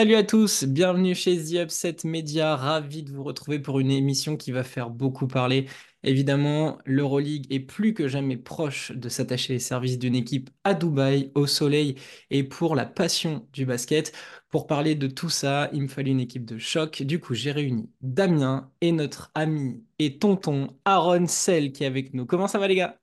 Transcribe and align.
Salut 0.00 0.14
à 0.14 0.22
tous, 0.22 0.64
bienvenue 0.64 1.14
chez 1.14 1.36
The 1.36 1.64
Upset 1.64 1.96
Media, 2.04 2.56
ravi 2.56 3.02
de 3.02 3.12
vous 3.12 3.22
retrouver 3.22 3.58
pour 3.58 3.80
une 3.80 3.90
émission 3.90 4.38
qui 4.38 4.50
va 4.50 4.64
faire 4.64 4.88
beaucoup 4.88 5.26
parler. 5.26 5.66
Évidemment, 6.04 6.78
l'Euroleague 6.86 7.44
est 7.52 7.60
plus 7.60 7.92
que 7.92 8.08
jamais 8.08 8.38
proche 8.38 8.92
de 8.92 9.10
s'attacher 9.10 9.52
les 9.52 9.58
services 9.58 9.98
d'une 9.98 10.14
équipe 10.14 10.48
à 10.64 10.72
Dubaï, 10.72 11.30
au 11.34 11.46
soleil 11.46 11.96
et 12.30 12.44
pour 12.44 12.76
la 12.76 12.86
passion 12.86 13.46
du 13.52 13.66
basket. 13.66 14.14
Pour 14.48 14.66
parler 14.66 14.94
de 14.94 15.06
tout 15.06 15.28
ça, 15.28 15.68
il 15.74 15.82
me 15.82 15.88
fallait 15.88 16.12
une 16.12 16.20
équipe 16.20 16.46
de 16.46 16.56
choc. 16.56 17.02
Du 17.02 17.20
coup, 17.20 17.34
j'ai 17.34 17.52
réuni 17.52 17.90
Damien 18.00 18.72
et 18.80 18.92
notre 18.92 19.30
ami 19.34 19.84
et 19.98 20.18
tonton 20.18 20.78
Aaron 20.86 21.26
Sell 21.26 21.72
qui 21.72 21.84
est 21.84 21.86
avec 21.86 22.14
nous. 22.14 22.24
Comment 22.24 22.48
ça 22.48 22.58
va 22.58 22.68
les 22.68 22.76
gars? 22.76 22.98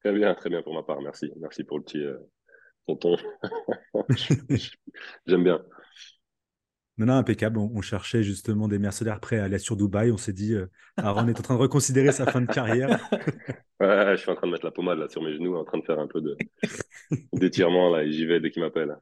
Très 0.00 0.12
bien, 0.12 0.34
très 0.34 0.50
bien 0.50 0.62
pour 0.62 0.74
ma 0.74 0.82
part. 0.82 1.00
Merci. 1.00 1.30
Merci 1.36 1.62
pour 1.62 1.78
le 1.78 1.84
petit 1.84 2.02
euh, 2.02 2.18
tonton. 2.86 3.16
J'aime 5.26 5.44
bien. 5.44 5.60
Non, 6.96 7.06
non, 7.06 7.14
impeccable. 7.14 7.58
On, 7.58 7.70
on 7.74 7.80
cherchait 7.80 8.22
justement 8.22 8.68
des 8.68 8.78
mercenaires 8.78 9.18
prêts 9.20 9.38
à 9.38 9.44
aller 9.44 9.58
sur 9.58 9.76
Dubaï. 9.76 10.12
On 10.12 10.16
s'est 10.16 10.32
dit, 10.32 10.54
euh, 10.54 10.70
Aaron 10.96 11.26
est 11.26 11.38
en 11.38 11.42
train 11.42 11.54
de 11.54 11.60
reconsidérer 11.60 12.12
sa 12.12 12.26
fin 12.26 12.40
de 12.40 12.46
carrière. 12.46 12.98
Ouais, 13.80 14.16
je 14.16 14.22
suis 14.22 14.30
en 14.30 14.36
train 14.36 14.46
de 14.46 14.52
mettre 14.52 14.64
la 14.64 14.70
pommade 14.70 14.98
là 14.98 15.08
sur 15.08 15.20
mes 15.20 15.34
genoux, 15.34 15.56
en 15.56 15.64
train 15.64 15.78
de 15.78 15.84
faire 15.84 15.98
un 15.98 16.06
peu 16.06 16.20
de 16.20 16.38
d'étirement 17.32 17.90
là, 17.90 18.04
et 18.04 18.12
j'y 18.12 18.24
vais 18.24 18.40
dès 18.40 18.50
qu'il 18.52 18.62
m'appelle. 18.62 18.96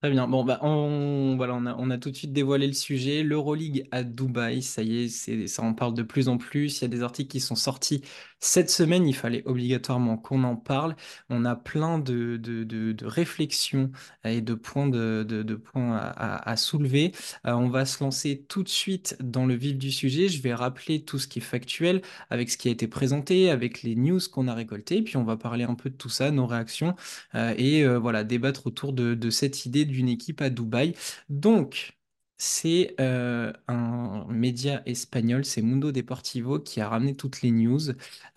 Très 0.00 0.10
bien. 0.10 0.28
Bon, 0.28 0.44
bah, 0.44 0.58
on, 0.60 1.34
voilà, 1.36 1.54
on 1.54 1.64
a, 1.64 1.74
on 1.78 1.88
a 1.88 1.96
tout 1.96 2.10
de 2.10 2.14
suite 2.14 2.32
dévoilé 2.34 2.66
le 2.66 2.74
sujet. 2.74 3.22
L'Euroleague 3.22 3.88
à 3.90 4.04
Dubaï, 4.04 4.60
ça 4.62 4.82
y 4.82 5.04
est, 5.04 5.08
c'est, 5.08 5.46
ça 5.46 5.62
en 5.62 5.72
parle 5.72 5.94
de 5.94 6.02
plus 6.02 6.28
en 6.28 6.36
plus. 6.36 6.78
Il 6.78 6.82
y 6.82 6.84
a 6.84 6.88
des 6.88 7.02
articles 7.02 7.30
qui 7.30 7.40
sont 7.40 7.54
sortis 7.54 8.02
cette 8.44 8.70
semaine. 8.70 9.06
Il 9.06 9.14
fallait 9.14 9.42
obligatoirement 9.46 10.16
qu'on 10.16 10.44
en 10.44 10.56
parle. 10.56 10.94
On 11.30 11.44
a 11.44 11.56
plein 11.56 11.98
de, 11.98 12.96
réflexions 13.02 13.90
et 14.24 14.40
de 14.40 14.54
points, 14.54 14.88
de, 14.88 15.54
points 15.54 15.96
à, 15.96 16.56
soulever. 16.56 17.12
Euh, 17.46 17.52
on 17.52 17.68
va 17.68 17.84
se 17.86 18.02
lancer 18.02 18.44
tout 18.48 18.62
de 18.62 18.68
suite 18.68 19.16
dans 19.20 19.46
le 19.46 19.54
vif 19.54 19.76
du 19.76 19.90
sujet. 19.90 20.28
Je 20.28 20.42
vais 20.42 20.54
rappeler 20.54 21.04
tout 21.04 21.18
ce 21.18 21.26
qui 21.26 21.38
est 21.38 21.42
factuel 21.42 22.02
avec 22.30 22.50
ce 22.50 22.56
qui 22.56 22.68
a 22.68 22.70
été 22.70 22.86
présenté, 22.88 23.50
avec 23.50 23.82
les 23.82 23.96
news 23.96 24.20
qu'on 24.32 24.48
a 24.48 24.54
récoltées. 24.54 25.02
Puis 25.02 25.16
on 25.16 25.24
va 25.24 25.36
parler 25.36 25.64
un 25.64 25.74
peu 25.74 25.90
de 25.90 25.96
tout 25.96 26.08
ça, 26.08 26.30
nos 26.30 26.46
réactions 26.46 26.94
euh, 27.34 27.54
et 27.56 27.84
euh, 27.84 27.98
voilà, 27.98 28.24
débattre 28.24 28.66
autour 28.66 28.92
de 28.92 29.30
cette 29.30 29.66
idée 29.66 29.84
d'une 29.84 30.08
équipe 30.08 30.40
à 30.40 30.50
Dubaï. 30.50 30.94
Donc, 31.28 31.94
c'est 32.36 32.94
euh, 33.00 33.52
un 33.68 34.26
média 34.28 34.82
espagnol, 34.86 35.44
c'est 35.44 35.62
Mundo 35.62 35.92
Deportivo, 35.92 36.58
qui 36.58 36.80
a 36.80 36.88
ramené 36.88 37.14
toutes 37.14 37.42
les 37.42 37.50
news. 37.50 37.80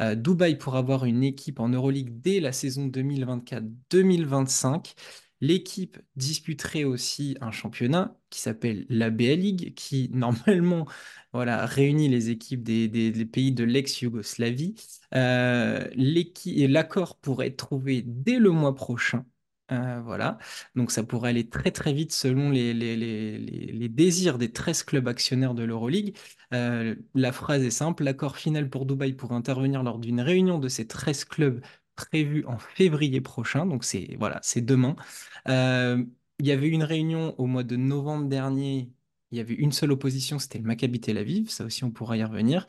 Euh, 0.02 0.16
Dubaï 0.16 0.58
pour 0.58 0.76
avoir 0.76 1.06
une 1.06 1.24
équipe 1.24 1.60
en 1.60 1.70
Euroleague 1.70 2.22
dès 2.22 2.40
la 2.40 2.52
saison 2.52 2.88
2024-2025. 2.88 4.94
L'équipe 5.42 6.00
disputerait 6.16 6.84
aussi 6.84 7.38
un 7.42 7.52
championnat 7.52 8.18
qui 8.30 8.40
s'appelle 8.40 8.86
la 8.90 9.10
BA 9.10 9.36
League, 9.36 9.74
qui 9.76 10.10
normalement 10.14 10.88
réunit 11.34 12.10
les 12.10 12.30
équipes 12.30 12.64
des, 12.64 13.26
pays 13.26 13.52
de 13.52 13.64
l'ex-Yougoslavie. 13.64 14.76
Euh, 15.16 15.88
l'accord 15.96 17.20
pourrait 17.20 17.48
être 17.48 17.58
trouvé 17.58 18.04
dès 18.06 18.40
le 18.40 18.52
mois 18.52 18.76
prochain. 18.76 19.26
Euh, 19.72 20.02
voilà. 20.02 20.38
Donc 20.76 20.92
ça 20.92 21.04
pourrait 21.04 21.30
aller 21.30 21.50
très 21.50 21.72
très 21.72 21.94
vite 21.94 22.14
selon 22.14 22.50
les, 22.50 23.90
désirs 23.90 24.38
des 24.38 24.52
13 24.52 24.84
clubs 24.84 25.08
actionnaires 25.08 25.54
de 25.54 25.64
l'Euroleague. 25.64 26.16
Euh, 26.54 26.96
la 27.16 27.32
phrase 27.32 27.64
est 27.64 27.72
simple, 27.72 28.04
l'accord 28.04 28.38
final 28.38 28.70
pour 28.70 28.86
Dubaï 28.86 29.14
pourrait 29.14 29.36
intervenir 29.36 29.84
lors 29.84 30.00
d'une 30.00 30.22
réunion 30.22 30.60
de 30.60 30.70
ces 30.70 30.88
13 30.88 31.26
clubs 31.26 31.62
prévue 31.96 32.46
en 32.46 32.58
février 32.58 33.22
prochain. 33.22 33.66
Donc 33.66 33.84
c'est 33.84 34.16
voilà, 34.20 34.40
c'est 34.44 34.62
demain. 34.62 34.96
Euh, 35.50 36.04
il 36.40 36.48
y 36.48 36.52
avait 36.52 36.70
une 36.70 36.84
réunion 36.84 37.36
au 37.40 37.46
mois 37.48 37.64
de 37.64 37.76
novembre 37.76 38.28
dernier. 38.28 38.92
Il 39.32 39.38
y 39.38 39.42
avait 39.42 39.56
une 39.56 39.72
seule 39.74 39.92
opposition, 39.92 40.40
c'était 40.40 40.60
le 40.60 40.66
Maccabi 40.66 41.02
Tel 41.02 41.18
Aviv. 41.18 41.50
Ça 41.50 41.66
aussi, 41.66 41.84
on 41.84 41.92
pourra 41.92 42.18
y 42.18 42.24
revenir. 42.24 42.66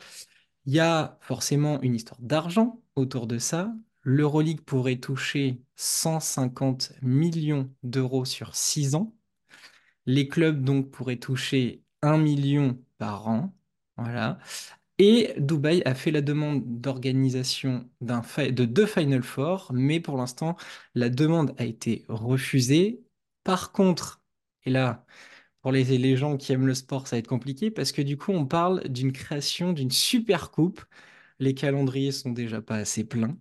Il 0.65 0.73
y 0.73 0.79
a 0.79 1.17
forcément 1.21 1.81
une 1.81 1.95
histoire 1.95 2.19
d'argent 2.21 2.81
autour 2.95 3.27
de 3.27 3.37
ça. 3.37 3.73
L'Euroleague 4.03 4.61
pourrait 4.61 4.97
toucher 4.97 5.61
150 5.75 6.93
millions 7.01 7.69
d'euros 7.83 8.25
sur 8.25 8.55
6 8.55 8.95
ans. 8.95 9.15
Les 10.05 10.27
clubs 10.27 10.63
donc 10.63 10.91
pourraient 10.91 11.17
toucher 11.19 11.83
1 12.01 12.17
million 12.17 12.81
par 12.97 13.27
an. 13.27 13.53
Voilà. 13.97 14.39
Et 14.97 15.33
Dubaï 15.37 15.81
a 15.85 15.95
fait 15.95 16.11
la 16.11 16.21
demande 16.21 16.81
d'organisation 16.81 17.89
de 18.01 18.65
deux 18.65 18.85
Final 18.85 19.23
Four, 19.23 19.71
mais 19.73 19.99
pour 20.01 20.17
l'instant, 20.17 20.57
la 20.95 21.09
demande 21.09 21.55
a 21.57 21.65
été 21.65 22.05
refusée. 22.09 23.01
Par 23.45 23.71
contre, 23.71 24.21
et 24.65 24.69
là, 24.69 25.05
pour 25.61 25.71
les, 25.71 25.83
les 25.97 26.17
gens 26.17 26.37
qui 26.37 26.53
aiment 26.53 26.67
le 26.67 26.73
sport, 26.75 27.07
ça 27.07 27.15
va 27.15 27.19
être 27.19 27.27
compliqué 27.27 27.71
parce 27.71 27.91
que 27.93 28.01
du 28.01 28.17
coup, 28.17 28.31
on 28.33 28.45
parle 28.45 28.87
d'une 28.89 29.13
création 29.13 29.73
d'une 29.73 29.91
super 29.91 30.51
coupe. 30.51 30.83
Les 31.39 31.53
calendriers 31.53 32.11
sont 32.11 32.31
déjà 32.31 32.61
pas 32.61 32.75
assez 32.75 33.05
pleins. 33.05 33.37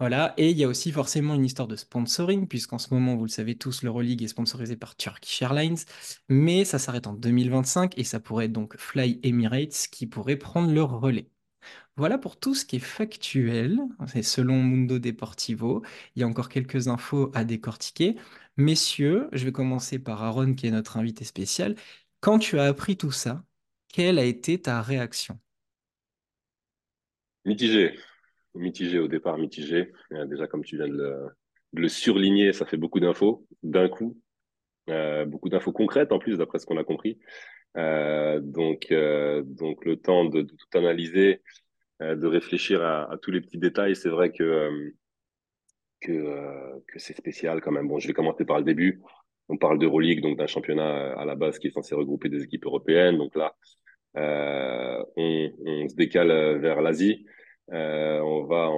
Voilà. 0.00 0.32
Et 0.38 0.50
il 0.50 0.56
y 0.58 0.64
a 0.64 0.68
aussi 0.68 0.90
forcément 0.90 1.34
une 1.34 1.44
histoire 1.44 1.68
de 1.68 1.76
sponsoring, 1.76 2.48
puisqu'en 2.48 2.78
ce 2.78 2.92
moment, 2.94 3.14
vous 3.16 3.24
le 3.24 3.30
savez 3.30 3.56
tous, 3.56 3.82
l'Euroleague 3.82 4.22
est 4.22 4.28
sponsorisée 4.28 4.76
par 4.76 4.96
Turkish 4.96 5.42
Airlines. 5.42 5.76
Mais 6.30 6.64
ça 6.64 6.78
s'arrête 6.78 7.06
en 7.06 7.12
2025 7.12 7.98
et 7.98 8.04
ça 8.04 8.20
pourrait 8.20 8.46
être 8.46 8.52
donc 8.52 8.76
Fly 8.78 9.20
Emirates 9.22 9.88
qui 9.92 10.06
pourrait 10.06 10.36
prendre 10.36 10.72
le 10.72 10.82
relais. 10.82 11.28
Voilà 11.96 12.18
pour 12.18 12.38
tout 12.38 12.54
ce 12.54 12.64
qui 12.64 12.76
est 12.76 12.78
factuel. 12.78 13.78
C'est 14.06 14.22
selon 14.22 14.62
Mundo 14.62 14.98
Deportivo. 14.98 15.82
Il 16.16 16.20
y 16.20 16.22
a 16.24 16.28
encore 16.28 16.48
quelques 16.48 16.88
infos 16.88 17.30
à 17.34 17.44
décortiquer. 17.44 18.16
Messieurs, 18.56 19.28
je 19.32 19.44
vais 19.44 19.52
commencer 19.52 19.98
par 19.98 20.22
Aaron, 20.22 20.54
qui 20.54 20.66
est 20.66 20.70
notre 20.70 20.96
invité 20.96 21.24
spécial. 21.24 21.76
Quand 22.20 22.38
tu 22.38 22.58
as 22.58 22.64
appris 22.64 22.96
tout 22.96 23.12
ça, 23.12 23.44
quelle 23.88 24.18
a 24.18 24.24
été 24.24 24.60
ta 24.60 24.80
réaction? 24.82 25.38
Mitigé, 27.44 27.98
mitigé 28.54 28.98
au 28.98 29.08
départ, 29.08 29.38
mitigé. 29.38 29.92
Euh, 30.12 30.26
déjà, 30.26 30.46
comme 30.46 30.64
tu 30.64 30.76
viens 30.76 30.88
de 30.88 30.96
le, 30.96 31.28
de 31.72 31.88
surligner, 31.88 32.52
ça 32.52 32.66
fait 32.66 32.76
beaucoup 32.76 33.00
d'infos 33.00 33.46
d'un 33.62 33.88
coup, 33.88 34.18
Euh, 34.90 35.24
beaucoup 35.24 35.48
d'infos 35.48 35.72
concrètes 35.72 36.10
en 36.12 36.18
plus, 36.18 36.36
d'après 36.38 36.58
ce 36.58 36.66
qu'on 36.66 36.76
a 36.76 36.84
compris. 36.84 37.18
Euh, 37.76 38.40
donc, 38.40 38.92
donc 39.44 39.84
le 39.84 39.96
temps 39.96 40.24
de, 40.24 40.42
tout 40.42 40.78
analyser, 40.78 41.42
de 42.00 42.26
réfléchir 42.26 42.82
à, 42.82 43.16
tous 43.22 43.30
les 43.30 43.40
petits 43.40 43.58
détails. 43.58 43.96
C'est 43.96 44.08
vrai 44.08 44.32
que 44.32 44.92
que, 46.00 46.98
c'est 46.98 47.16
spécial 47.16 47.60
quand 47.60 47.70
même. 47.70 47.88
Bon, 47.88 47.98
je 47.98 48.08
vais 48.08 48.14
commencer 48.14 48.44
par 48.44 48.58
le 48.58 48.64
début. 48.64 49.00
On 49.48 49.56
parle 49.56 49.78
d'Euroleague, 49.78 50.20
donc 50.20 50.36
d'un 50.38 50.46
championnat 50.46 51.12
à 51.12 51.24
la 51.24 51.34
base 51.36 51.58
qui 51.58 51.68
est 51.68 51.70
censé 51.70 51.94
regrouper 51.94 52.28
des 52.28 52.42
équipes 52.42 52.66
européennes. 52.66 53.18
Donc 53.18 53.34
là, 53.36 53.54
on, 54.14 55.52
on 55.66 55.88
se 55.88 55.94
décale 55.94 56.30
euh, 56.30 56.58
vers 56.58 56.80
l'Asie. 56.80 57.24
Euh, 57.72 58.20
on 58.20 58.44
va 58.44 58.70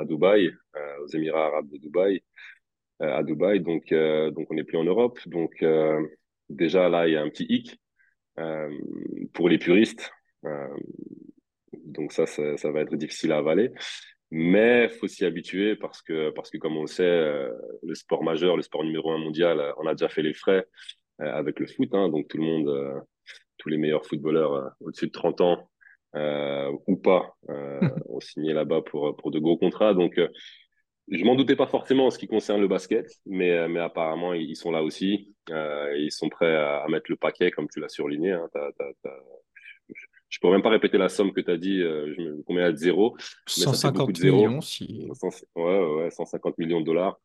à 0.00 0.04
Dubaï, 0.04 0.50
euh, 0.76 1.04
aux 1.04 1.08
Émirats 1.08 1.46
arabes 1.46 1.68
de 1.70 1.78
Dubaï, 1.78 2.22
euh, 3.02 3.16
à 3.16 3.22
Dubaï. 3.22 3.60
Donc, 3.60 3.90
euh, 3.92 4.30
donc 4.30 4.50
on 4.50 4.54
n'est 4.54 4.64
plus 4.64 4.78
en 4.78 4.84
Europe. 4.84 5.18
Donc 5.26 5.62
euh, 5.62 6.00
déjà 6.48 6.88
là, 6.88 7.08
il 7.08 7.14
y 7.14 7.16
a 7.16 7.22
un 7.22 7.28
petit 7.30 7.46
hic 7.48 7.78
euh, 8.38 8.70
pour 9.32 9.48
les 9.48 9.58
puristes. 9.58 10.10
Euh, 10.44 10.68
donc 11.72 12.12
ça, 12.12 12.26
ça, 12.26 12.70
va 12.70 12.80
être 12.80 12.94
difficile 12.96 13.32
à 13.32 13.38
avaler. 13.38 13.72
Mais 14.30 14.88
faut 14.88 15.08
s'y 15.08 15.24
habituer 15.24 15.74
parce 15.76 16.02
que, 16.02 16.30
parce 16.30 16.50
que 16.50 16.58
comme 16.58 16.76
on 16.76 16.82
le 16.82 16.86
sait, 16.86 17.02
euh, 17.02 17.50
le 17.82 17.94
sport 17.94 18.22
majeur, 18.22 18.56
le 18.56 18.62
sport 18.62 18.84
numéro 18.84 19.10
un 19.10 19.18
mondial, 19.18 19.58
euh, 19.58 19.72
on 19.78 19.86
a 19.86 19.94
déjà 19.94 20.08
fait 20.08 20.22
les 20.22 20.34
frais 20.34 20.66
euh, 21.22 21.32
avec 21.32 21.58
le 21.60 21.66
foot. 21.66 21.88
Hein, 21.92 22.10
donc 22.10 22.28
tout 22.28 22.36
le 22.36 22.44
monde, 22.44 22.68
euh, 22.68 23.00
tous 23.58 23.68
les 23.68 23.76
meilleurs 23.76 24.06
footballeurs 24.06 24.52
euh, 24.54 24.68
au-dessus 24.80 25.06
de 25.06 25.12
30 25.12 25.40
ans 25.40 25.68
euh, 26.14 26.72
ou 26.86 26.96
pas 26.96 27.36
euh, 27.50 27.80
ont 28.08 28.20
signé 28.20 28.52
là-bas 28.52 28.82
pour, 28.82 29.16
pour 29.16 29.30
de 29.30 29.38
gros 29.38 29.56
contrats. 29.56 29.94
Donc 29.94 30.20
je 31.10 31.24
m'en 31.24 31.34
doutais 31.34 31.56
pas 31.56 31.66
forcément 31.66 32.06
en 32.06 32.10
ce 32.10 32.18
qui 32.18 32.26
concerne 32.26 32.60
le 32.60 32.68
basket, 32.68 33.06
mais, 33.26 33.68
mais 33.68 33.80
apparemment 33.80 34.34
ils 34.34 34.56
sont 34.56 34.70
là 34.70 34.82
aussi. 34.82 35.34
Euh, 35.50 35.94
ils 35.96 36.12
sont 36.12 36.28
prêts 36.28 36.54
à, 36.54 36.82
à 36.84 36.88
mettre 36.88 37.10
le 37.10 37.16
paquet, 37.16 37.50
comme 37.50 37.68
tu 37.68 37.80
l'as 37.80 37.88
surligné. 37.88 38.32
Hein. 38.32 38.48
Je 40.28 40.38
pourrais 40.38 40.52
même 40.52 40.62
pas 40.62 40.68
répéter 40.68 40.98
la 40.98 41.08
somme 41.08 41.32
que 41.32 41.40
tu 41.40 41.50
as 41.50 41.56
dit, 41.56 41.80
euh, 41.80 42.12
je 42.14 42.22
me... 42.22 42.42
combien 42.42 42.70
mais 42.70 42.90
beaucoup 42.92 43.16
de 43.16 43.22
150 43.46 44.16
zéros. 44.16 44.36
millions, 44.36 44.60
si... 44.60 45.08
100 45.14 45.28
ouais, 45.56 45.62
ouais, 45.64 45.94
ouais, 46.02 46.10
150 46.10 46.58
millions 46.58 46.80
de 46.80 46.86
dollars 46.86 47.18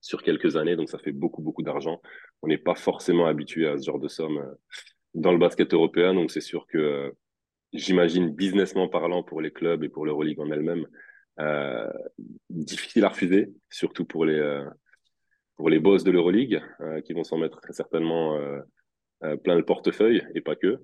sur 0.00 0.22
quelques 0.22 0.56
années, 0.56 0.76
donc 0.76 0.88
ça 0.88 0.98
fait 0.98 1.12
beaucoup, 1.12 1.42
beaucoup 1.42 1.62
d'argent. 1.62 2.00
On 2.42 2.48
n'est 2.48 2.58
pas 2.58 2.74
forcément 2.74 3.26
habitué 3.26 3.66
à 3.66 3.76
ce 3.76 3.84
genre 3.84 3.98
de 3.98 4.08
somme 4.08 4.42
dans 5.14 5.32
le 5.32 5.38
basket 5.38 5.72
européen, 5.74 6.14
donc 6.14 6.30
c'est 6.30 6.40
sûr 6.40 6.66
que 6.66 6.78
euh, 6.78 7.10
j'imagine 7.72 8.30
businessment 8.30 8.88
parlant 8.88 9.22
pour 9.22 9.40
les 9.40 9.50
clubs 9.50 9.82
et 9.84 9.88
pour 9.88 10.06
l'Euroleague 10.06 10.40
en 10.40 10.50
elle-même, 10.50 10.86
euh, 11.40 11.90
difficile 12.48 13.04
à 13.04 13.08
refuser, 13.08 13.52
surtout 13.70 14.04
pour 14.04 14.24
les, 14.24 14.38
euh, 14.38 14.64
pour 15.56 15.70
les 15.70 15.78
boss 15.78 16.04
de 16.04 16.10
l'Euroleague, 16.10 16.62
qui 17.04 17.12
vont 17.12 17.24
s'en 17.24 17.38
mettre 17.38 17.60
très 17.60 17.74
certainement 17.74 18.38
plein 19.44 19.54
le 19.56 19.64
portefeuille 19.64 20.22
et 20.34 20.40
pas 20.40 20.56
que. 20.56 20.78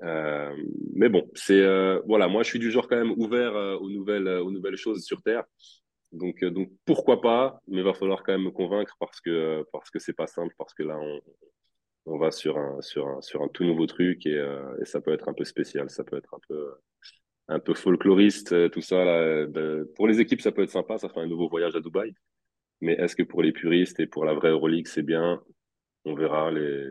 Mais 0.00 1.10
bon, 1.10 1.30
c'est 1.34 1.62
voilà, 2.06 2.28
moi 2.28 2.42
je 2.42 2.48
suis 2.48 2.58
du 2.58 2.70
genre 2.70 2.88
quand 2.88 2.96
même 2.96 3.12
ouvert 3.18 3.54
aux 3.82 3.90
nouvelles 3.90 4.28
aux 4.28 4.50
nouvelles 4.50 4.78
choses 4.78 5.04
sur 5.04 5.20
Terre. 5.20 5.44
Donc, 6.12 6.42
donc 6.44 6.70
pourquoi 6.86 7.20
pas, 7.20 7.60
mais 7.68 7.78
il 7.78 7.84
va 7.84 7.92
falloir 7.92 8.22
quand 8.22 8.32
même 8.32 8.44
me 8.44 8.50
convaincre 8.50 8.96
parce 8.98 9.20
que 9.20 9.66
parce 9.70 9.90
que 9.90 9.98
c'est 9.98 10.14
pas 10.14 10.26
simple, 10.26 10.54
parce 10.56 10.72
que 10.72 10.82
là 10.82 10.98
on, 10.98 11.20
on 12.06 12.18
va 12.18 12.30
sur 12.30 12.58
un 12.58 12.80
sur 12.80 13.08
un 13.08 13.20
sur 13.20 13.42
un 13.42 13.48
tout 13.48 13.64
nouveau 13.64 13.86
truc 13.86 14.26
et, 14.26 14.36
et 14.80 14.84
ça 14.84 15.00
peut 15.00 15.12
être 15.12 15.28
un 15.28 15.34
peu 15.34 15.44
spécial, 15.44 15.88
ça 15.90 16.04
peut 16.04 16.16
être 16.16 16.34
un 16.34 16.40
peu 16.48 16.74
un 17.48 17.58
peu 17.60 17.74
folkloriste, 17.74 18.70
tout 18.70 18.80
ça. 18.80 19.04
Là. 19.04 19.46
Pour 19.96 20.06
les 20.06 20.20
équipes, 20.20 20.40
ça 20.40 20.52
peut 20.52 20.62
être 20.62 20.70
sympa, 20.70 20.98
ça 20.98 21.08
fait 21.08 21.20
un 21.20 21.26
nouveau 21.26 21.48
voyage 21.48 21.76
à 21.76 21.80
Dubaï. 21.80 22.14
Mais 22.80 22.94
est-ce 22.94 23.14
que 23.14 23.22
pour 23.22 23.42
les 23.42 23.52
puristes 23.52 24.00
et 24.00 24.06
pour 24.06 24.24
la 24.24 24.34
vraie 24.34 24.50
Euroleague, 24.50 24.88
c'est 24.88 25.02
bien? 25.02 25.42
On 26.04 26.14
verra 26.14 26.50
les, 26.50 26.84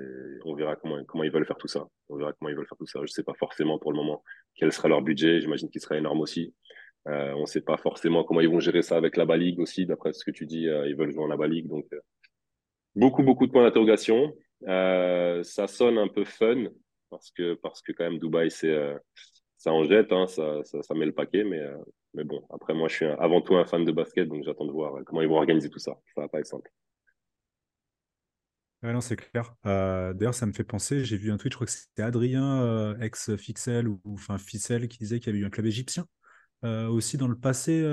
on 0.45 0.55
verra 0.55 0.77
comment 0.77 1.03
comment 1.03 1.25
ils 1.25 1.31
veulent 1.31 1.45
faire 1.45 1.57
tout 1.57 1.67
ça. 1.67 1.85
On 2.07 2.15
verra 2.15 2.31
comment 2.33 2.49
ils 2.49 2.55
veulent 2.55 2.67
faire 2.67 2.77
tout 2.77 2.87
ça. 2.87 3.01
Je 3.03 3.11
sais 3.11 3.23
pas 3.23 3.33
forcément 3.33 3.77
pour 3.77 3.91
le 3.91 3.97
moment 3.97 4.23
quel 4.55 4.71
sera 4.71 4.87
leur 4.87 5.01
budget. 5.01 5.41
J'imagine 5.41 5.69
qu'il 5.69 5.81
sera 5.81 5.97
énorme 5.97 6.21
aussi. 6.21 6.53
Euh, 7.07 7.33
on 7.33 7.41
ne 7.41 7.45
sait 7.45 7.61
pas 7.61 7.77
forcément 7.77 8.23
comment 8.23 8.41
ils 8.41 8.49
vont 8.49 8.59
gérer 8.59 8.83
ça 8.83 8.95
avec 8.95 9.17
la 9.17 9.25
Baligue 9.25 9.59
aussi, 9.59 9.85
d'après 9.85 10.13
ce 10.13 10.23
que 10.23 10.31
tu 10.31 10.45
dis. 10.45 10.69
Euh, 10.69 10.87
ils 10.87 10.95
veulent 10.95 11.11
jouer 11.11 11.23
en 11.23 11.27
la 11.27 11.35
Baligue, 11.35 11.67
donc 11.67 11.85
euh, 11.91 11.99
beaucoup 12.95 13.23
beaucoup 13.23 13.47
de 13.47 13.51
points 13.51 13.63
d'interrogation. 13.63 14.33
Euh, 14.67 15.43
ça 15.43 15.67
sonne 15.67 15.97
un 15.97 16.07
peu 16.07 16.23
fun 16.23 16.65
parce 17.09 17.31
que 17.31 17.55
parce 17.55 17.81
que 17.81 17.91
quand 17.91 18.03
même 18.03 18.19
Dubaï 18.19 18.51
c'est 18.51 18.75
ça 19.57 19.71
en 19.71 19.83
jette, 19.83 20.11
hein, 20.11 20.27
ça, 20.27 20.63
ça, 20.63 20.93
met 20.95 21.05
le 21.05 21.13
paquet, 21.13 21.43
mais 21.43 21.61
mais 22.13 22.23
bon, 22.23 22.45
après, 22.49 22.73
moi, 22.73 22.87
je 22.89 22.95
suis 22.95 23.05
avant 23.05 23.41
tout 23.41 23.55
un 23.55 23.65
fan 23.65 23.85
de 23.85 23.91
basket, 23.91 24.27
donc 24.27 24.43
j'attends 24.43 24.65
de 24.65 24.71
voir 24.71 24.93
comment 25.05 25.21
ils 25.21 25.27
vont 25.27 25.37
organiser 25.37 25.69
tout 25.69 25.79
ça. 25.79 25.97
Ça 26.15 26.21
va 26.21 26.27
pas 26.27 26.39
être 26.39 26.47
simple. 26.47 26.69
Non, 28.83 28.99
c'est 28.99 29.15
clair. 29.15 29.53
Euh, 29.67 30.11
d'ailleurs, 30.13 30.33
ça 30.33 30.47
me 30.47 30.53
fait 30.53 30.63
penser, 30.63 31.05
j'ai 31.05 31.15
vu 31.15 31.31
un 31.31 31.37
tweet, 31.37 31.53
je 31.53 31.57
crois 31.57 31.67
que 31.67 31.71
c'était 31.71 32.01
Adrien, 32.01 32.61
euh, 32.63 32.97
ex-Fixel, 32.99 33.87
ou 33.87 34.01
enfin 34.07 34.39
Ficel, 34.39 34.87
qui 34.87 34.97
disait 34.97 35.19
qu'il 35.19 35.27
y 35.27 35.35
avait 35.35 35.43
eu 35.43 35.45
un 35.45 35.51
club 35.51 35.67
égyptien 35.67 36.07
euh, 36.63 36.87
aussi 36.87 37.17
dans 37.17 37.27
le 37.27 37.37
passé 37.37 37.83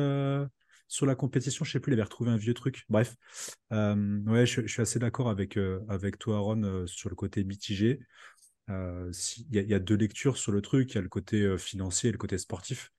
sur 0.88 1.06
la 1.06 1.14
compétition. 1.14 1.64
Je 1.64 1.70
sais 1.72 1.80
plus, 1.80 1.92
il 1.92 1.94
avait 1.94 2.02
retrouvé 2.02 2.30
un 2.30 2.36
vieux 2.36 2.54
truc. 2.54 2.84
Bref, 2.88 3.14
ouais, 3.70 4.46
je, 4.46 4.66
suis 4.66 4.82
assez 4.82 4.98
d'accord 4.98 5.28
avec, 5.28 5.58
avec 5.88 6.18
toi, 6.18 6.36
Aaron, 6.38 6.86
sur 6.86 7.08
le 7.08 7.14
côté 7.14 7.44
mitigé. 7.44 8.00
Il 8.68 9.44
y, 9.50 9.74
a 9.74 9.78
deux 9.78 9.96
lectures 9.96 10.36
sur 10.36 10.52
le 10.52 10.60
truc. 10.60 10.92
Il 10.92 10.94
y 10.96 10.98
a 10.98 11.02
le 11.02 11.08
côté 11.08 11.56
financier 11.58 12.08
et 12.08 12.12
le 12.12 12.18
côté 12.18 12.36
sportif. 12.38 12.90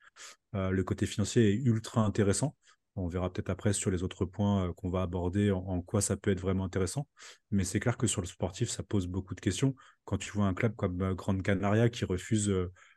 Euh, 0.56 0.72
le 0.72 0.84
côté 0.84 1.06
financier 1.06 1.50
est 1.50 1.56
ultra 1.56 2.04
intéressant. 2.04 2.56
On 2.96 3.08
verra 3.08 3.32
peut-être 3.32 3.50
après 3.50 3.72
sur 3.72 3.92
les 3.92 4.04
autres 4.04 4.26
points 4.26 4.68
euh, 4.68 4.74
qu'on 4.74 4.90
va 4.90 5.04
aborder 5.04 5.52
en, 5.52 5.82
quoi 5.82 6.02
ça 6.02 6.18
peut 6.18 6.32
être 6.32 6.40
vraiment 6.40 6.66
intéressant. 6.66 7.08
Mais 7.52 7.64
c'est 7.64 7.80
clair 7.80 7.98
que 7.98 8.08
sur 8.08 8.22
le 8.22 8.28
sportif, 8.28 8.70
ça 8.70 8.84
pose 8.84 9.08
beaucoup 9.08 9.36
de 9.36 9.42
questions. 9.42 9.76
Quand 10.06 10.18
tu 10.18 10.32
vois 10.32 10.46
un 10.46 10.54
club 10.54 10.76
comme 10.76 11.02
euh, 11.02 11.14
Grande 11.14 11.44
Canaria 11.44 11.90
qui 11.90 12.06
refuse 12.06 12.52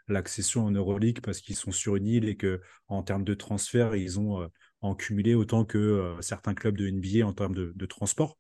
l'accession 0.09 0.65
en 0.65 0.71
Euroleague 0.71 1.21
parce 1.21 1.41
qu'ils 1.41 1.57
sont 1.57 1.73
sur 1.73 1.97
une 1.97 2.07
île 2.07 2.29
et 2.29 2.37
que 2.37 2.61
en 2.89 3.03
termes 3.03 3.25
de 3.25 3.35
transfert, 3.35 3.95
ils 3.95 4.19
ont 4.19 4.49
en 4.83 4.95
cumulé 4.95 5.35
autant 5.35 5.65
que 5.65 6.15
certains 6.21 6.55
clubs 6.55 6.77
de 6.77 6.89
NBA 6.89 7.27
en 7.27 7.33
termes 7.33 7.55
de, 7.55 7.87
transport. 7.87 8.39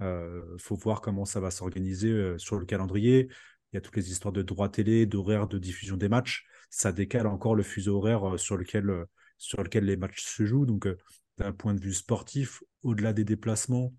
Il 0.00 0.58
faut 0.58 0.76
voir 0.76 1.00
comment 1.00 1.24
ça 1.24 1.40
va 1.40 1.50
s'organiser 1.50 2.34
sur 2.38 2.58
le 2.58 2.66
calendrier. 2.66 3.28
Il 3.72 3.76
y 3.76 3.78
a 3.78 3.80
toutes 3.80 3.96
les 3.96 4.10
histoires 4.10 4.32
de 4.32 4.42
droits 4.42 4.68
télé, 4.68 5.06
d'horaires 5.06 5.48
de 5.48 5.58
diffusion 5.58 5.96
des 5.96 6.08
matchs 6.08 6.44
ça 6.70 6.92
décale 6.92 7.26
encore 7.26 7.54
le 7.54 7.62
fuseau 7.62 7.96
horaire 7.96 8.34
euh, 8.34 8.38
sur 8.38 8.56
lequel, 8.56 8.90
euh, 8.90 9.04
sur 9.38 9.62
lequel 9.62 9.84
les 9.84 9.96
matchs 9.96 10.24
se 10.24 10.44
jouent. 10.44 10.66
Donc, 10.66 10.86
euh, 10.86 10.96
d'un 11.38 11.52
point 11.52 11.74
de 11.74 11.80
vue 11.80 11.94
sportif, 11.94 12.62
au-delà 12.82 13.12
des 13.12 13.24
déplacements 13.24 13.94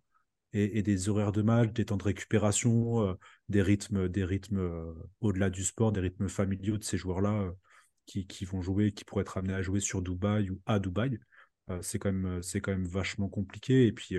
et, 0.53 0.81
des 0.81 1.09
horaires 1.09 1.31
de 1.31 1.41
match, 1.41 1.71
des 1.71 1.85
temps 1.85 1.97
de 1.97 2.03
récupération, 2.03 3.15
des 3.47 3.61
rythmes, 3.61 4.07
des 4.07 4.23
rythmes 4.23 4.95
au-delà 5.19 5.51
du 5.51 5.63
sport, 5.63 5.91
des 5.91 5.99
rythmes 5.99 6.29
familiaux 6.29 6.77
de 6.79 6.83
ces 6.83 6.97
joueurs-là 6.97 7.51
qui, 8.07 8.25
qui, 8.25 8.45
vont 8.45 8.61
jouer, 8.61 8.91
qui 8.91 9.05
pourraient 9.05 9.21
être 9.21 9.37
amenés 9.37 9.53
à 9.53 9.61
jouer 9.61 9.81
sur 9.81 10.01
Dubaï 10.01 10.49
ou 10.49 10.59
à 10.65 10.79
Dubaï, 10.79 11.19
c'est 11.81 11.99
quand, 11.99 12.11
même, 12.11 12.41
quand 12.63 12.71
même 12.71 12.87
vachement 12.87 13.29
compliqué. 13.29 13.87
Et 13.87 13.91
puis, 13.91 14.15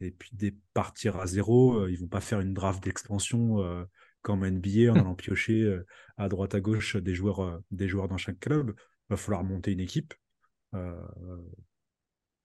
et 0.00 0.10
puis 0.10 0.30
des 0.32 0.54
partir 0.74 1.18
à 1.18 1.26
zéro, 1.26 1.86
ils 1.86 1.98
vont 1.98 2.08
pas 2.08 2.20
faire 2.20 2.40
une 2.40 2.54
draft 2.54 2.82
d'expansion 2.82 3.86
comme 4.22 4.46
NBA 4.46 4.92
en 4.92 4.96
allant 4.96 5.14
piocher 5.14 5.62
euh, 5.62 5.86
à 6.16 6.28
droite 6.28 6.54
à 6.54 6.60
gauche 6.60 6.96
des 6.96 7.14
joueurs, 7.14 7.40
euh, 7.40 7.58
des 7.70 7.88
joueurs 7.88 8.08
dans 8.08 8.16
chaque 8.16 8.40
club. 8.40 8.74
Il 8.76 9.10
va 9.10 9.16
falloir 9.16 9.44
monter 9.44 9.72
une 9.72 9.80
équipe. 9.80 10.14
Euh, 10.74 10.94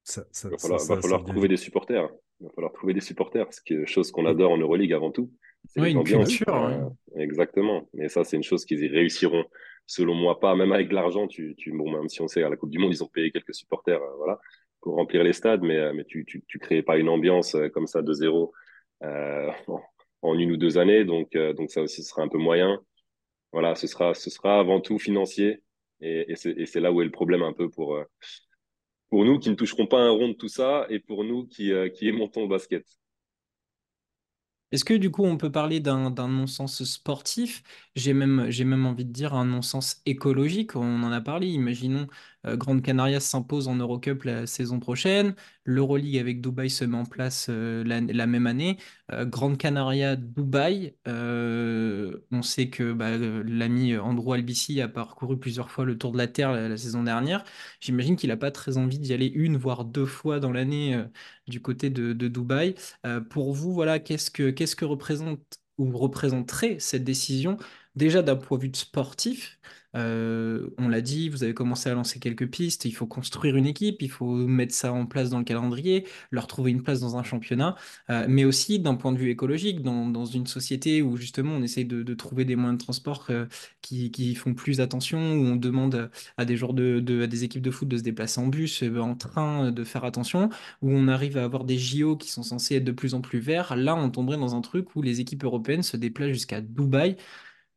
ça, 0.03 0.23
il 0.43 0.49
va 0.51 0.57
falloir, 0.97 1.23
trouver 1.23 1.47
des 1.47 1.57
supporters. 1.57 2.07
Il 2.39 2.47
va 2.47 2.53
falloir 2.53 2.73
trouver 2.73 2.93
des 2.93 3.01
supporters, 3.01 3.51
ce 3.51 3.61
qui 3.61 3.73
est 3.73 3.85
chose 3.85 4.11
qu'on 4.11 4.25
adore 4.25 4.51
en 4.51 4.57
Euroleague 4.57 4.93
avant 4.93 5.11
tout. 5.11 5.31
Oui, 5.77 5.91
une 5.91 6.03
culture. 6.03 6.91
Exactement. 7.15 7.89
Et 7.97 8.07
ça, 8.07 8.23
c'est 8.23 8.37
une 8.37 8.43
chose 8.43 8.65
qu'ils 8.65 8.85
réussiront, 8.85 9.45
selon 9.87 10.15
moi, 10.15 10.39
pas. 10.39 10.55
Même 10.55 10.71
avec 10.71 10.91
l'argent, 10.91 11.27
tu, 11.27 11.55
tu, 11.57 11.71
bon, 11.71 11.91
même 11.91 12.09
si 12.09 12.21
on 12.21 12.27
sait, 12.27 12.43
à 12.43 12.49
la 12.49 12.55
Coupe 12.57 12.71
du 12.71 12.79
Monde, 12.79 12.93
ils 12.93 13.03
ont 13.03 13.07
payé 13.07 13.31
quelques 13.31 13.53
supporters 13.53 14.01
voilà, 14.17 14.39
pour 14.81 14.95
remplir 14.95 15.23
les 15.23 15.33
stades, 15.33 15.61
mais, 15.61 15.93
mais 15.93 16.05
tu 16.05 16.25
ne 16.27 16.59
crées 16.59 16.83
pas 16.83 16.97
une 16.97 17.09
ambiance 17.09 17.55
comme 17.73 17.87
ça 17.87 18.01
de 18.01 18.13
zéro. 18.13 18.53
Euh, 19.03 19.51
en 20.25 20.37
une 20.37 20.51
ou 20.51 20.57
deux 20.57 20.77
années. 20.77 21.05
Donc, 21.05 21.35
euh, 21.35 21.53
donc 21.53 21.71
ça 21.71 21.81
aussi, 21.81 22.03
ce 22.03 22.09
sera 22.09 22.23
un 22.23 22.27
peu 22.27 22.37
moyen. 22.37 22.81
Voilà, 23.51 23.75
ce 23.75 23.87
sera, 23.87 24.13
ce 24.13 24.29
sera 24.29 24.59
avant 24.59 24.81
tout 24.81 24.99
financier. 24.99 25.61
Et, 26.01 26.31
et 26.31 26.65
c'est 26.65 26.79
là 26.81 26.91
où 26.91 27.01
est 27.01 27.05
le 27.05 27.11
problème 27.11 27.41
un 27.43 27.53
peu 27.53 27.69
pour, 27.69 27.95
euh, 27.95 28.03
pour 29.09 29.23
nous 29.23 29.39
qui 29.39 29.49
ne 29.49 29.55
toucherons 29.55 29.87
pas 29.87 29.99
un 29.99 30.09
rond 30.09 30.29
de 30.29 30.33
tout 30.33 30.49
ça 30.49 30.85
et 30.89 30.99
pour 30.99 31.23
nous 31.23 31.47
qui, 31.47 31.71
euh, 31.71 31.89
qui 31.89 32.07
aimons 32.07 32.27
ton 32.27 32.47
basket. 32.47 32.85
Est-ce 34.71 34.83
que 34.85 34.93
du 34.93 35.11
coup 35.11 35.23
on 35.25 35.37
peut 35.37 35.51
parler 35.51 35.79
d'un 35.79 36.09
non-sens 36.27 36.83
sportif? 36.83 37.63
J'ai 37.95 38.13
même, 38.13 38.39
envie 38.85 39.05
de 39.05 39.11
dire 39.11 39.33
un 39.33 39.45
non-sens 39.45 40.01
écologique. 40.05 40.75
On 40.75 41.03
en 41.03 41.11
a 41.11 41.21
parlé. 41.21 41.47
Imaginons 41.47 42.07
Grande 42.53 42.81
Canaria 42.81 43.19
s'impose 43.19 43.67
en 43.67 43.75
Eurocup 43.75 44.23
la 44.23 44.45
saison 44.45 44.79
prochaine. 44.79 45.35
L'Euroleague 45.63 46.17
avec 46.17 46.41
Dubaï 46.41 46.69
se 46.69 46.85
met 46.85 46.97
en 46.97 47.05
place 47.05 47.47
euh, 47.49 47.83
la, 47.83 48.27
même 48.27 48.45
année. 48.47 48.77
Euh, 49.11 49.25
Grande 49.25 49.57
Canaria, 49.57 50.15
Dubaï. 50.15 50.95
on 51.07 52.41
sait 52.41 52.69
que 52.69 52.93
bah, 52.93 53.17
l'ami 53.17 53.97
Andrew 53.97 54.33
Albici 54.33 54.79
a 54.81 54.87
parcouru 54.87 55.39
plusieurs 55.39 55.71
fois 55.71 55.85
le 55.85 55.97
tour 55.97 56.11
de 56.11 56.17
la 56.17 56.27
Terre 56.27 56.51
la, 56.53 56.77
saison 56.77 57.03
dernière. 57.03 57.43
J'imagine 57.79 58.15
qu'il 58.15 58.29
n'a 58.29 58.37
pas 58.37 58.51
très 58.51 58.77
envie 58.77 58.99
d'y 58.99 59.13
aller 59.13 59.27
une, 59.27 59.57
voire 59.57 59.85
deux 59.85 60.05
fois 60.05 60.39
dans 60.39 60.51
l'année 60.51 61.03
du 61.47 61.61
côté 61.61 61.89
de, 61.89 62.13
Dubaï. 62.13 62.75
pour 63.29 63.53
vous, 63.53 63.73
voilà, 63.73 63.99
qu'est-ce 63.99 64.31
que, 64.31 64.51
qu'est-ce 64.51 64.75
que 64.75 64.85
représente 64.85 65.59
ou 65.77 65.97
représenterait 65.97 66.77
cette 66.79 67.03
décision 67.03 67.57
déjà 67.95 68.21
d'un 68.21 68.35
point 68.35 68.57
de 68.57 68.63
vue 68.63 68.71
sportif 68.73 69.59
euh, 69.95 70.69
on 70.77 70.87
l'a 70.89 71.01
dit, 71.01 71.29
vous 71.29 71.43
avez 71.43 71.53
commencé 71.53 71.89
à 71.89 71.93
lancer 71.93 72.19
quelques 72.19 72.49
pistes. 72.49 72.85
Il 72.85 72.91
faut 72.91 73.07
construire 73.07 73.55
une 73.55 73.65
équipe, 73.65 74.01
il 74.01 74.09
faut 74.09 74.35
mettre 74.35 74.73
ça 74.73 74.93
en 74.93 75.05
place 75.05 75.29
dans 75.29 75.39
le 75.39 75.43
calendrier, 75.45 76.05
leur 76.31 76.47
trouver 76.47 76.71
une 76.71 76.83
place 76.83 76.99
dans 76.99 77.17
un 77.17 77.23
championnat, 77.23 77.75
euh, 78.09 78.25
mais 78.27 78.45
aussi 78.45 78.79
d'un 78.79 78.95
point 78.95 79.11
de 79.11 79.17
vue 79.17 79.29
écologique, 79.29 79.81
dans, 79.81 80.25
une 80.25 80.47
société 80.47 81.01
où 81.01 81.17
justement 81.17 81.53
on 81.53 81.61
essaye 81.61 81.85
de, 81.85 82.13
trouver 82.13 82.45
des 82.45 82.55
moyens 82.55 82.79
de 82.79 82.83
transport 82.83 83.27
euh, 83.29 83.45
qui, 83.81 84.35
font 84.35 84.53
plus 84.53 84.81
attention, 84.81 85.33
où 85.35 85.45
on 85.45 85.55
demande 85.55 86.09
à 86.37 86.45
des 86.45 86.57
joueurs 86.57 86.73
de, 86.73 87.23
à 87.23 87.27
des 87.27 87.43
équipes 87.43 87.61
de 87.61 87.71
foot 87.71 87.87
de 87.87 87.97
se 87.97 88.03
déplacer 88.03 88.41
en 88.41 88.47
bus, 88.47 88.83
en 88.83 89.15
train, 89.15 89.71
de 89.71 89.83
faire 89.83 90.03
attention, 90.03 90.49
où 90.81 90.91
on 90.91 91.07
arrive 91.07 91.37
à 91.37 91.43
avoir 91.43 91.63
des 91.63 91.77
JO 91.77 92.17
qui 92.17 92.29
sont 92.29 92.43
censés 92.43 92.75
être 92.75 92.83
de 92.83 92.91
plus 92.91 93.13
en 93.13 93.21
plus 93.21 93.39
verts. 93.39 93.75
Là, 93.75 93.95
on 93.95 94.09
tomberait 94.09 94.37
dans 94.37 94.55
un 94.55 94.61
truc 94.61 94.95
où 94.95 95.01
les 95.01 95.19
équipes 95.21 95.43
européennes 95.43 95.83
se 95.83 95.97
déplacent 95.97 96.31
jusqu'à 96.31 96.61
Dubaï. 96.61 97.17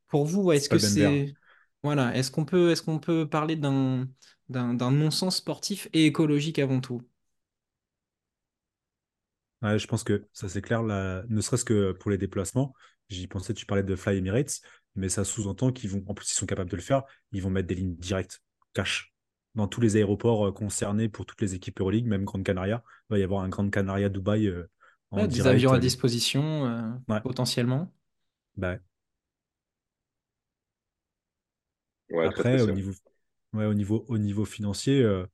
Pour 0.08 0.24
vous, 0.24 0.52
est-ce 0.52 0.68
que 0.68 0.78
c'est 0.78 1.34
voilà, 1.82 2.14
est-ce 2.16 2.30
qu'on 2.30 2.44
peut, 2.44 2.70
est-ce 2.70 2.82
qu'on 2.82 2.98
peut 2.98 3.28
parler 3.28 3.56
d'un, 3.56 4.08
d'un, 4.48 4.90
non-sens 4.90 5.36
sportif 5.36 5.88
et 5.92 6.06
écologique 6.06 6.58
avant 6.58 6.80
tout? 6.80 7.02
je 9.62 9.86
pense 9.88 10.04
que 10.04 10.24
ça 10.32 10.48
c'est 10.48 10.62
clair, 10.62 10.82
ne 10.84 11.40
serait-ce 11.40 11.64
que 11.64 11.92
pour 11.92 12.10
les 12.10 12.18
déplacements. 12.18 12.74
J'y 13.08 13.26
pensais, 13.26 13.54
tu 13.54 13.66
parlais 13.66 13.82
de 13.82 13.96
Fly 13.96 14.18
Emirates, 14.18 14.60
mais 14.94 15.08
ça 15.08 15.24
sous-entend 15.24 15.72
qu'ils 15.72 15.90
vont, 15.90 16.04
en 16.06 16.14
plus 16.14 16.30
ils 16.30 16.34
sont 16.34 16.46
capables 16.46 16.70
de 16.70 16.76
le 16.76 16.82
faire, 16.82 17.02
ils 17.32 17.42
vont 17.42 17.50
mettre 17.50 17.66
des 17.66 17.74
lignes 17.74 17.96
directes, 17.96 18.40
cash, 18.74 19.12
dans 19.54 19.66
tous 19.66 19.80
les 19.80 19.96
aéroports 19.96 20.48
euh, 20.48 20.52
concernés 20.52 21.08
pour 21.08 21.26
toutes 21.26 21.40
les 21.40 21.54
équipes 21.54 21.80
Euroleague, 21.80 22.06
même 22.06 22.24
Grande 22.24 22.44
Canaria. 22.44 22.82
Il 23.10 23.14
va 23.14 23.18
y 23.18 23.22
avoir 23.22 23.42
un 23.42 23.48
Grande 23.48 23.70
Canaria 23.70 24.08
Dubaï 24.08 24.46
euh, 24.46 24.68
en 25.10 25.26
des 25.26 25.46
avions 25.46 25.72
à 25.72 25.78
disposition 25.78 26.66
euh, 26.66 27.20
potentiellement. 27.20 27.92
Bah, 28.56 28.76
Après, 32.16 32.62
au 32.62 32.70
niveau, 32.70 32.92
ouais, 33.52 33.66
au, 33.66 33.74
niveau, 33.74 34.04
au 34.08 34.18
niveau 34.18 34.44
financier, 34.44 35.02
euh, 35.02 35.26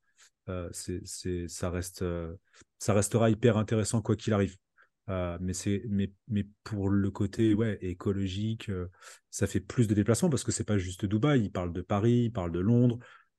euh, 0.49 0.69
ça, 1.49 1.71
reste, 1.71 2.03
euh, 2.03 2.35
ça 2.79 2.95
restera 2.95 3.31
hyper 3.31 3.57
intéressant 3.57 4.03
quoi 4.03 4.17
qu'il 4.17 4.33
arrive. 4.33 4.57
mais, 5.09 5.53
mais, 5.89 6.13
mais 6.29 6.47
pour 6.65 6.89
le 6.89 7.11
côté 7.11 7.55
ouais, 7.55 7.79
écologique, 7.81 8.71
ça 9.31 9.47
fait 9.47 9.61
plus 9.61 9.87
de 9.87 9.95
déplacements 9.95 10.31
parce 10.31 10.45
que 10.45 10.53
c'est 10.53 10.65
pas 10.65 10.79
juste 10.79 11.05
Dubaï. 11.05 11.45
Ils 11.45 11.53
parlent 11.53 11.73
de 11.73 11.83
Paris, 11.83 12.25
ils 12.25 12.33
parlent 12.33 12.53
de 12.53 12.61
Londres. 12.61 12.99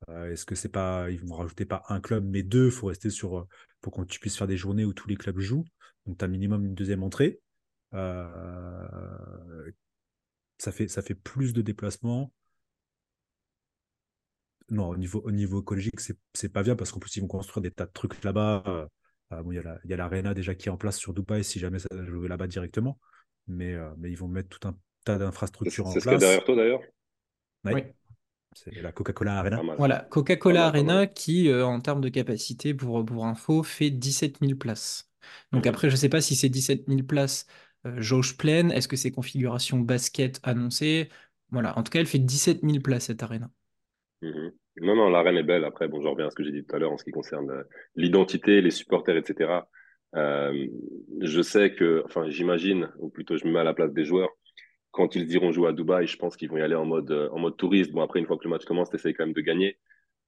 est-ce 0.09 0.45
que 0.45 0.55
c'est 0.55 0.69
pas, 0.69 1.09
ils 1.09 1.19
vont 1.19 1.35
rajouter 1.35 1.65
pas 1.65 1.83
un 1.89 1.99
club, 1.99 2.25
mais 2.25 2.43
deux 2.43 2.67
Il 2.67 2.71
faut 2.71 2.87
rester 2.87 3.09
sur 3.09 3.47
pour 3.81 3.93
que 3.93 4.01
tu 4.03 4.19
puisses 4.19 4.37
faire 4.37 4.47
des 4.47 4.57
journées 4.57 4.85
où 4.85 4.93
tous 4.93 5.07
les 5.07 5.15
clubs 5.15 5.39
jouent. 5.39 5.65
Donc, 6.05 6.17
tu 6.17 6.25
as 6.25 6.27
minimum 6.27 6.65
une 6.65 6.75
deuxième 6.75 7.03
entrée. 7.03 7.39
ça, 7.91 8.79
fait, 10.71 10.87
ça 10.87 11.01
fait 11.01 11.15
plus 11.15 11.53
de 11.53 11.61
déplacements 11.61 12.31
non, 14.69 14.89
au 14.89 14.97
niveau, 14.97 15.21
au 15.23 15.31
niveau 15.31 15.61
écologique, 15.61 15.99
c'est 15.99 16.49
pas 16.49 16.63
bien 16.63 16.75
parce 16.75 16.91
qu'en 16.91 16.99
plus, 16.99 17.15
ils 17.15 17.21
vont 17.21 17.27
construire 17.27 17.61
des 17.61 17.71
tas 17.71 17.85
de 17.85 17.91
trucs 17.91 18.23
là-bas. 18.23 18.87
bon, 19.31 19.51
il 19.51 19.61
y 19.85 19.93
a 19.93 19.97
l'Arena 19.97 20.33
déjà 20.33 20.55
qui 20.55 20.69
est 20.69 20.71
en 20.71 20.77
place 20.77 20.97
sur 20.97 21.13
Dubaï 21.13 21.43
si 21.43 21.59
jamais 21.59 21.79
ça 21.79 21.87
va 21.91 22.05
jouer 22.05 22.27
là-bas 22.27 22.47
directement. 22.47 22.99
Mais, 23.47 23.75
mais 23.97 24.09
ils 24.09 24.17
vont 24.17 24.27
mettre 24.27 24.49
tout 24.49 24.67
un 24.67 24.75
tas 25.03 25.17
d'infrastructures 25.17 25.87
en 25.87 25.91
place. 25.91 25.93
C'est 25.93 25.99
ce 25.99 26.05
qu'il 26.05 26.13
y 26.13 26.15
a 26.15 26.19
derrière 26.19 26.43
toi 26.43 26.55
d'ailleurs? 26.55 26.81
Oui. 27.65 27.83
C'est 28.53 28.81
la 28.81 28.91
Coca-Cola 28.91 29.37
Arena. 29.37 29.61
Voilà, 29.77 29.99
Coca-Cola 30.09 30.67
Arena 30.67 31.07
qui, 31.07 31.53
en 31.53 31.79
termes 31.81 32.01
de 32.01 32.09
capacité, 32.09 32.73
pour, 32.73 33.05
pour 33.05 33.25
info, 33.25 33.63
fait 33.63 33.91
17 33.91 34.37
000 34.41 34.55
places. 34.55 35.11
Donc 35.51 35.67
après, 35.67 35.89
je 35.89 35.95
ne 35.95 35.97
sais 35.97 36.09
pas 36.09 36.21
si 36.21 36.35
c'est 36.35 36.49
17 36.49 36.85
000 36.87 37.03
places 37.03 37.45
jauge 37.97 38.37
pleine, 38.37 38.71
est-ce 38.71 38.87
que 38.87 38.95
c'est 38.95 39.11
configuration 39.11 39.79
basket 39.79 40.39
annoncée 40.43 41.09
Voilà, 41.51 41.77
en 41.77 41.83
tout 41.83 41.91
cas, 41.91 41.99
elle 41.99 42.07
fait 42.07 42.19
17 42.19 42.61
000 42.63 42.79
places 42.79 43.05
cette 43.05 43.23
arena. 43.23 43.49
Mhm. 44.21 44.51
Non, 44.81 44.95
non, 44.95 45.09
l'arène 45.09 45.37
est 45.37 45.43
belle. 45.43 45.65
Après, 45.65 45.87
bon, 45.87 46.01
je 46.01 46.07
reviens 46.07 46.27
à 46.27 46.29
ce 46.29 46.35
que 46.35 46.43
j'ai 46.43 46.51
dit 46.51 46.65
tout 46.65 46.75
à 46.75 46.79
l'heure 46.79 46.91
en 46.91 46.97
ce 46.97 47.03
qui 47.03 47.11
concerne 47.11 47.49
euh, 47.49 47.63
l'identité, 47.95 48.61
les 48.61 48.71
supporters, 48.71 49.17
etc. 49.17 49.67
Euh, 50.15 50.67
je 51.21 51.41
sais 51.41 51.73
que, 51.75 52.03
enfin, 52.05 52.29
j'imagine, 52.29 52.89
ou 52.99 53.09
plutôt 53.09 53.37
je 53.37 53.45
me 53.45 53.51
mets 53.51 53.59
à 53.59 53.63
la 53.63 53.73
place 53.73 53.93
des 53.93 54.05
joueurs, 54.05 54.29
quand 54.91 55.15
ils 55.15 55.31
iront 55.33 55.51
jouer 55.51 55.69
à 55.69 55.73
Dubaï, 55.73 56.07
je 56.07 56.17
pense 56.17 56.37
qu'ils 56.37 56.49
vont 56.49 56.57
y 56.57 56.61
aller 56.61 56.75
en 56.75 56.85
mode, 56.85 57.11
euh, 57.11 57.29
en 57.31 57.39
mode 57.39 57.57
touriste. 57.57 57.91
Bon, 57.91 58.01
après, 58.01 58.19
une 58.19 58.25
fois 58.25 58.37
que 58.37 58.45
le 58.45 58.49
match 58.49 58.65
commence, 58.65 58.89
tu 58.89 59.13
quand 59.13 59.25
même 59.25 59.33
de 59.33 59.41
gagner. 59.41 59.77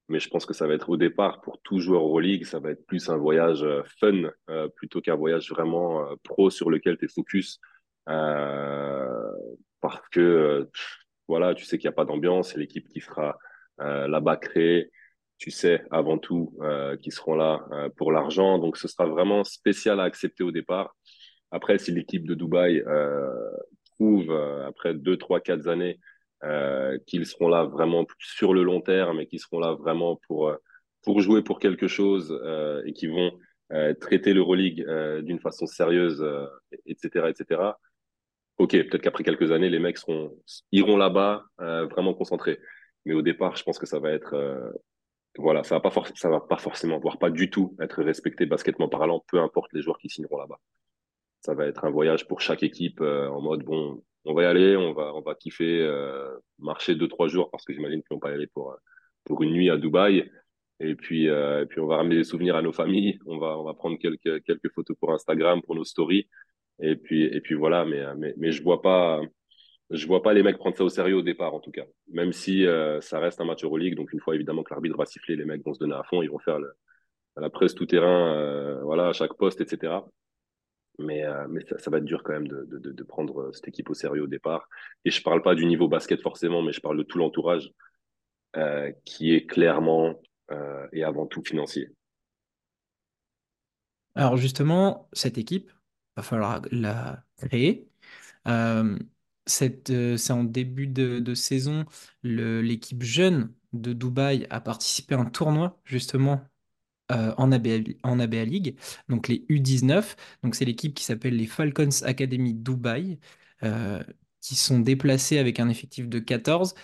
Mais 0.10 0.20
je 0.20 0.30
pense 0.30 0.46
que 0.46 0.54
ça 0.54 0.68
va 0.68 0.74
être 0.74 0.90
au 0.90 0.98
départ, 0.98 1.42
pour 1.42 1.62
tout 1.62 1.80
joueur 1.80 2.02
Euroleague, 2.04 2.46
ça 2.46 2.60
va 2.60 2.72
être 2.72 2.86
plus 2.86 3.10
un 3.10 3.18
voyage 3.18 3.66
fun 4.00 4.32
plutôt 4.78 5.02
qu'un 5.02 5.16
voyage 5.16 5.50
vraiment 5.50 6.06
pro 6.24 6.50
sur 6.50 6.70
lequel 6.70 6.98
tu 6.98 7.06
es 7.06 7.08
focus. 7.10 7.60
parce 8.06 9.36
que, 10.12 10.70
voilà, 11.28 11.54
tu 11.56 11.66
sais 11.66 11.78
qu'il 11.78 11.90
n'y 11.90 11.94
a 11.94 11.96
pas 11.96 12.06
d'ambiance, 12.06 12.54
c'est 12.54 12.60
l'équipe 12.60 12.88
qui 12.88 13.02
sera 13.02 13.38
là-bas 13.80 14.38
créés, 14.38 14.92
tu 15.38 15.52
sais 15.52 15.84
avant 15.92 16.18
tout 16.18 16.54
euh, 16.62 16.98
qu'ils 16.98 17.14
seront 17.14 17.36
là 17.36 17.66
euh, 17.72 17.90
pour 17.96 18.12
l'argent. 18.12 18.58
Donc 18.60 18.78
ce 18.78 18.88
sera 18.88 19.06
vraiment 19.06 19.44
spécial 19.44 20.00
à 20.00 20.04
accepter 20.04 20.44
au 20.44 20.52
départ. 20.52 20.96
Après, 21.52 21.78
si 21.78 21.92
l'équipe 21.92 22.28
de 22.28 22.34
Dubaï 22.34 22.84
trouve, 23.96 24.32
après 24.68 24.94
deux, 24.94 25.16
trois, 25.16 25.40
quatre 25.40 25.70
années, 25.70 25.98
qu'ils 27.06 27.26
seront 27.26 27.48
là 27.48 27.64
vraiment 27.64 28.06
sur 28.20 28.54
le 28.54 28.64
long 28.64 28.82
terme 28.82 29.22
et 29.22 29.28
qu'ils 29.28 29.40
seront 29.40 29.60
là 29.60 29.72
vraiment 29.72 30.20
pour, 30.28 30.54
pour 31.04 31.22
jouer 31.22 31.44
pour 31.44 31.60
quelque 31.60 31.88
chose 31.88 32.38
et 32.86 32.92
qui 32.92 33.08
vont 33.08 33.32
traiter 34.02 34.34
l'Euroleague 34.34 34.86
d'une 35.22 35.40
façon 35.40 35.68
sérieuse, 35.68 36.22
etc., 36.86 37.30
etc. 37.30 37.62
Ok, 38.58 38.72
peut-être 38.72 39.02
qu'après 39.02 39.24
quelques 39.24 39.54
années, 39.54 39.70
les 39.70 39.80
mecs 39.80 40.00
iront 40.74 40.98
là-bas 40.98 41.46
vraiment 41.60 42.14
concentrés. 42.14 42.60
Mais 43.08 43.14
au 43.14 43.22
départ, 43.22 43.56
je 43.56 43.64
pense 43.64 43.80
que 43.80 43.86
ça 43.86 44.00
va 44.00 44.12
être, 44.12 44.34
euh, 44.34 44.70
voilà, 45.38 45.64
ça 45.64 45.76
va 45.76 45.82
pas 45.82 45.94
ça 46.16 46.30
va 46.30 46.42
pas 46.42 46.58
forcément, 46.58 47.00
voire 47.00 47.18
pas 47.18 47.30
du 47.30 47.50
tout 47.50 47.74
être 47.80 48.04
respecté 48.04 48.46
baskettement 48.46 48.90
parlant, 48.90 49.24
peu 49.30 49.40
importe 49.40 49.72
les 49.72 49.82
joueurs 49.82 49.98
qui 49.98 50.10
signeront 50.10 50.38
là-bas. 50.38 50.60
Ça 51.42 51.54
va 51.56 51.68
être 51.68 51.86
un 51.86 51.90
voyage 51.90 52.28
pour 52.28 52.42
chaque 52.42 52.64
équipe 52.64 53.00
euh, 53.00 53.30
en 53.30 53.42
mode 53.42 53.64
bon, 53.64 54.04
on 54.26 54.34
va 54.34 54.44
y 54.44 54.46
aller, 54.46 54.76
on 54.76 54.92
va, 54.94 55.16
on 55.16 55.22
va 55.22 55.36
kiffer, 55.36 55.82
euh, 55.84 56.38
marcher 56.60 56.96
deux 56.96 57.08
trois 57.08 57.30
jours 57.30 57.50
parce 57.50 57.64
que 57.64 57.74
j'imagine 57.74 58.02
qu'ils 58.02 58.14
vont 58.16 58.20
pas 58.20 58.32
y 58.32 58.34
aller 58.34 58.48
pour 58.48 58.76
pour 59.24 59.42
une 59.42 59.54
nuit 59.54 59.70
à 59.70 59.78
Dubaï. 59.78 60.30
Et 60.82 60.96
puis, 60.96 61.26
et 61.28 61.66
puis 61.70 61.80
on 61.80 61.88
va 61.88 61.98
ramener 61.98 62.18
des 62.18 62.24
souvenirs 62.26 62.58
à 62.58 62.62
nos 62.62 62.74
familles. 62.74 63.20
On 63.26 63.38
va, 63.40 63.58
on 63.58 63.64
va 63.64 63.74
prendre 63.74 63.98
quelques 63.98 64.44
quelques 64.44 64.72
photos 64.74 64.98
pour 65.00 65.12
Instagram, 65.14 65.62
pour 65.62 65.76
nos 65.76 65.86
stories. 65.86 66.28
Et 66.82 66.96
puis, 66.96 67.24
et 67.24 67.42
puis 67.42 67.56
voilà. 67.56 67.86
Mais, 67.86 68.04
mais, 68.16 68.34
mais 68.38 68.52
je 68.52 68.62
vois 68.64 68.82
pas 68.82 69.22
je 69.90 70.06
vois 70.06 70.22
pas 70.22 70.34
les 70.34 70.44
mecs 70.44 70.58
prendre 70.58 70.76
ça 70.76 70.84
au 70.84 70.90
sérieux 70.90 71.16
au 71.16 71.22
départ, 71.22 71.54
en 71.54 71.60
tout 71.60 71.72
cas. 71.72 71.86
Même 72.10 72.34
si 72.34 72.66
euh, 72.66 73.00
ça 73.02 73.20
reste 73.20 73.40
un 73.40 73.46
match 73.46 73.64
Euroleague, 73.64 73.96
donc 73.96 74.12
une 74.12 74.20
fois 74.20 74.36
évidemment 74.36 74.64
que 74.64 74.74
l'arbitre 74.74 74.98
va 74.98 75.06
siffler, 75.06 75.36
les 75.36 75.46
mecs 75.46 75.64
vont 75.64 75.74
se 75.74 75.80
donner 75.80 75.96
à 75.96 76.04
fond, 76.04 76.22
ils 76.22 76.30
vont 76.30 76.40
faire 76.40 76.60
la 77.38 77.50
presse 77.50 77.74
tout 77.74 77.86
terrain, 77.86 78.36
euh, 78.36 78.82
voilà, 78.84 79.08
à 79.08 79.14
chaque 79.14 79.34
poste, 79.36 79.62
etc. 79.62 79.94
Mais, 81.00 81.24
euh, 81.24 81.48
ça, 81.78 81.92
va 81.92 82.00
être 82.00 82.06
dur 82.06 82.24
quand 82.24 82.34
même 82.34 82.48
de, 82.48 83.04
prendre 83.04 83.52
cette 83.54 83.68
équipe 83.68 83.90
au 83.90 83.94
sérieux 83.94 84.24
au 84.24 84.28
départ. 84.28 84.68
Et 85.06 85.12
je 85.12 85.22
parle 85.22 85.42
pas 85.42 85.56
du 85.56 85.66
niveau 85.66 85.88
basket 85.88 86.22
forcément, 86.22 86.62
mais 86.62 86.74
je 86.74 86.82
parle 86.82 86.98
de 86.98 87.04
tout 87.04 87.18
l'entourage 87.18 87.72
qui 89.06 89.36
est 89.36 89.46
clairement 89.46 90.20
et 90.92 91.04
avant 91.04 91.28
tout 91.28 91.44
financier. 91.44 91.92
Alors 94.16 94.36
justement, 94.36 95.08
cette 95.14 95.38
équipe, 95.38 95.72
va 96.16 96.24
falloir 96.24 96.62
la 96.72 97.24
créer. 97.38 97.88
C'est 99.48 100.32
en 100.32 100.44
début 100.44 100.88
de, 100.88 101.34
saison, 101.34 101.86
l'équipe 102.24 103.04
jeune 103.04 103.54
de 103.74 103.94
Dubaï 103.94 104.48
a 104.50 104.62
participé 104.62 105.16
à 105.16 105.20
un 105.20 105.26
tournoi 105.26 105.80
justement 105.86 106.42
euh, 107.12 107.34
en, 107.38 107.52
ABA, 107.52 108.46
League, 108.46 108.78
donc 109.10 109.28
les 109.28 109.46
U19. 109.50 110.16
Donc 110.44 110.56
c'est 110.56 110.66
l'équipe 110.66 110.94
qui 110.94 111.04
s'appelle 111.04 111.36
les 111.38 111.48
Falcons 111.48 112.04
Academy 112.04 112.54
Dubaï, 112.54 113.20
euh, 113.64 114.04
qui 114.42 114.56
sont 114.56 114.80
déplacés 114.80 115.38
avec 115.38 115.60
un 115.60 115.70
effectif 115.70 116.08
de 116.10 116.20
14. 116.20 116.76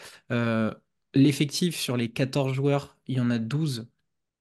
L'effectif 1.15 1.75
sur 1.75 1.95
les 1.97 2.11
14 2.11 2.53
joueurs, 2.53 2.97
il 3.07 3.17
y 3.17 3.19
en 3.19 3.29
a 3.29 3.37
12 3.37 3.87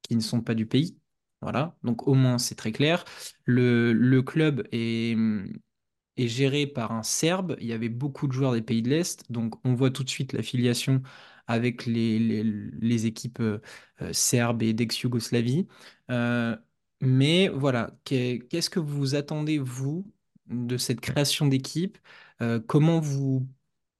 qui 0.03 0.17
ne 0.17 0.21
sont 0.21 0.41
pas 0.41 0.55
du 0.55 0.67
pays. 0.67 0.99
Voilà, 1.43 1.77
donc 1.83 2.07
au 2.09 2.15
moins 2.15 2.39
c'est 2.39 2.55
très 2.55 2.73
clair. 2.73 3.05
Le 3.45 4.21
club 4.21 4.67
est 4.73 5.17
est 6.17 6.29
géré 6.29 6.67
par 6.67 6.93
un 6.93 7.03
Serbe. 7.03 7.57
Il 7.61 7.67
y 7.67 7.73
avait 7.73 7.89
beaucoup 7.89 8.27
de 8.29 8.33
joueurs 8.33 8.53
des 8.53 8.63
pays 8.63 8.83
de 8.83 8.89
l'Est, 8.91 9.31
donc 9.31 9.55
on 9.65 9.75
voit 9.75 9.91
tout 9.91 10.05
de 10.05 10.11
suite 10.11 10.33
l'affiliation 10.33 11.03
avec 11.47 11.87
les, 11.87 12.19
les, 12.43 13.07
équipes 13.07 13.41
euh, 13.41 13.61
euh, 14.03 14.13
serbes 14.13 14.63
et 14.63 14.73
d'ex-Yougoslavie. 14.73 15.67
Euh, 16.11 16.57
mais 17.01 17.49
voilà, 17.49 17.97
qu'est-ce 18.05 18.71
que 18.71 18.81
vous 18.81 19.15
attendez, 19.15 19.59
vous, 19.59 20.13
de 20.47 20.77
cette 20.77 21.01
création 21.01 21.47
d'équipe? 21.47 21.99
Comment 22.67 22.99
vous 23.01 23.47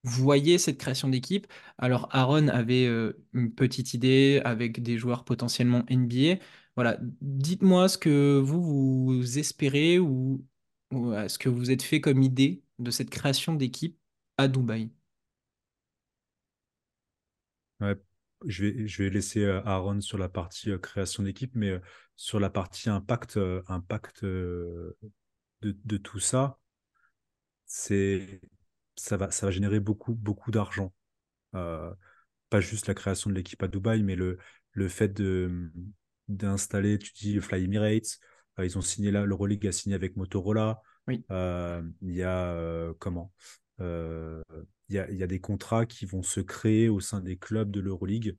voyez 0.05 0.59
cette 0.59 0.79
création 0.79 1.09
d'équipe? 1.09 1.47
Alors, 1.79 2.09
Aaron 2.13 2.49
avait 2.49 2.87
une 3.33 3.55
petite 3.55 3.95
idée 3.95 4.41
avec 4.45 4.83
des 4.83 4.99
joueurs 4.99 5.25
potentiellement 5.25 5.85
NBA. 5.89 6.43
Voilà, 6.77 6.99
dites-moi 7.21 7.89
ce 7.89 7.99
que 7.99 8.39
vous, 8.41 8.63
vous 8.63 9.39
espérez 9.39 9.99
ou 10.01 10.45
est-ce 10.93 11.39
que 11.39 11.49
vous 11.49 11.71
êtes 11.71 11.83
fait 11.83 12.01
comme 12.01 12.23
idée 12.23 12.63
de 12.79 12.91
cette 12.91 13.11
création 13.11 13.55
d'équipe 13.55 13.99
à 14.39 14.49
Dubaï? 14.49 14.91
Ouais, 17.81 17.97
je 18.47 18.65
vais, 18.65 18.87
je 18.89 19.03
vais 19.03 19.11
laisser 19.11 19.45
euh, 19.45 19.63
Aaron 19.65 20.01
sur 20.01 20.17
la 20.19 20.29
partie 20.29 20.71
euh, 20.71 20.79
création 20.79 21.23
d'équipe, 21.23 21.53
mais 21.55 21.71
euh, 21.71 21.81
sur 22.17 22.39
la 22.41 22.51
partie 22.51 22.89
impact, 22.91 23.39
impact 23.69 24.25
de, 24.25 24.97
de 25.63 25.97
tout 25.97 26.21
ça, 26.21 26.59
c'est, 27.67 28.41
ça 28.97 29.17
va, 29.17 29.31
ça 29.31 29.47
va 29.47 29.53
générer 29.53 29.81
beaucoup, 29.81 30.15
beaucoup 30.15 30.51
d'argent. 30.51 30.93
pas 31.53 32.61
juste 32.61 32.87
la 32.89 32.95
création 32.95 33.31
de 33.31 33.35
l'équipe 33.35 33.63
à 33.63 33.69
Dubaï, 33.69 34.03
mais 34.03 34.17
le, 34.17 34.39
le 34.73 34.89
fait 34.89 35.13
d'installer, 36.29 36.99
tu 36.99 37.13
dis, 37.15 37.41
Fly 37.41 37.65
Emirates, 37.65 38.19
ils 38.59 38.79
ont 38.79 38.83
signé 38.83 39.11
là, 39.11 39.25
l'Euroleague 39.25 39.67
a 39.67 39.73
signé 39.73 39.95
avec 39.95 40.17
Motorola. 40.17 40.83
Oui. 41.09 41.25
Euh, 41.31 41.83
il 42.03 42.15
y 42.15 42.23
a 42.23 42.53
euh, 42.53 42.93
comment 42.99 43.33
il 43.81 44.97
y 44.97 44.99
a, 44.99 45.11
y, 45.11 45.23
a, 45.25 45.27
des 45.27 45.41
contrats 45.41 45.87
qui 45.87 46.07
vont 46.07 46.23
se 46.23 46.39
créer 46.39 46.89
au 46.89 47.01
sein 47.01 47.21
des 47.21 47.37
clubs 47.37 47.71
de 47.71 47.81
l'Euroleague 47.81 48.37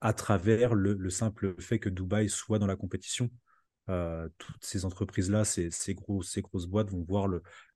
à 0.00 0.14
travers 0.14 0.74
le, 0.74 1.10
simple 1.10 1.60
fait 1.60 1.78
que 1.78 1.90
Dubaï 1.90 2.30
soit 2.30 2.58
dans 2.58 2.66
la 2.66 2.76
compétition. 2.76 3.28
toutes 3.86 4.64
ces 4.64 4.86
entreprises-là, 4.86 5.44
ces, 5.44 5.70
ces, 5.70 5.94
gros, 5.94 6.22
ces 6.22 6.40
grosses 6.40 6.66
boîtes 6.66 6.90
vont 6.90 7.02
voir 7.02 7.28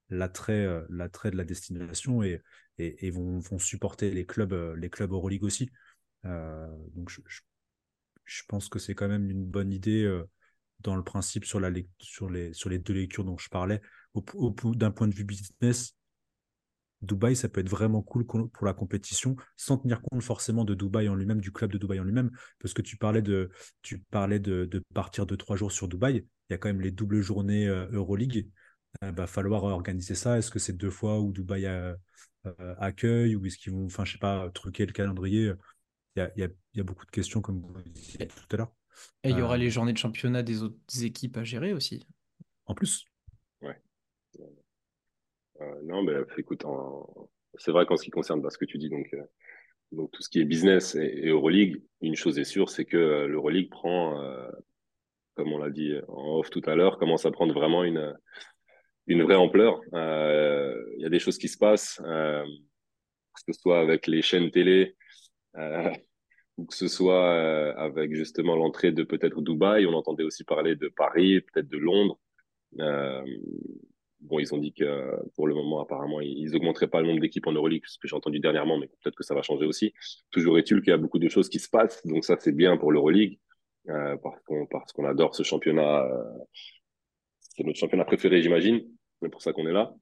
l'attrait 0.09 0.83
l'attrait 0.88 1.31
de 1.31 1.37
la 1.37 1.45
destination 1.45 2.23
et, 2.23 2.40
et, 2.78 3.11
vont, 3.11 3.38
vont, 3.40 3.59
supporter 3.59 4.11
les 4.11 4.25
clubs, 4.25 4.54
les 4.78 4.88
clubs 4.88 5.12
Euroleague 5.12 5.45
aussi. 5.45 5.71
donc 6.23 7.11
je, 7.11 7.21
je, 8.25 8.43
pense 8.49 8.71
que 8.71 8.78
c'est 8.78 8.95
quand 8.95 9.09
même 9.09 9.28
une 9.28 9.45
bonne 9.45 9.73
idée 9.73 10.07
dans 10.84 10.94
le 10.94 11.02
principe 11.02 11.44
sur, 11.44 11.58
les, 11.58 11.88
deux 12.78 12.94
lectures 12.94 13.24
dont 13.24 13.38
je 13.38 13.48
parlais. 13.48 13.80
D'un 14.14 14.90
point 14.92 15.08
de 15.08 15.14
vue 15.14 15.24
business, 15.24 15.96
Dubaï, 17.02 17.34
ça 17.36 17.48
peut 17.48 17.60
être 17.60 17.68
vraiment 17.68 18.02
cool 18.02 18.26
pour 18.26 18.66
la 18.66 18.72
compétition, 18.72 19.36
sans 19.56 19.78
tenir 19.78 20.00
compte 20.02 20.22
forcément 20.22 20.64
de 20.64 20.74
Dubaï 20.74 21.08
en 21.08 21.14
lui-même, 21.14 21.40
du 21.40 21.52
club 21.52 21.72
de 21.72 21.78
Dubaï 21.78 22.00
en 22.00 22.04
lui-même, 22.04 22.30
parce 22.60 22.72
que 22.72 22.82
tu 22.82 22.96
parlais 22.96 23.22
de, 23.22 23.50
tu 23.82 23.98
parlais 23.98 24.38
de, 24.38 24.82
partir 24.94 25.26
de 25.26 25.34
trois 25.36 25.56
jours 25.56 25.72
sur 25.72 25.88
Dubaï. 25.88 26.26
Il 26.48 26.52
y 26.52 26.54
a 26.54 26.58
quand 26.58 26.68
même 26.68 26.80
les 26.80 26.90
doubles 26.90 27.22
journées 27.22 27.66
euh, 27.66 27.86
Euroleague. 27.90 28.48
Il 29.02 29.08
euh, 29.08 29.12
va 29.12 29.26
falloir 29.26 29.64
organiser 29.64 30.14
ça. 30.14 30.38
Est-ce 30.38 30.50
que 30.50 30.58
c'est 30.58 30.74
deux 30.74 30.90
fois 30.90 31.20
où 31.20 31.32
Dubaï 31.32 31.66
euh, 31.66 31.94
accueille, 32.78 33.36
ou 33.36 33.44
est-ce 33.46 33.58
qu'ils 33.58 33.72
vont, 33.72 33.86
enfin, 33.86 34.04
je 34.04 34.12
sais 34.12 34.18
pas, 34.18 34.50
truquer 34.50 34.86
le 34.86 34.92
calendrier 34.92 35.52
il 36.16 36.20
y, 36.20 36.22
a, 36.22 36.30
il, 36.36 36.40
y 36.40 36.44
a, 36.44 36.48
il 36.74 36.78
y 36.78 36.80
a 36.80 36.84
beaucoup 36.84 37.06
de 37.06 37.10
questions, 37.10 37.40
comme 37.40 37.60
vous 37.60 37.82
disiez 37.86 38.28
tout 38.28 38.46
à 38.52 38.56
l'heure. 38.56 38.72
Et 39.22 39.30
il 39.30 39.38
y 39.38 39.42
aura 39.42 39.56
les 39.56 39.66
euh. 39.66 39.70
journées 39.70 39.92
de 39.92 39.98
championnat 39.98 40.42
des 40.42 40.62
autres 40.62 41.02
équipes 41.02 41.36
à 41.36 41.44
gérer 41.44 41.72
aussi. 41.72 42.06
En 42.66 42.74
plus. 42.74 43.04
Ouais. 43.62 43.76
Euh, 45.60 45.80
non, 45.84 46.02
mais 46.02 46.14
écoute, 46.36 46.64
c'est 47.56 47.70
vrai 47.70 47.86
qu'en 47.86 47.96
ce 47.96 48.04
qui 48.04 48.10
concerne 48.10 48.40
bah, 48.40 48.50
ce 48.50 48.58
que 48.58 48.64
tu 48.64 48.78
dis, 48.78 48.90
donc, 48.90 49.14
donc 49.92 50.10
tout 50.12 50.22
ce 50.22 50.28
qui 50.28 50.40
est 50.40 50.44
business 50.44 50.94
et, 50.94 51.28
Euroleague, 51.28 51.82
une 52.00 52.16
chose 52.16 52.38
est 52.38 52.44
sûre, 52.44 52.68
c'est 52.70 52.84
que 52.84 53.26
l'Euroleague 53.26 53.70
prend, 53.70 54.20
comme 55.34 55.52
on 55.52 55.58
l'a 55.58 55.70
dit 55.70 55.94
en 56.08 56.38
off 56.38 56.50
tout 56.50 56.62
à 56.66 56.74
l'heure, 56.74 56.98
commence 56.98 57.26
à 57.26 57.30
prendre 57.30 57.54
vraiment 57.54 57.84
une, 57.84 58.14
une 59.06 59.22
vraie 59.22 59.36
ampleur. 59.36 59.80
Il 59.92 61.00
y 61.00 61.06
a 61.06 61.10
des 61.10 61.18
choses 61.18 61.38
qui 61.38 61.48
se 61.48 61.58
passent, 61.58 62.00
que 62.02 63.52
ce 63.52 63.60
soit 63.60 63.80
avec 63.80 64.06
les 64.06 64.22
chaînes 64.22 64.50
télé, 64.50 64.96
ou 66.56 66.66
que 66.66 66.75
ce 66.75 66.88
soit 66.88 67.75
avec 67.76 68.14
justement 68.14 68.56
l'entrée 68.56 68.92
de 68.92 69.02
peut-être 69.02 69.42
Dubaï. 69.42 69.87
On 69.87 69.94
entendait 69.94 70.25
aussi 70.25 70.44
parler 70.44 70.76
de 70.76 70.88
Paris, 70.88 71.40
peut-être 71.40 71.68
de 71.68 71.78
Londres. 71.78 72.18
Bon, 74.25 74.38
ils 74.38 74.54
ont 74.54 74.58
dit 74.58 74.73
que 74.73 75.16
pour 75.37 75.46
le 75.46 75.54
moment, 75.54 75.82
apparemment, 75.82 76.20
ils 76.23 76.56
augmenteraient 76.56 76.88
pas 76.88 77.02
le 77.02 77.06
nombre 77.06 77.20
d'équipes 77.20 77.46
en 77.46 77.52
Euroleague, 77.52 77.82
ce 77.87 77.99
que 77.99 78.08
j'ai 78.08 78.16
entendu 78.16 78.40
dernièrement, 78.40 78.78
mais 78.78 78.87
peut-être 78.87 79.16
que 79.16 79.23
ça 79.23 79.34
va 79.34 79.42
changer 79.42 79.66
aussi. 79.66 79.92
Toujours 80.30 80.58
est-il 80.58 80.80
qu'il 80.80 80.90
y 80.90 80.94
a 80.94 80.96
beaucoup 80.96 81.18
de 81.18 81.28
choses 81.28 81.50
qui 81.50 81.58
se 81.58 81.68
passent, 81.68 82.06
donc 82.06 82.25
ça, 82.25 82.37
c'est 82.40 82.52
bien 82.52 82.78
pour 82.78 82.90
l'Euroleague, 82.90 83.38
euh, 83.90 84.16
parce 84.70 84.92
qu'on 84.94 85.04
adore 85.04 85.34
ce 85.34 85.42
championnat. 85.42 86.04
Euh, 86.06 86.25
c'est 87.38 87.64
notre 87.64 87.78
championnat 87.78 88.06
préféré, 88.06 88.40
j'imagine. 88.40 88.82
C'est 89.20 89.28
pour 89.28 89.42
ça 89.42 89.52
qu'on 89.52 89.66
est 89.66 89.73
là. 89.73 89.94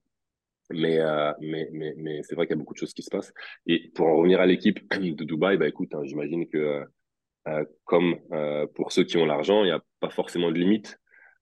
Mais, 0.74 0.98
euh, 0.98 1.32
mais, 1.40 1.68
mais, 1.72 1.94
mais 1.96 2.22
c'est 2.22 2.34
vrai 2.34 2.46
qu'il 2.46 2.54
y 2.56 2.58
a 2.58 2.60
beaucoup 2.60 2.74
de 2.74 2.78
choses 2.78 2.94
qui 2.94 3.02
se 3.02 3.10
passent. 3.10 3.32
Et 3.66 3.90
pour 3.94 4.06
en 4.06 4.16
revenir 4.16 4.40
à 4.40 4.46
l'équipe 4.46 4.80
de 5.00 5.24
Dubaï, 5.24 5.56
bah 5.56 5.68
écoute, 5.68 5.94
hein, 5.94 6.02
j'imagine 6.04 6.48
que 6.48 6.84
euh, 7.48 7.64
comme 7.84 8.16
euh, 8.32 8.66
pour 8.74 8.92
ceux 8.92 9.04
qui 9.04 9.16
ont 9.16 9.26
l'argent, 9.26 9.62
il 9.62 9.66
n'y 9.66 9.72
a 9.72 9.82
pas 10.00 10.10
forcément 10.10 10.50
de 10.50 10.58
limite. 10.58 10.98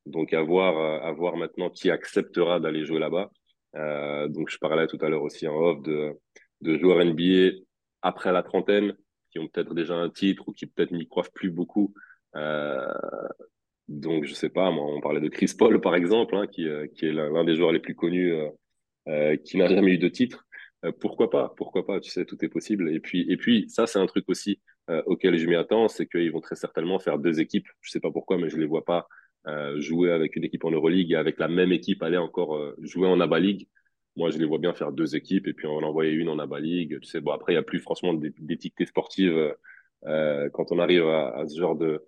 Donc, 0.07 0.33
à 0.33 0.43
voir, 0.43 0.79
euh, 0.79 1.07
à 1.07 1.13
voir 1.13 1.37
maintenant 1.37 1.71
qui 1.71 1.91
acceptera 1.91 2.59
d'aller 2.61 2.85
jouer 2.85 2.99
là-bas. 2.99 3.31
Euh, 3.77 4.29
donc, 4.29 4.49
je 4.51 4.59
parlais 4.59 4.87
tout 4.87 4.99
à 5.01 5.09
l'heure 5.09 5.23
aussi 5.23 5.47
en 5.47 5.55
off 5.55 5.83
de, 5.83 6.13
de 6.63 6.79
joueurs 6.79 7.05
NBA 7.05 7.59
après 8.03 8.33
la 8.33 8.43
trentaine 8.43 8.97
qui 9.31 9.39
ont 9.39 9.47
peut-être 9.47 9.75
déjà 9.75 9.95
un 9.95 10.11
titre 10.11 10.49
ou 10.49 10.53
qui 10.53 10.67
peut-être 10.67 10.93
n'y 10.93 11.07
croient 11.07 11.25
plus 11.35 11.51
beaucoup. 11.51 11.95
Euh, 12.35 12.93
donc, 13.89 14.25
je 14.25 14.35
sais 14.35 14.49
pas, 14.49 14.71
moi, 14.71 14.87
on 14.87 15.01
parlait 15.01 15.21
de 15.21 15.29
Chris 15.29 15.53
Paul, 15.57 15.81
par 15.81 15.95
exemple, 15.95 16.35
hein, 16.37 16.47
qui, 16.47 16.67
euh, 16.69 16.87
qui 16.95 17.07
est 17.07 17.13
l'un 17.13 17.45
des 17.45 17.57
joueurs 17.57 17.73
les 17.73 17.81
plus 17.81 17.95
connus, 17.95 18.33
euh, 19.09 19.33
euh 19.33 19.37
qui 19.37 19.57
n'a 19.57 19.69
jamais 19.69 19.93
eu 19.93 19.99
de 19.99 20.09
titre. 20.09 20.47
pourquoi 21.01 21.31
pas 21.31 21.55
Pourquoi 21.57 21.87
pas 21.87 22.01
Tu 22.01 22.11
sais, 22.11 22.25
tout 22.25 22.43
est 22.45 22.49
possible. 22.49 22.93
Et 22.95 23.01
puis, 23.01 23.27
et 23.31 23.37
puis 23.37 23.69
ça, 23.69 23.87
c'est 23.87 23.99
un 23.99 24.07
truc 24.07 24.25
aussi 24.29 24.61
auquel 25.07 25.39
je 25.39 25.47
m'y 25.47 25.55
attends, 25.55 25.87
c'est 25.87 26.07
qu'ils 26.07 26.33
vont 26.33 26.41
très 26.41 26.57
certainement 26.57 26.99
faire 26.99 27.19
deux 27.19 27.41
équipes. 27.41 27.69
Je 27.81 27.91
sais 27.93 28.01
pas 28.01 28.11
pourquoi, 28.11 28.39
mais 28.39 28.49
je 28.49 28.57
les 28.57 28.67
vois 28.67 28.85
pas 28.85 29.07
euh, 29.47 29.81
jouer 29.81 30.13
avec 30.13 30.37
une 30.37 30.45
équipe 30.45 30.65
en 30.67 30.71
Euroleague 30.71 31.13
et 31.13 31.17
avec 31.17 31.39
la 31.39 31.49
même 31.49 31.73
équipe 31.73 32.03
aller 32.03 32.19
encore 32.19 32.57
euh, 32.57 32.77
jouer 32.83 33.09
en 33.09 33.21
ABA 33.21 33.39
League. 33.41 33.69
Moi, 34.17 34.31
je 34.31 34.39
les 34.39 34.45
vois 34.45 34.59
bien 34.59 34.75
faire 34.75 34.93
deux 34.93 35.17
équipes 35.17 35.47
et 35.47 35.55
puis 35.55 35.67
en 35.67 35.83
envoyer 35.83 36.13
une 36.13 36.29
en 36.29 36.39
ABA 36.39 36.61
League. 36.61 36.99
Tu 37.01 37.09
sais, 37.09 37.21
bon, 37.23 37.33
après, 37.33 37.53
il 37.53 37.57
n'y 37.57 37.61
a 37.61 37.63
plus 37.63 37.79
franchement 37.79 38.13
d'étiqueté 38.13 38.85
sportive 38.85 39.55
euh, 40.07 40.51
quand 40.51 40.73
on 40.73 40.79
arrive 40.79 41.07
à, 41.07 41.45
ce 41.49 41.59
genre 41.59 41.77
de 41.77 42.05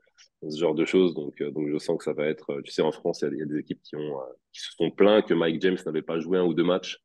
ce 0.48 0.58
genre 0.58 0.74
de 0.74 0.84
choses. 0.84 1.14
Donc, 1.14 1.40
euh, 1.40 1.50
donc 1.50 1.68
je 1.70 1.78
sens 1.78 1.98
que 1.98 2.04
ça 2.04 2.12
va 2.12 2.26
être. 2.26 2.60
Tu 2.62 2.72
sais, 2.72 2.82
en 2.82 2.92
France, 2.92 3.22
il 3.22 3.34
y, 3.34 3.38
y, 3.38 3.42
a 3.42 3.46
des 3.46 3.58
équipes 3.58 3.82
qui 3.82 3.96
ont 3.96 4.18
qui 4.52 4.60
se 4.60 4.72
sont 4.72 4.90
plaints 4.90 5.22
que 5.22 5.34
Mike 5.34 5.60
James 5.62 5.78
n'avait 5.86 6.02
pas 6.02 6.18
joué 6.18 6.38
un 6.38 6.44
ou 6.44 6.54
deux 6.54 6.64
matchs. 6.64 6.98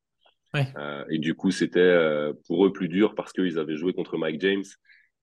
Ouais. 0.53 0.65
et 1.09 1.19
du 1.19 1.35
coup, 1.35 1.51
c'était 1.51 2.31
pour 2.47 2.65
eux 2.65 2.71
plus 2.71 2.87
dur 2.87 3.15
parce 3.15 3.33
qu'ils 3.33 3.59
avaient 3.59 3.75
joué 3.75 3.93
contre 3.93 4.17
Mike 4.17 4.39
James 4.41 4.63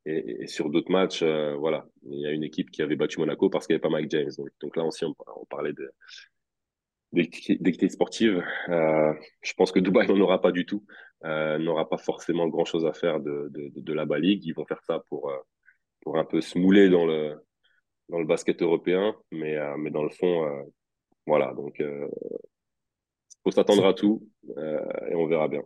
et, 0.07 0.43
et 0.43 0.47
sur 0.47 0.71
d'autres 0.71 0.91
matchs, 0.91 1.23
euh, 1.23 1.55
voilà, 1.55 1.87
il 2.03 2.21
y 2.21 2.27
a 2.27 2.33
une 2.33 2.45
équipe 2.45 2.71
qui 2.71 2.83
avait 2.83 2.97
battu 2.97 3.19
Monaco 3.21 3.49
parce 3.49 3.67
qu'il 3.67 3.75
n'y 3.75 3.77
avait 3.77 3.83
pas 3.83 3.89
Mike 3.89 4.11
James. 4.11 4.31
Donc, 4.37 4.49
donc 4.61 4.77
là 4.77 4.85
aussi, 4.85 5.05
on, 5.05 5.15
on 5.37 5.47
parlait 5.47 5.73
de 5.73 5.91
d'équité 7.13 7.89
sportive. 7.89 8.43
Euh, 8.71 9.13
je 9.41 9.53
pense 9.55 9.71
que 9.71 9.79
Dubaï 9.79 10.09
n'en 10.09 10.21
aura 10.21 10.41
pas 10.41 10.51
du 10.51 10.67
tout, 10.67 10.85
euh, 11.25 11.59
n'aura 11.59 11.89
pas 11.89 11.97
forcément 11.97 12.49
grand 12.49 12.65
chose 12.65 12.85
à 12.87 12.93
faire 12.93 13.21
de, 13.21 13.49
de, 13.51 13.71
de, 13.77 13.93
la 13.93 14.05
Baligue. 14.05 14.45
Ils 14.45 14.53
vont 14.53 14.67
faire 14.67 14.83
ça 14.83 15.01
pour, 15.09 15.31
euh, 15.31 15.39
pour 16.01 16.19
un 16.19 16.25
peu 16.25 16.41
se 16.41 16.59
mouler 16.59 16.89
dans 16.89 17.07
le, 17.07 17.37
dans 18.09 18.19
le 18.19 18.27
basket 18.27 18.63
européen, 18.63 19.15
mais, 19.31 19.57
euh, 19.57 19.77
mais 19.77 19.91
dans 19.91 20.03
le 20.03 20.11
fond, 20.11 20.45
euh, 20.45 20.63
voilà. 21.27 21.53
Donc, 21.55 21.77
il 21.79 22.09
faut 23.43 23.51
s'attendre 23.51 23.87
à 23.87 23.95
tout 23.95 24.29
et 24.57 25.15
on 25.15 25.27
verra 25.27 25.49
bien 25.49 25.63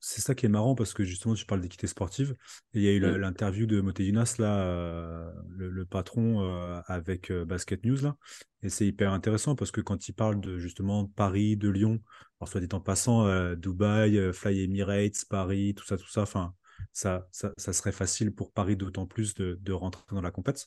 c'est 0.00 0.20
ça 0.20 0.34
qui 0.34 0.46
est 0.46 0.50
marrant 0.50 0.74
parce 0.74 0.94
que 0.94 1.04
justement, 1.04 1.34
tu 1.34 1.46
parles 1.46 1.60
d'équité 1.60 1.86
sportive. 1.86 2.36
Et 2.74 2.78
il 2.78 2.82
y 2.82 2.88
a 2.88 2.92
eu 2.92 3.00
l'interview 3.18 3.66
de 3.66 3.80
Moteinas, 3.80 4.36
là, 4.38 4.58
euh, 4.60 5.30
le, 5.48 5.84
patron 5.84 6.42
euh, 6.42 6.80
avec 6.86 7.30
euh, 7.30 7.44
Basket 7.44 7.84
News, 7.84 8.02
là. 8.02 8.16
Et 8.62 8.68
c'est 8.68 8.86
hyper 8.86 9.12
intéressant 9.12 9.56
parce 9.56 9.70
que 9.70 9.80
quand 9.80 10.08
il 10.08 10.12
parle 10.12 10.40
de 10.40 10.58
justement 10.58 11.06
Paris, 11.06 11.56
de 11.56 11.68
Lyon, 11.68 12.00
alors 12.40 12.48
soit 12.48 12.60
dit 12.60 12.68
en 12.72 12.80
passant, 12.80 13.54
Dubaï, 13.54 14.32
Fly 14.32 14.64
Emirates, 14.64 15.24
Paris, 15.28 15.74
tout 15.74 15.84
ça, 15.84 15.96
tout 15.96 16.08
ça, 16.08 16.22
enfin, 16.22 16.54
ça, 16.92 17.26
ça, 17.30 17.52
ça, 17.56 17.72
serait 17.72 17.92
facile 17.92 18.34
pour 18.34 18.52
Paris 18.52 18.76
d'autant 18.76 19.06
plus 19.06 19.34
de, 19.34 19.58
de, 19.60 19.72
rentrer 19.72 20.04
dans 20.10 20.20
la 20.20 20.30
compète. 20.30 20.66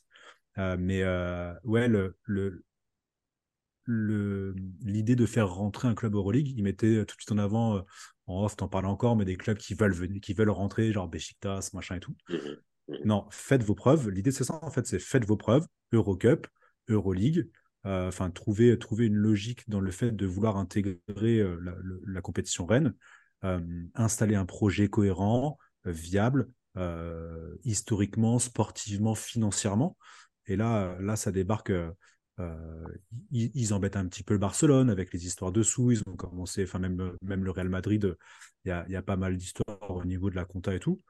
Mais 0.78 1.04
ouais, 1.64 1.88
le, 1.88 2.16
le 2.24 2.64
l'idée 3.86 5.16
de 5.16 5.26
faire 5.26 5.52
rentrer 5.52 5.88
un 5.88 5.94
club 5.94 6.14
Euroleague, 6.14 6.52
il 6.56 6.62
mettait 6.62 7.04
tout 7.06 7.16
de 7.16 7.20
suite 7.20 7.32
en 7.32 7.38
avant 7.38 7.84
en 8.26 8.44
off, 8.44 8.56
t'en 8.56 8.68
parles 8.68 8.86
encore, 8.86 9.16
mais 9.16 9.24
des 9.24 9.36
clubs 9.36 9.56
qui 9.56 9.74
veulent 9.74 9.92
venir, 9.92 10.20
qui 10.20 10.32
veulent 10.32 10.50
rentrer, 10.50 10.92
genre 10.92 11.08
Besiktas, 11.08 11.70
machin 11.72 11.96
et 11.96 12.00
tout. 12.00 12.14
Mmh, 12.28 12.34
mmh. 12.88 12.94
Non, 13.04 13.26
faites 13.30 13.64
vos 13.64 13.74
preuves. 13.74 14.08
L'idée, 14.08 14.30
c'est 14.30 14.44
ça, 14.44 14.58
en 14.62 14.70
fait, 14.70 14.86
c'est 14.86 15.00
faites 15.00 15.24
vos 15.24 15.36
preuves. 15.36 15.66
Eurocup, 15.92 16.46
Euroleague. 16.88 17.48
Euh, 17.86 18.08
enfin, 18.08 18.30
trouver, 18.30 18.78
trouver 18.78 19.06
une 19.06 19.14
logique 19.14 19.68
dans 19.68 19.80
le 19.80 19.90
fait 19.90 20.10
de 20.10 20.26
vouloir 20.26 20.58
intégrer 20.58 21.00
euh, 21.38 21.58
la, 22.06 22.20
compétition 22.20 22.66
reine, 22.66 22.94
euh, 23.44 23.60
installer 23.94 24.34
un 24.34 24.44
projet 24.44 24.88
cohérent, 24.88 25.58
viable, 25.84 26.48
historiquement, 27.64 28.38
sportivement, 28.38 29.14
financièrement. 29.14 29.96
Et 30.46 30.56
là, 30.56 30.96
là, 31.00 31.16
ça 31.16 31.32
débarque 31.32 31.72
euh, 32.40 32.84
ils, 33.32 33.74
embêtent 33.74 33.96
un 33.96 34.06
petit 34.06 34.22
peu 34.22 34.34
le 34.34 34.40
Barcelone 34.40 34.90
avec 34.90 35.12
les 35.12 35.26
histoires 35.26 35.52
de 35.52 35.62
sous. 35.62 35.92
Ils 35.92 36.02
ont 36.06 36.16
commencé, 36.16 36.64
enfin 36.64 36.78
même, 36.78 37.12
même 37.22 37.44
le 37.44 37.50
Real 37.50 37.68
Madrid, 37.68 38.16
il 38.64 38.68
y 38.68 38.72
a, 38.72 38.88
y 38.88 38.96
a, 38.96 39.02
pas 39.02 39.16
mal 39.16 39.36
d'histoires 39.36 39.90
au 39.90 40.04
niveau 40.04 40.30
de 40.30 40.36
la 40.36 40.44
compta 40.44 40.74
et 40.74 40.80
tout. 40.80 41.00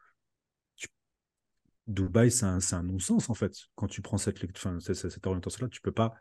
Dubaï, 1.87 2.31
c'est 2.31 2.47
un, 2.47 2.59
un 2.73 2.83
non-sens 2.83 3.31
en 3.31 3.35
fait. 3.35 3.55
Quand 3.75 3.89
tu 3.89 4.03
prends 4.03 4.19
cette, 4.19 4.39
cette, 4.81 4.95
cette 4.95 5.27
orientation-là, 5.27 5.69
tu 5.69 5.81
peux 5.81 5.93
pas. 5.93 6.15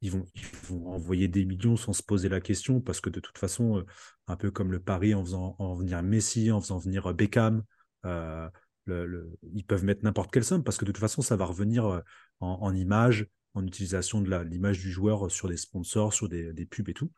Ils 0.00 0.10
vont, 0.10 0.26
ils 0.34 0.44
vont 0.68 0.88
envoyer 0.88 1.28
des 1.28 1.44
millions 1.44 1.76
sans 1.76 1.92
se 1.92 2.02
poser 2.02 2.28
la 2.28 2.40
question 2.40 2.80
parce 2.80 3.00
que 3.00 3.10
de 3.10 3.20
toute 3.20 3.38
façon, 3.38 3.78
euh, 3.78 3.86
un 4.26 4.36
peu 4.36 4.50
comme 4.50 4.72
le 4.72 4.80
Paris 4.80 5.14
en 5.14 5.24
faisant 5.24 5.56
en 5.58 5.74
venir 5.74 6.02
Messi, 6.02 6.50
en 6.50 6.60
faisant 6.60 6.78
venir 6.78 7.12
Beckham, 7.14 7.62
euh, 8.04 8.48
ils 8.86 9.64
peuvent 9.66 9.84
mettre 9.84 10.04
n'importe 10.04 10.32
quelle 10.32 10.44
somme 10.44 10.62
parce 10.62 10.76
que 10.76 10.84
de 10.84 10.92
toute 10.92 11.00
façon, 11.00 11.22
ça 11.22 11.36
va 11.36 11.44
revenir 11.44 11.84
en, 11.84 12.02
en 12.40 12.74
images, 12.74 13.26
en 13.54 13.66
utilisation 13.66 14.20
de 14.20 14.36
l'image 14.42 14.80
du 14.80 14.90
joueur 14.90 15.30
sur 15.30 15.48
des 15.48 15.56
sponsors, 15.56 16.12
sur 16.12 16.28
des, 16.28 16.66
pubs 16.66 16.88
et 16.88 16.94
tout. 16.94 17.10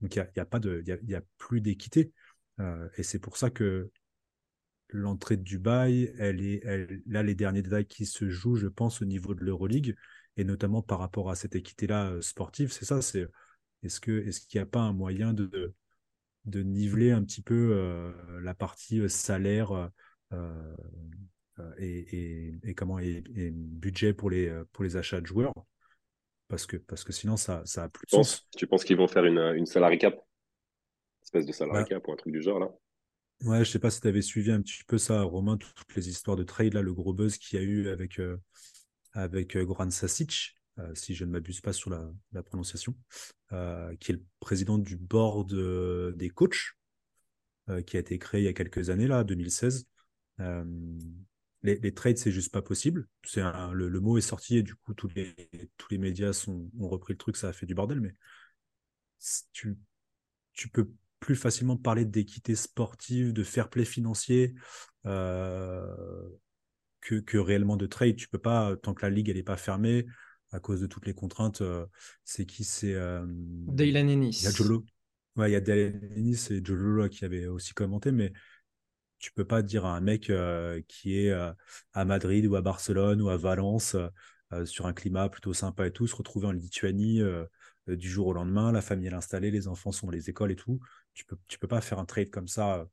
Donc 0.00 0.14
il 0.14 0.30
n'y 0.36 0.40
a, 0.40 0.44
pas 0.44 0.60
de, 0.60 0.82
y 0.86 1.14
a, 1.14 1.22
plus 1.38 1.60
d'équité. 1.60 2.12
Euh, 2.60 2.88
et 2.96 3.02
c'est 3.02 3.18
pour 3.18 3.36
ça 3.36 3.50
que 3.50 3.90
l'entrée 4.90 5.36
de 5.36 5.42
Dubaï, 5.42 6.12
elle 6.18 6.42
est, 6.42 6.62
là, 7.06 7.22
les 7.22 7.34
derniers 7.34 7.62
détails 7.62 7.86
qui 7.86 8.06
se 8.06 8.28
jouent, 8.28 8.56
je 8.56 8.68
pense, 8.68 9.02
au 9.02 9.04
niveau 9.04 9.34
de 9.34 9.44
l'Euroleague, 9.44 9.96
et 10.36 10.44
notamment 10.44 10.82
par 10.82 10.98
rapport 10.98 11.30
à 11.30 11.34
cette 11.34 11.56
équité-là 11.56 12.10
euh, 12.10 12.20
sportive, 12.22 12.70
c'est 12.72 12.84
ça, 12.84 13.02
c'est 13.02 13.26
est-ce 13.82 14.00
qu'il 14.00 14.32
n'y 14.54 14.60
a 14.60 14.66
pas 14.66 14.80
un 14.80 14.92
moyen 14.92 15.32
de, 15.32 15.74
de 16.44 16.62
niveler 16.62 17.12
un 17.12 17.22
petit 17.22 17.42
peu 17.42 17.72
euh, 17.72 18.40
la 18.40 18.54
partie 18.54 19.08
salaire 19.08 19.90
et, 21.78 22.58
et, 22.62 22.74
comment 22.74 22.98
et, 22.98 23.22
budget 23.52 24.12
pour 24.12 24.30
les, 24.30 24.50
pour 24.72 24.84
les 24.84 24.96
achats 24.96 25.20
de 25.20 25.26
joueurs. 25.26 25.54
Parce 26.48 26.66
que, 26.66 26.76
parce 26.78 27.04
que 27.04 27.12
sinon, 27.12 27.36
ça, 27.36 27.62
ça 27.66 27.84
a 27.84 27.88
plus 27.88 28.06
de 28.06 28.10
sens. 28.10 28.48
Tu 28.56 28.66
penses 28.66 28.84
qu'ils 28.84 28.96
vont 28.96 29.08
faire 29.08 29.24
une, 29.24 29.38
une 29.38 29.66
salary 29.66 29.98
cap? 29.98 30.18
Espèce 31.22 31.44
de 31.44 31.52
salary 31.52 31.82
bah 31.82 31.84
cap 31.84 32.08
ou 32.08 32.12
un 32.12 32.16
truc 32.16 32.32
du 32.32 32.42
genre, 32.42 32.58
là? 32.58 32.70
Ouais, 33.44 33.64
je 33.64 33.70
sais 33.70 33.78
pas 33.78 33.90
si 33.90 34.00
tu 34.00 34.08
avais 34.08 34.22
suivi 34.22 34.50
un 34.50 34.60
petit 34.62 34.82
peu 34.84 34.98
ça, 34.98 35.22
Romain, 35.22 35.56
toutes 35.58 35.94
les 35.94 36.08
histoires 36.08 36.36
de 36.36 36.42
trade, 36.42 36.74
là, 36.74 36.82
le 36.82 36.92
gros 36.92 37.12
buzz 37.12 37.36
qu'il 37.38 37.58
y 37.58 37.62
a 37.62 37.64
eu 37.64 37.88
avec, 37.88 38.18
euh, 38.18 38.36
avec 39.12 39.56
euh, 39.56 39.64
Goran 39.64 39.90
Sasic, 39.90 40.56
euh, 40.78 40.92
si 40.94 41.14
je 41.14 41.24
ne 41.24 41.30
m'abuse 41.30 41.60
pas 41.60 41.72
sur 41.72 41.90
la, 41.90 42.10
la 42.32 42.42
prononciation, 42.42 42.96
qui 44.00 44.12
est 44.12 44.16
le 44.16 44.24
président 44.40 44.78
du 44.78 44.96
board 44.96 45.54
des 46.16 46.30
coachs, 46.30 46.74
qui 47.86 47.96
a 47.96 48.00
été 48.00 48.18
créé 48.18 48.40
il 48.40 48.44
y 48.44 48.48
a 48.48 48.52
quelques 48.54 48.90
années, 48.90 49.06
là, 49.06 49.22
2016 49.22 49.86
les, 51.62 51.94
trades, 51.94 52.18
c'est 52.18 52.32
juste 52.32 52.52
pas 52.52 52.62
possible. 52.62 53.08
C'est 53.24 53.42
le, 53.72 53.88
le, 53.88 54.00
mot 54.00 54.18
est 54.18 54.22
sorti 54.22 54.58
et 54.58 54.62
du 54.62 54.74
coup, 54.74 54.94
tous 54.94 55.08
les, 55.14 55.34
tous 55.76 55.88
les 55.90 55.98
médias 55.98 56.32
sont, 56.32 56.70
ont 56.78 56.88
repris 56.88 57.14
le 57.14 57.18
truc, 57.18 57.36
ça 57.36 57.48
a 57.48 57.52
fait 57.52 57.66
du 57.66 57.74
bordel, 57.74 58.00
mais 58.00 58.14
tu, 59.52 59.76
tu 60.52 60.68
peux 60.68 60.90
plus 61.20 61.36
facilement 61.36 61.76
parler 61.76 62.04
d'équité 62.04 62.54
sportive, 62.54 63.32
de 63.32 63.42
fair 63.42 63.68
play 63.68 63.84
financier 63.84 64.54
euh, 65.06 65.84
que, 67.00 67.16
que, 67.16 67.38
réellement 67.38 67.76
de 67.76 67.86
trade. 67.86 68.16
Tu 68.16 68.28
peux 68.28 68.38
pas, 68.38 68.76
tant 68.76 68.94
que 68.94 69.04
la 69.04 69.10
ligue 69.10 69.28
elle 69.28 69.36
est 69.36 69.42
pas 69.42 69.56
fermée, 69.56 70.06
à 70.52 70.60
cause 70.60 70.80
de 70.80 70.86
toutes 70.86 71.06
les 71.06 71.14
contraintes, 71.14 71.60
euh, 71.60 71.86
c'est 72.24 72.46
qui? 72.46 72.64
C'est 72.64 72.94
euh, 72.94 73.24
Dylan 73.26 74.08
Ennis. 74.08 74.40
Il 74.42 74.44
y 74.44 74.48
a 74.48 74.50
Jolo. 74.50 74.84
Ouais, 75.36 75.50
il 75.50 75.52
y 75.52 75.56
a 75.56 75.60
Dylan 75.60 76.00
Ennis 76.16 76.48
et 76.50 76.64
Jolo 76.64 77.08
qui 77.08 77.24
avait 77.24 77.46
aussi 77.46 77.74
commenté, 77.74 78.12
mais 78.12 78.32
tu 79.18 79.32
peux 79.32 79.44
pas 79.44 79.62
dire 79.62 79.84
à 79.84 79.96
un 79.96 80.00
mec 80.00 80.32
qui 80.88 81.18
est 81.18 81.32
à 81.92 82.04
Madrid 82.04 82.46
ou 82.46 82.56
à 82.56 82.62
Barcelone 82.62 83.20
ou 83.22 83.28
à 83.28 83.36
Valence 83.36 83.96
sur 84.64 84.86
un 84.86 84.92
climat 84.92 85.28
plutôt 85.28 85.52
sympa 85.52 85.86
et 85.86 85.92
tout, 85.92 86.06
se 86.06 86.16
retrouver 86.16 86.46
en 86.46 86.52
Lituanie 86.52 87.22
du 87.86 88.08
jour 88.08 88.28
au 88.28 88.32
lendemain, 88.32 88.72
la 88.72 88.82
famille 88.82 89.08
est 89.08 89.14
installée, 89.14 89.50
les 89.50 89.68
enfants 89.68 89.92
sont 89.92 90.06
dans 90.06 90.12
les 90.12 90.30
écoles 90.30 90.52
et 90.52 90.56
tout. 90.56 90.80
Tu 91.14 91.24
peux, 91.24 91.36
tu 91.48 91.58
peux 91.58 91.68
pas 91.68 91.80
faire 91.80 91.98
un 91.98 92.04
trade 92.04 92.30
comme 92.30 92.48
ça, 92.48 92.86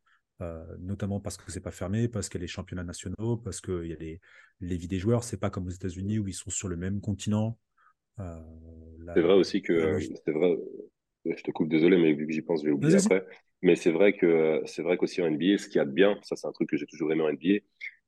notamment 0.79 1.19
parce 1.19 1.37
que 1.37 1.51
c'est 1.51 1.61
pas 1.61 1.71
fermé, 1.71 2.07
parce 2.07 2.29
qu'il 2.29 2.39
y 2.39 2.41
a 2.41 2.45
les 2.45 2.47
championnats 2.47 2.83
nationaux, 2.83 3.37
parce 3.37 3.61
qu'il 3.61 3.85
y 3.85 3.93
a 3.93 3.97
les, 3.97 4.19
les 4.61 4.77
vies 4.77 4.87
des 4.87 4.99
joueurs. 4.99 5.23
C'est 5.23 5.37
pas 5.37 5.49
comme 5.49 5.67
aux 5.67 5.71
États-Unis 5.71 6.19
où 6.19 6.27
ils 6.27 6.33
sont 6.33 6.49
sur 6.49 6.67
le 6.67 6.77
même 6.77 7.01
continent. 7.01 7.57
c'est 8.17 9.21
vrai 9.21 9.33
aussi 9.33 9.61
que 9.61 9.99
c'est 9.99 10.31
vrai. 10.31 10.57
Je 11.25 11.41
te 11.43 11.51
coupe, 11.51 11.69
désolé, 11.69 11.97
mais 11.97 12.13
vu 12.13 12.27
que 12.27 12.33
j'y 12.33 12.41
pense, 12.41 12.61
je 12.61 12.67
vais 12.67 12.71
oublier 12.71 12.97
après. 12.97 13.25
Mais 13.61 13.75
c'est 13.75 13.91
vrai 13.91 14.13
que 14.13 14.61
c'est 14.65 14.83
vrai 14.83 14.97
qu'aussi 14.97 15.21
en 15.21 15.29
NBA, 15.29 15.57
ce 15.57 15.67
qu'il 15.67 15.77
y 15.77 15.79
a 15.79 15.85
de 15.85 15.91
bien, 15.91 16.19
ça 16.21 16.35
c'est 16.35 16.47
un 16.47 16.51
truc 16.51 16.69
que 16.69 16.77
j'ai 16.77 16.85
toujours 16.85 17.11
aimé 17.11 17.23
en 17.23 17.31
NBA, 17.31 17.63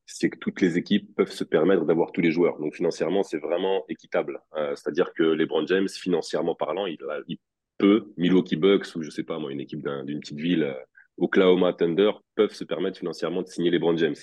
c'est 0.05 0.29
que 0.29 0.37
toutes 0.37 0.61
les 0.61 0.77
équipes 0.77 1.15
peuvent 1.15 1.31
se 1.31 1.43
permettre 1.43 1.85
d'avoir 1.85 2.11
tous 2.11 2.21
les 2.21 2.31
joueurs. 2.31 2.59
Donc 2.59 2.75
financièrement, 2.75 3.23
c'est 3.23 3.39
vraiment 3.39 3.83
équitable. 3.89 4.39
Euh, 4.55 4.75
c'est-à-dire 4.75 5.13
que 5.13 5.23
LeBron 5.23 5.65
James, 5.67 5.89
financièrement 5.89 6.55
parlant, 6.55 6.85
il, 6.85 6.97
il, 7.27 7.37
peut, 7.77 8.13
Milwaukee 8.17 8.55
Bucks 8.55 8.95
ou 8.95 9.01
je 9.01 9.09
sais 9.09 9.23
pas 9.23 9.37
moi, 9.39 9.51
une 9.51 9.59
équipe 9.59 9.85
d'une 10.05 10.19
petite 10.19 10.39
ville, 10.39 10.63
euh, 10.63 10.73
Oklahoma 11.17 11.73
Thunder, 11.73 12.11
peuvent 12.35 12.53
se 12.53 12.63
permettre 12.63 12.99
financièrement 12.99 13.41
de 13.41 13.47
signer 13.47 13.71
LeBron 13.71 13.97
James. 13.97 14.15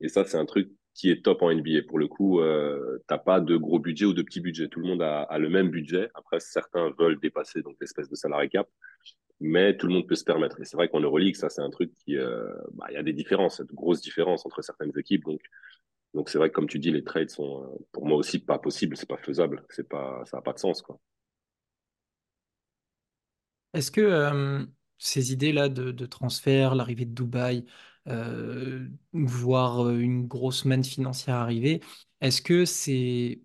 Et 0.00 0.08
ça, 0.08 0.24
c'est 0.24 0.38
un 0.38 0.46
truc 0.46 0.70
qui 0.94 1.10
est 1.10 1.24
top 1.24 1.42
en 1.42 1.50
NBA. 1.50 1.82
Pour 1.88 1.98
le 1.98 2.08
coup, 2.08 2.40
euh, 2.40 2.98
t'as 3.06 3.18
pas 3.18 3.40
de 3.40 3.56
gros 3.56 3.78
budget 3.78 4.06
ou 4.06 4.14
de 4.14 4.22
petit 4.22 4.40
budget. 4.40 4.68
Tout 4.68 4.80
le 4.80 4.88
monde 4.88 5.02
a, 5.02 5.22
a 5.22 5.38
le 5.38 5.48
même 5.48 5.70
budget. 5.70 6.10
Après, 6.14 6.40
certains 6.40 6.90
veulent 6.98 7.18
dépasser 7.20 7.62
l'espèce 7.80 8.08
de 8.08 8.16
salarié 8.16 8.48
cap 8.48 8.68
mais 9.40 9.76
tout 9.76 9.86
le 9.86 9.94
monde 9.94 10.06
peut 10.06 10.14
se 10.14 10.24
permettre. 10.24 10.60
Et 10.60 10.64
c'est 10.64 10.76
vrai 10.76 10.88
qu'en 10.88 11.00
Euroleague, 11.00 11.34
ça, 11.34 11.48
c'est 11.48 11.62
un 11.62 11.70
truc 11.70 11.92
qui, 12.04 12.16
euh, 12.16 12.52
bah, 12.72 12.86
il 12.90 12.94
y 12.94 12.96
a 12.98 13.02
des 13.02 13.12
différences, 13.14 13.60
de 13.60 13.72
grosses 13.72 14.02
différences 14.02 14.44
entre 14.46 14.62
certaines 14.62 14.92
équipes. 14.98 15.24
Donc, 15.24 15.40
donc 16.14 16.28
c'est 16.28 16.38
vrai 16.38 16.50
que 16.50 16.54
comme 16.54 16.68
tu 16.68 16.78
dis, 16.78 16.90
les 16.92 17.04
trades 17.04 17.30
sont, 17.30 17.64
euh, 17.64 17.86
pour 17.92 18.06
moi 18.06 18.18
aussi, 18.18 18.38
pas 18.38 18.58
possibles, 18.58 18.96
c'est 18.96 19.08
pas 19.08 19.16
faisable, 19.16 19.64
c'est 19.70 19.88
pas, 19.88 20.22
ça 20.26 20.38
n'a 20.38 20.42
pas 20.42 20.52
de 20.52 20.58
sens, 20.58 20.82
quoi. 20.82 21.00
Est-ce 23.72 23.90
que 23.92 24.00
euh, 24.00 24.64
ces 24.98 25.32
idées-là 25.32 25.68
de 25.68 26.06
transfert, 26.06 26.74
l'arrivée 26.74 27.04
de 27.04 27.14
Dubaï, 27.14 27.64
euh, 28.08 28.88
voir 29.12 29.90
une 29.90 30.26
grosse 30.26 30.64
manne 30.64 30.84
financière 30.84 31.36
arriver, 31.36 31.80
est-ce 32.20 32.42
que 32.42 32.64
c'est 32.64 33.40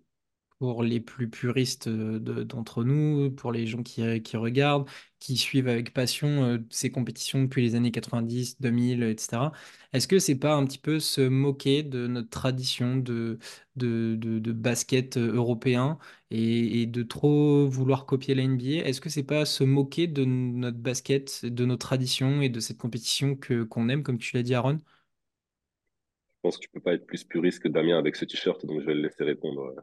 pour 0.58 0.82
les 0.82 1.00
plus 1.00 1.28
puristes 1.28 1.88
d'entre 1.88 2.82
nous, 2.84 3.30
pour 3.30 3.52
les 3.52 3.66
gens 3.66 3.82
qui, 3.82 4.02
regardent, 4.36 4.88
qui 5.18 5.36
suivent 5.36 5.68
avec 5.68 5.92
passion 5.92 6.44
euh, 6.44 6.58
ces 6.70 6.90
compétitions 6.90 7.42
depuis 7.42 7.62
les 7.62 7.74
années 7.74 7.90
90, 7.90 8.60
2000, 8.60 9.02
etc. 9.02 9.52
Est-ce 9.92 10.08
que 10.08 10.18
c'est 10.18 10.38
pas 10.38 10.54
un 10.54 10.64
petit 10.64 10.78
peu 10.78 10.98
se 11.00 11.20
moquer 11.20 11.82
de 11.82 12.06
notre 12.06 12.30
tradition 12.30 12.96
de, 12.96 13.38
de, 13.76 14.16
de, 14.16 14.52
basket 14.52 15.16
euh, 15.16 15.32
européen 15.34 15.98
et, 16.30 16.82
et, 16.82 16.86
de 16.86 17.02
trop 17.02 17.66
vouloir 17.68 18.06
copier 18.06 18.34
la 18.34 18.44
NBA? 18.46 18.86
Est-ce 18.86 19.00
que 19.00 19.10
c'est 19.10 19.22
pas 19.22 19.44
se 19.44 19.64
moquer 19.64 20.06
de 20.06 20.24
notre 20.24 20.78
basket, 20.78 21.44
de 21.44 21.64
nos 21.66 21.76
traditions 21.76 22.40
et 22.40 22.48
de 22.48 22.60
cette 22.60 22.78
compétition 22.78 23.36
que 23.36 23.62
qu'on 23.64 23.88
aime, 23.88 24.02
comme 24.02 24.18
tu 24.18 24.36
l'as 24.36 24.42
dit, 24.42 24.54
Aaron? 24.54 24.78
Je 24.78 26.40
pense 26.42 26.56
que 26.58 26.62
tu 26.62 26.70
peux 26.70 26.80
pas 26.80 26.94
être 26.94 27.06
plus 27.06 27.24
puriste 27.24 27.62
que 27.62 27.68
Damien 27.68 27.98
avec 27.98 28.16
ce 28.16 28.24
t-shirt, 28.24 28.64
donc 28.64 28.80
je 28.80 28.86
vais 28.86 28.94
le 28.94 29.02
laisser 29.02 29.24
répondre. 29.24 29.74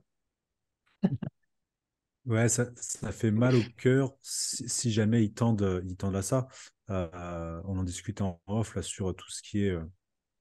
Ouais, 2.25 2.47
ça, 2.47 2.67
ça, 2.77 3.11
fait 3.11 3.31
mal 3.31 3.53
au 3.53 3.63
cœur 3.77 4.15
si, 4.21 4.91
jamais 4.93 5.25
ils 5.25 5.33
tendent, 5.33 5.83
ils 5.85 5.97
tendent 5.97 6.15
à 6.15 6.21
ça. 6.21 6.47
Euh, 6.89 7.61
on 7.65 7.77
en 7.77 7.83
discute 7.83 8.21
en 8.21 8.41
off 8.47 8.75
là, 8.75 8.81
sur 8.81 9.13
tout 9.13 9.29
ce 9.29 9.41
qui 9.41 9.65
est 9.65 9.71
euh, 9.71 9.83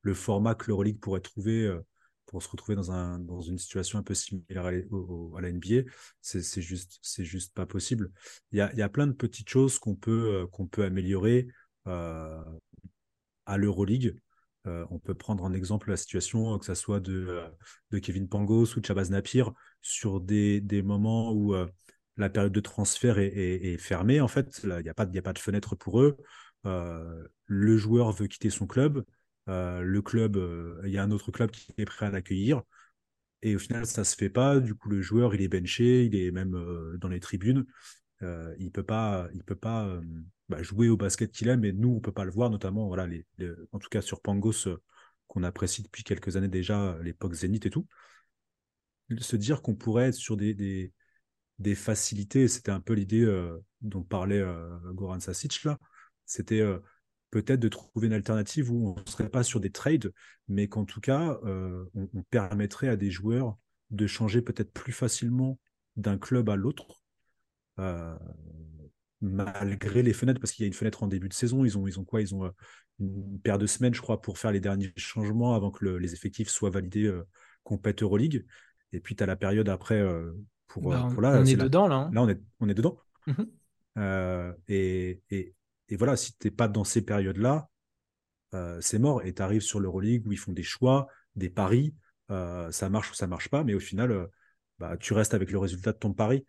le 0.03 0.15
format 0.15 0.55
que 0.55 0.67
l'Euroleague 0.69 1.01
pourrait 1.01 1.21
trouver 1.21 1.65
euh, 1.65 1.81
pour 2.27 2.41
se 2.41 2.49
retrouver 2.49 2.77
dans, 2.77 2.93
un, 2.93 3.19
dans 3.19 3.41
une 3.41 3.59
situation 3.59 3.99
un 3.99 4.05
peu 4.05 4.15
similaire 4.15 4.67
à, 4.67 4.71
la 4.71 5.53
NBA. 5.53 5.91
C'est 6.21 6.63
juste, 6.63 7.01
juste 7.03 7.53
pas 7.53 7.67
possible. 7.67 8.13
Il 8.53 8.59
y 8.59 8.61
a, 8.61 8.73
y 8.75 8.83
a, 8.83 8.89
plein 8.89 9.09
de 9.09 9.13
petites 9.13 9.49
choses 9.49 9.81
qu'on 9.81 9.97
peut, 9.97 10.47
qu'on 10.53 10.67
peut 10.69 10.85
améliorer 10.85 11.49
à 11.85 12.45
l'Euroleague. 13.57 14.17
Euh, 14.67 14.87
on 14.91 14.99
peut 14.99 15.15
prendre 15.15 15.43
en 15.45 15.53
exemple 15.53 15.91
la 15.91 15.97
situation, 15.97 16.59
que 16.59 16.67
ce 16.67 16.75
soit 16.75 17.01
de, 17.01 17.27
euh, 17.29 17.49
de 17.91 17.99
Kevin 17.99 18.29
Pangos 18.29 18.77
ou 18.77 18.81
de 18.81 18.87
Chabaz 18.87 19.11
Napir, 19.11 19.53
sur 19.81 20.21
des, 20.21 20.83
moments 20.85 21.33
où 21.33 21.55
euh, 21.55 21.67
la 22.17 22.31
période 22.31 22.53
de 22.53 22.61
transfert 22.61 23.19
est, 23.19 23.77
fermée. 23.79 24.21
En 24.21 24.29
fait, 24.29 24.61
il 24.63 24.71
n'y 24.83 24.89
a, 24.89 24.95
pas, 24.95 25.05
a 25.05 25.23
pas 25.23 25.33
de 25.33 25.39
fenêtre 25.39 25.75
pour 25.75 26.01
eux. 26.01 26.17
le 26.65 27.77
joueur 27.77 28.13
veut 28.13 28.27
quitter 28.29 28.51
son 28.51 28.67
club. 28.67 29.05
le 29.47 30.01
club, 30.01 30.37
il 30.85 30.91
y 30.91 30.99
a 30.99 31.03
un 31.03 31.11
autre 31.11 31.33
club 31.33 31.51
qui 31.51 31.73
est 31.79 31.85
prêt 31.85 32.07
à 32.07 32.11
l'accueillir. 32.11 32.63
Et 33.43 33.57
au 33.57 33.59
final, 33.59 33.87
ça 33.87 34.03
ne 34.03 34.05
se 34.05 34.15
fait 34.15 34.31
pas. 34.31 34.61
Du 34.61 34.75
coup, 34.75 34.89
le 34.89 35.03
joueur, 35.03 35.35
il 35.35 35.43
est 35.43 35.49
benché, 35.49 36.05
il 36.05 36.15
est 36.15 36.31
même 36.31 36.53
dans 36.99 37.09
les 37.09 37.21
tribunes. 37.21 37.65
il 38.21 38.27
ne 38.67 38.71
peut 38.71 38.85
pas, 38.85 39.29
il 39.35 39.43
peut 39.43 39.57
pas 39.57 40.01
bah, 40.49 40.63
jouer 40.63 40.89
au 40.89 40.97
basket 40.97 41.33
qu'il 41.33 41.49
aime, 41.49 41.65
et 41.65 41.73
nous, 41.73 41.91
on 41.91 42.01
peut 42.01 42.13
pas 42.13 42.25
le 42.25 42.31
voir, 42.31 42.51
notamment, 42.51 42.87
voilà, 42.87 43.07
les, 43.07 43.25
en 43.73 43.79
tout 43.79 43.89
cas 43.89 44.03
sur 44.03 44.21
Pangos, 44.21 44.69
euh, 44.69 44.83
qu'on 45.29 45.45
apprécie 45.45 45.83
depuis 45.83 46.05
quelques 46.05 46.37
années 46.37 46.49
déjà, 46.49 46.99
l'époque 47.03 47.33
Zénith 47.33 47.65
et 47.67 47.71
tout. 47.71 47.87
Se 49.19 49.37
dire 49.37 49.63
qu'on 49.63 49.75
pourrait 49.75 50.09
être 50.09 50.15
sur 50.15 50.37
des, 50.37 50.93
des, 51.59 51.75
facilités, 51.75 52.49
c'était 52.49 52.71
un 52.71 52.81
peu 52.81 52.95
l'idée 52.95 53.23
euh, 53.23 53.59
dont 53.81 54.03
parlait 54.03 54.41
euh, 54.41 54.79
Goran 54.93 55.21
Sasic 55.21 55.65
là, 55.65 55.79
c'était 56.27 56.63
peut-être 57.31 57.61
de 57.61 57.69
trouver 57.69 58.07
une 58.07 58.13
alternative 58.13 58.71
où 58.71 58.95
on 58.95 59.01
ne 59.01 59.11
serait 59.11 59.29
pas 59.29 59.43
sur 59.43 59.61
des 59.61 59.71
trades, 59.71 60.13
mais 60.49 60.69
qu'en 60.69 60.85
tout 60.85 61.01
cas, 61.01 61.39
on, 61.45 62.23
permettrait 62.31 62.89
à 62.89 62.97
des 62.97 63.11
joueurs 63.11 63.59
de 63.91 64.07
changer 64.07 64.41
peut-être 64.41 64.73
plus 64.73 64.93
facilement 64.93 65.59
d'un 65.97 66.17
club 66.17 66.49
à 66.49 66.57
l'autre 66.57 67.03
malgré 69.23 70.03
les 70.03 70.13
fenêtres, 70.13 70.41
parce 70.41 70.53
qu'il 70.53 70.65
y 70.65 70.67
a 70.67 70.69
une 70.69 70.75
fenêtre 70.75 71.03
en 71.03 71.07
début 71.07 71.29
de 71.29 71.33
saison. 71.33 71.65
Ils 71.65 71.79
ont, 71.79 71.87
ils 71.87 71.99
ont 71.99 72.05
quoi? 72.05 72.21
Ils 72.21 72.35
ont 72.35 72.45
euh, 72.45 72.51
une 72.99 73.39
paire 73.41 73.57
de 73.57 73.67
semaines, 73.67 73.95
je 73.95 74.03
crois, 74.03 74.21
pour 74.21 74.37
faire 74.37 74.51
les 74.51 74.61
derniers 74.61 74.93
changements 74.97 75.55
avant 75.55 75.71
que 75.71 75.87
les 75.87 76.13
effectifs 76.13 76.49
soient 76.49 76.71
validés 76.71 77.07
euh, 77.07 77.27
compète 77.63 78.03
Euroleague. 78.03 78.45
Et 78.93 79.01
puis, 79.01 79.15
tu 79.15 79.23
as 79.23 79.27
la 79.27 79.37
période 79.37 79.69
après 79.69 80.01
euh, 80.01 80.33
pour, 80.67 80.91
bah, 80.91 81.09
là. 81.21 81.41
On 81.41 81.45
est, 81.45 81.57
dedans, 81.57 81.87
là. 81.87 81.95
Hein. 81.95 82.11
Là, 82.13 82.23
on 82.23 82.29
est, 82.29 82.41
on 82.61 82.69
est 82.69 82.75
dedans. 82.75 82.99
Mhm. 83.27 84.55
et, 84.67 85.23
et, 85.31 85.55
et, 85.89 85.97
voilà, 85.97 86.17
si 86.17 86.37
tu 86.37 86.49
n'es 86.49 86.51
pas 86.51 86.67
dans 86.67 86.85
ces 86.85 87.03
périodes-là, 87.03 87.69
c'est 88.81 88.99
mort. 88.99 89.23
Et 89.25 89.33
tu 89.33 89.41
arrives 89.41 89.63
sur 89.63 89.79
l'Euroleague 89.79 90.27
où 90.27 90.33
ils 90.33 90.39
font 90.39 90.53
des 90.53 90.65
choix, 90.65 91.07
des 91.37 91.49
paris. 91.49 91.95
ça 92.29 92.91
marche 92.91 93.13
ou 93.13 93.15
ça 93.15 93.29
marche 93.29 93.49
pas, 93.49 93.63
mais 93.63 93.75
au 93.75 93.81
final, 93.81 94.29
bah, 94.81 94.97
tu 94.99 95.13
restes 95.13 95.35
avec 95.35 95.53
le 95.53 95.59
résultat 95.59 95.93
de 95.93 95.99
ton 95.99 96.13
pari. 96.13 96.45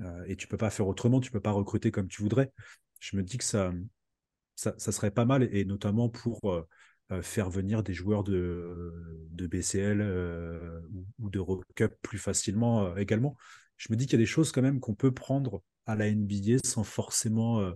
Euh, 0.00 0.24
et 0.26 0.36
tu 0.36 0.46
peux 0.46 0.56
pas 0.56 0.70
faire 0.70 0.86
autrement, 0.86 1.20
tu 1.20 1.30
peux 1.30 1.40
pas 1.40 1.52
recruter 1.52 1.90
comme 1.90 2.08
tu 2.08 2.22
voudrais. 2.22 2.52
Je 3.00 3.16
me 3.16 3.22
dis 3.22 3.38
que 3.38 3.44
ça, 3.44 3.72
ça, 4.54 4.76
serait 4.78 5.10
pas 5.10 5.24
mal, 5.24 5.48
et 5.54 5.64
notamment 5.64 6.08
pour 6.08 6.52
euh, 6.52 6.66
euh, 7.12 7.22
faire 7.22 7.50
venir 7.50 7.82
des 7.82 7.94
joueurs 7.94 8.24
de, 8.24 9.28
de 9.30 9.46
BCL 9.46 10.02
ou, 11.18 11.30
de 11.30 11.38
Rock 11.38 11.64
plus 12.02 12.18
facilement 12.18 12.96
également. 12.96 13.36
Je 13.76 13.88
me 13.90 13.96
dis 13.96 14.06
qu'il 14.06 14.14
y 14.14 14.16
a 14.16 14.24
des 14.24 14.26
choses 14.26 14.52
quand 14.52 14.62
même 14.62 14.80
qu'on 14.80 14.94
peut 14.94 15.12
prendre 15.12 15.62
à 15.86 15.94
la 15.94 16.08
NBA 16.08 16.58
sans 16.64 16.84
forcément 16.84 17.72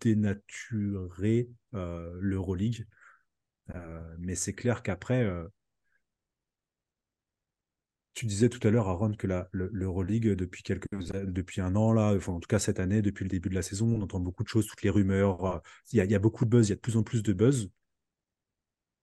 dénaturer 0.00 1.50
l'Euroleague. 1.72 2.86
mais 4.18 4.34
c'est 4.34 4.54
clair 4.54 4.82
qu'après, 4.82 5.30
tu 8.14 8.26
disais 8.26 8.48
tout 8.48 8.64
à 8.66 8.70
l'heure, 8.70 8.88
Aaron, 8.88 9.12
que 9.12 9.26
l'Euroleague, 9.52 10.28
depuis, 10.34 10.62
quelques, 10.62 10.88
depuis 10.92 11.60
un 11.60 11.74
an, 11.74 11.92
là, 11.92 12.14
enfin, 12.16 12.32
en 12.32 12.40
tout 12.40 12.46
cas 12.46 12.60
cette 12.60 12.78
année, 12.78 13.02
depuis 13.02 13.24
le 13.24 13.28
début 13.28 13.48
de 13.48 13.54
la 13.54 13.62
saison, 13.62 13.88
on 13.88 14.02
entend 14.02 14.20
beaucoup 14.20 14.44
de 14.44 14.48
choses, 14.48 14.66
toutes 14.66 14.82
les 14.82 14.90
rumeurs. 14.90 15.44
Euh, 15.44 15.58
il 15.92 16.04
y 16.04 16.14
a, 16.14 16.18
beaucoup 16.20 16.44
de 16.44 16.50
buzz, 16.50 16.68
il 16.68 16.70
y 16.70 16.72
a 16.72 16.76
de 16.76 16.80
plus 16.80 16.96
en 16.96 17.02
plus 17.02 17.22
de 17.22 17.32
buzz. 17.32 17.70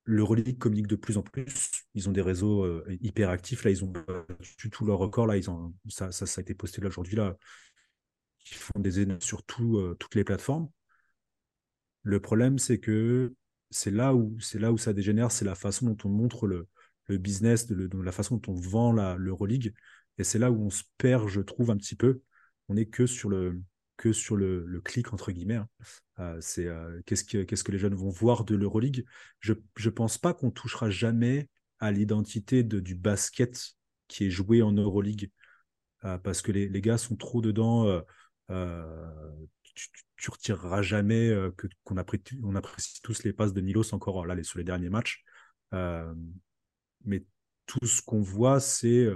L'Euroleague 0.06 0.58
communique 0.58 0.88
de 0.88 0.96
plus 0.96 1.18
en 1.18 1.24
plus. 1.24 1.46
Ils 1.94 2.08
ont 2.10 2.12
des 2.14 2.22
réseaux 2.22 2.64
euh, 2.64 2.86
hyper 3.02 3.30
actifs. 3.30 3.66
Là, 3.66 3.72
ils 3.72 3.84
ont 3.84 3.92
battu 3.92 4.70
tous 4.70 4.86
leurs 4.86 4.98
records. 4.98 5.28
Là, 5.28 5.38
ils 5.38 5.50
ont, 5.50 5.74
ça, 5.90 6.12
ça, 6.12 6.26
a 6.26 6.42
été 6.42 6.54
posté 6.54 6.84
aujourd'hui. 6.84 7.18
Là, 7.18 7.36
ils 8.46 8.56
font 8.56 8.80
des 8.80 9.02
énormes 9.02 9.22
sur 9.22 9.44
euh, 9.60 9.96
toutes 10.00 10.16
les 10.16 10.24
plateformes. 10.24 10.70
Le 12.04 12.20
problème, 12.20 12.58
c'est 12.60 12.80
que 12.80 13.34
c'est 13.70 13.92
là 13.92 14.14
c'est 14.40 14.60
là 14.60 14.72
où 14.72 14.78
ça 14.78 14.94
dégénère, 14.94 15.32
c'est 15.32 15.46
la 15.46 15.56
façon 15.56 15.86
dont 15.86 15.98
on 16.06 16.10
montre 16.10 16.48
le, 16.48 16.68
le 17.12 17.18
business, 17.18 17.68
de, 17.68 17.90
la 18.02 18.12
façon 18.12 18.38
dont 18.38 18.54
on 18.54 18.56
vend 18.56 18.92
l'Euroleague. 19.16 19.74
Et 20.18 20.24
c'est 20.24 20.40
là 20.40 20.52
où 20.52 20.66
on 20.66 20.70
se 20.70 20.84
perd, 20.98 21.28
je 21.28 21.42
trouve, 21.42 21.72
un 21.72 21.78
petit 21.78 21.96
peu. 21.96 22.22
On 22.70 22.76
n'est 22.76 22.86
que 22.86 23.06
sur 23.06 23.30
le, 23.30 23.62
que 23.98 24.14
sur 24.14 24.36
le, 24.36 24.82
clic, 24.84 25.14
entre 25.14 25.32
guillemets. 25.32 25.56
Hein. 25.56 25.70
Euh, 26.20 26.38
c'est 26.42 26.66
euh, 26.66 27.02
qu'est-ce, 27.06 27.24
que, 27.24 27.44
qu'est-ce 27.44 27.64
que 27.64 27.72
les 27.72 27.78
jeunes 27.78 27.96
vont 27.96 28.10
voir 28.10 28.46
de 28.46 28.56
l'Euroleague. 28.56 29.06
Je 29.40 29.90
pense 29.90 30.18
pas 30.18 30.34
qu'on 30.34 30.52
touchera 30.52 30.90
jamais 30.90 31.50
à 31.80 31.92
l'identité 31.92 32.64
du 32.64 32.96
basket 32.96 33.74
qui 34.08 34.26
est 34.26 34.30
joué 34.30 34.62
en 34.62 34.72
Euroleague. 34.72 35.32
Euh, 36.04 36.18
parce 36.18 36.42
que 36.42 36.52
les, 36.52 36.68
les, 36.68 36.82
gars 36.82 36.98
sont 36.98 37.16
trop 37.16 37.42
dedans. 37.42 38.02
Tu, 40.18 40.30
retireras 40.30 40.82
jamais 40.82 41.32
que 41.58 41.68
qu'on 41.84 41.98
apprécie, 41.98 42.40
on 42.44 42.56
apprécie 42.56 43.02
tous 43.02 43.24
les 43.24 43.34
passes 43.34 43.54
de 43.54 43.62
Milos 43.62 43.94
encore 43.94 44.26
là 44.26 44.42
sur 44.44 44.60
les 44.60 44.64
derniers 44.66 44.90
matchs. 44.90 45.24
Mais 47.06 47.26
tout 47.66 47.86
ce 47.86 48.02
qu'on 48.02 48.22
voit, 48.22 48.60
c'est 48.60 49.08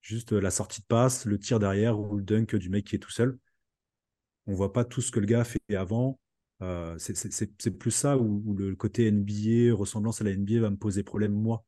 juste 0.00 0.32
la 0.32 0.50
sortie 0.50 0.80
de 0.82 0.86
passe, 0.86 1.26
le 1.26 1.38
tir 1.38 1.58
derrière 1.58 1.98
ou 1.98 2.16
le 2.16 2.22
dunk 2.22 2.56
du 2.56 2.68
mec 2.70 2.86
qui 2.86 2.96
est 2.96 2.98
tout 2.98 3.10
seul. 3.10 3.38
On 4.46 4.54
voit 4.54 4.72
pas 4.72 4.84
tout 4.84 5.00
ce 5.00 5.10
que 5.10 5.20
le 5.20 5.26
gars 5.26 5.44
fait 5.44 5.60
avant. 5.76 6.18
Euh, 6.62 6.96
c'est 6.98 7.78
plus 7.78 7.90
ça 7.90 8.16
où, 8.18 8.54
le 8.56 8.76
côté 8.76 9.10
NBA, 9.10 9.74
ressemblance 9.74 10.20
à 10.20 10.24
la 10.24 10.32
NBA, 10.32 10.60
va 10.60 10.70
me 10.70 10.76
poser 10.76 11.02
problème, 11.02 11.32
moi, 11.32 11.64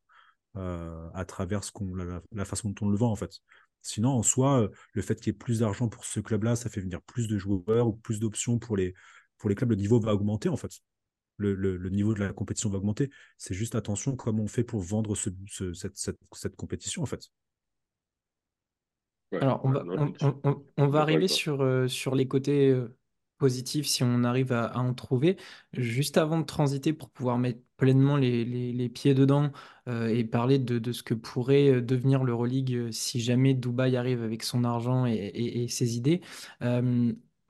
euh, 0.57 1.09
à 1.13 1.25
travers 1.25 1.63
ce 1.63 1.71
qu'on, 1.71 1.93
la, 1.95 2.45
façon 2.45 2.69
dont 2.69 2.87
on 2.87 2.89
le 2.89 2.97
vend, 2.97 3.11
en 3.11 3.15
fait. 3.15 3.31
Sinon, 3.81 4.11
en 4.11 4.23
soi, 4.23 4.61
euh, 4.61 4.69
le 4.93 5.01
fait 5.01 5.15
qu'il 5.15 5.27
y 5.27 5.35
ait 5.35 5.37
plus 5.37 5.59
d'argent 5.59 5.89
pour 5.89 6.05
ce 6.05 6.19
club-là, 6.19 6.55
ça 6.55 6.69
fait 6.69 6.81
venir 6.81 7.01
plus 7.01 7.27
de 7.27 7.37
joueurs 7.37 7.87
ou 7.87 7.93
plus 7.93 8.19
d'options 8.19 8.57
pour 8.59 8.77
les, 8.77 8.93
pour 9.37 9.49
les 9.49 9.55
clubs. 9.55 9.69
Le 9.71 9.75
niveau 9.75 9.99
va 9.99 10.13
augmenter, 10.13 10.49
en 10.49 10.57
fait. 10.57 10.71
Le, 11.37 11.89
niveau 11.89 12.13
de 12.13 12.19
la 12.19 12.33
compétition 12.33 12.69
va 12.69 12.77
augmenter. 12.77 13.09
C'est 13.37 13.53
juste 13.53 13.75
attention 13.75 14.15
comment 14.15 14.43
on 14.43 14.47
fait 14.47 14.63
pour 14.63 14.81
vendre 14.81 15.15
cette, 15.15 15.35
cette, 16.33 16.55
compétition, 16.55 17.03
en 17.03 17.05
fait. 17.05 17.29
Alors, 19.33 19.59
on 19.63 19.71
va, 19.71 19.83
on, 20.77 20.87
va 20.87 21.01
arriver 21.01 21.27
sur, 21.27 21.89
sur 21.89 22.15
les 22.15 22.27
côtés 22.27 22.73
positif 23.37 23.85
si 23.85 24.03
on 24.03 24.23
arrive 24.23 24.51
à, 24.51 24.77
en 24.77 24.93
trouver. 24.93 25.37
Juste 25.73 26.17
avant 26.17 26.39
de 26.39 26.45
transiter 26.45 26.93
pour 26.93 27.09
pouvoir 27.09 27.37
mettre 27.37 27.59
pleinement 27.77 28.17
les, 28.17 28.89
pieds 28.89 29.13
dedans 29.13 29.51
euh, 29.87 30.07
et 30.07 30.23
parler 30.23 30.59
de, 30.59 30.91
ce 30.91 31.03
que 31.03 31.13
pourrait 31.13 31.69
euh, 31.69 31.81
devenir 31.81 32.23
l'Euroleague 32.23 32.73
euh, 32.73 32.91
si 32.91 33.19
jamais 33.19 33.53
Dubaï 33.53 33.97
arrive 33.97 34.23
avec 34.23 34.43
son 34.43 34.63
argent 34.63 35.05
et, 35.05 35.67
ses 35.69 35.97
idées. 35.97 36.21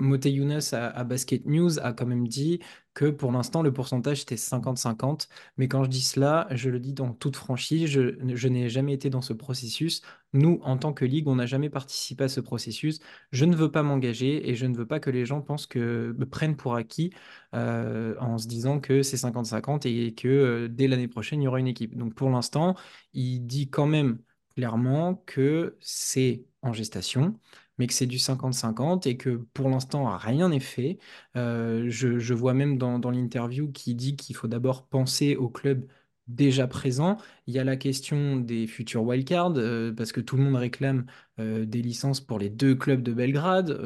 Euh, 0.01 0.05
Moté 0.05 0.31
Younes 0.31 0.59
à, 0.71 1.03
Basket 1.03 1.45
News 1.45 1.79
a 1.79 1.93
quand 1.93 2.05
même 2.05 2.27
dit 2.27 2.59
que 2.93 3.09
pour 3.09 3.31
l'instant 3.31 3.61
le 3.61 3.73
pourcentage 3.73 4.21
était 4.21 4.35
50-50. 4.35 5.27
Mais 5.57 5.67
quand 5.67 5.83
je 5.83 5.89
dis 5.89 6.01
cela, 6.01 6.47
je 6.51 6.69
le 6.69 6.79
dis 6.79 6.93
dans 6.93 7.13
toute 7.13 7.35
franchise, 7.35 7.87
je, 7.87 8.47
n'ai 8.47 8.69
jamais 8.69 8.93
été 8.93 9.09
dans 9.09 9.21
ce 9.21 9.33
processus. 9.33 10.01
Nous, 10.33 10.59
en 10.63 10.77
tant 10.77 10.93
que 10.93 11.05
ligue, 11.05 11.27
on 11.27 11.35
n'a 11.35 11.45
jamais 11.45 11.69
participé 11.69 12.25
à 12.25 12.29
ce 12.29 12.39
processus. 12.41 12.99
Je 13.31 13.45
ne 13.45 13.55
veux 13.55 13.71
pas 13.71 13.83
m'engager 13.83 14.49
et 14.49 14.55
je 14.55 14.65
ne 14.65 14.75
veux 14.75 14.85
pas 14.85 14.99
que 14.99 15.09
les 15.09 15.25
gens 15.25 15.41
pensent 15.41 15.67
que 15.67 16.15
me 16.17 16.25
prennent 16.25 16.55
pour 16.57 16.75
acquis 16.75 17.11
euh, 17.53 18.15
en 18.19 18.37
se 18.37 18.47
disant 18.47 18.79
que 18.79 19.03
c'est 19.03 19.17
50-50 19.17 19.87
et 19.87 20.13
que 20.13 20.27
euh, 20.27 20.67
dès 20.69 20.87
l'année 20.87 21.07
prochaine, 21.07 21.41
il 21.41 21.45
y 21.45 21.47
aura 21.47 21.59
une 21.59 21.67
équipe. 21.67 21.95
Donc 21.97 22.13
pour 22.15 22.29
l'instant, 22.29 22.75
il 23.13 23.41
dit 23.41 23.69
quand 23.69 23.87
même 23.87 24.19
clairement 24.55 25.15
que 25.25 25.77
c'est 25.81 26.45
en 26.61 26.73
gestation 26.73 27.39
mais 27.77 27.87
que 27.87 27.93
c'est 27.93 28.05
du 28.05 28.17
50-50 28.17 29.07
et 29.07 29.17
que 29.17 29.29
pour 29.53 29.69
l'instant, 29.69 30.15
rien 30.17 30.49
n'est 30.49 30.59
fait. 30.59 30.97
Euh, 31.35 31.85
je, 31.89 32.33
vois 32.33 32.53
même 32.53 32.77
dans, 32.77 33.11
l'interview 33.11 33.71
qui 33.71 33.95
dit 33.95 34.15
qu'il 34.15 34.35
faut 34.35 34.47
d'abord 34.47 34.87
penser 34.87 35.35
au 35.35 35.49
club 35.49 35.85
déjà 36.27 36.67
présent. 36.67 37.17
Il 37.47 37.53
y 37.53 37.59
a 37.59 37.63
la 37.63 37.75
question 37.77 38.37
des 38.37 38.67
futurs 38.67 39.03
wildcards, 39.03 39.53
euh, 39.57 39.93
parce 39.93 40.11
que 40.11 40.21
tout 40.21 40.37
le 40.37 40.43
monde 40.43 40.55
réclame 40.55 41.05
euh, 41.39 41.65
des 41.65 41.81
licences 41.81 42.21
pour 42.21 42.39
les 42.39 42.49
deux 42.49 42.75
clubs 42.75 43.03
de 43.03 43.13
Belgrade, 43.13 43.79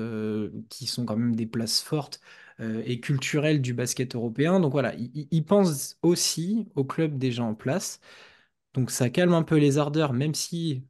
qui 0.70 0.86
sont 0.88 1.06
quand 1.06 1.18
même 1.18 1.36
des 1.36 1.48
places 1.48 1.82
fortes 1.82 2.20
et 2.86 3.00
culturelles 3.00 3.62
du 3.62 3.74
basket 3.74 4.16
européen. 4.16 4.60
Donc 4.60 4.74
voilà, 4.74 4.94
il, 4.96 5.28
il 5.32 5.46
pense 5.46 5.98
aussi 6.02 6.68
aux 6.76 6.84
clubs 6.84 7.18
déjà 7.18 7.44
en 7.44 7.56
place. 7.56 8.02
Donc 8.74 8.92
ça 8.92 9.10
calme 9.10 9.34
un 9.34 9.44
peu 9.44 9.58
les 9.58 9.78
ardeurs, 9.78 10.14
même 10.14 10.34
si 10.36 10.84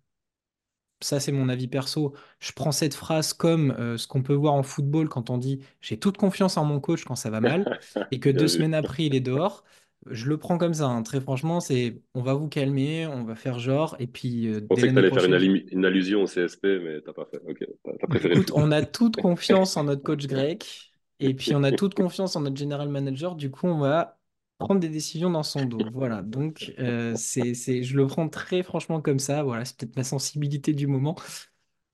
ça 1.01 1.19
c'est 1.19 1.31
mon 1.31 1.49
avis 1.49 1.67
perso, 1.67 2.13
je 2.39 2.51
prends 2.51 2.71
cette 2.71 2.93
phrase 2.93 3.33
comme 3.33 3.71
euh, 3.71 3.97
ce 3.97 4.07
qu'on 4.07 4.21
peut 4.21 4.33
voir 4.33 4.53
en 4.53 4.63
football 4.63 5.09
quand 5.09 5.29
on 5.29 5.38
dit 5.38 5.59
j'ai 5.81 5.97
toute 5.97 6.17
confiance 6.17 6.57
en 6.57 6.65
mon 6.65 6.79
coach 6.79 7.03
quand 7.05 7.15
ça 7.15 7.29
va 7.29 7.41
mal 7.41 7.79
et 8.12 8.19
que 8.19 8.29
deux 8.29 8.47
semaines 8.47 8.73
après 8.73 9.05
il 9.05 9.15
est 9.15 9.21
dehors. 9.21 9.63
Je 10.09 10.27
le 10.27 10.38
prends 10.38 10.57
comme 10.57 10.73
ça, 10.73 10.85
hein. 10.85 11.03
très 11.03 11.19
franchement, 11.19 11.59
c'est 11.59 12.01
on 12.13 12.21
va 12.21 12.33
vous 12.33 12.47
calmer, 12.47 13.05
on 13.05 13.25
va 13.25 13.35
faire 13.35 13.59
genre, 13.59 13.97
et 13.99 14.07
puis. 14.07 14.47
Euh, 14.47 14.62
on 14.69 14.75
sait 14.77 14.88
que 14.88 14.93
tu 14.93 14.97
allais 14.97 15.12
faire 15.12 15.25
une, 15.25 15.85
allusion 15.85 16.23
au 16.23 16.25
CSP, 16.25 16.63
mais 16.63 17.01
t'as 17.01 17.12
pas 17.12 17.25
fait. 17.25 17.41
Ok, 17.45 17.65
préféré. 18.07 18.33
Écoute, 18.33 18.51
on 18.55 18.71
a 18.71 18.81
toute 18.85 19.17
confiance 19.21 19.75
en 19.75 19.83
notre 19.83 20.01
coach 20.01 20.25
grec, 20.25 20.93
et 21.19 21.33
puis 21.33 21.53
on 21.53 21.63
a 21.63 21.73
toute 21.73 21.93
confiance 21.95 22.38
en 22.38 22.41
notre 22.41 22.55
general 22.55 22.88
manager, 22.88 23.35
du 23.35 23.51
coup, 23.51 23.67
on 23.67 23.77
va 23.77 24.18
prendre 24.60 24.80
des 24.80 24.89
décisions 24.89 25.32
dans 25.32 25.43
son 25.43 25.65
dos. 25.65 25.80
Voilà, 25.93 26.22
donc 26.22 26.74
euh, 26.80 27.15
c'est, 27.15 27.54
c'est, 27.56 27.82
je 27.84 27.98
le 27.98 28.06
prends 28.08 28.30
très 28.30 28.62
franchement 28.62 29.02
comme 29.02 29.19
ça. 29.19 29.41
Voilà, 29.43 29.65
c'est 29.65 29.78
peut-être 29.78 29.95
ma 29.95 30.04
sensibilité 30.04 30.74
du 30.74 30.86
moment. 30.86 31.15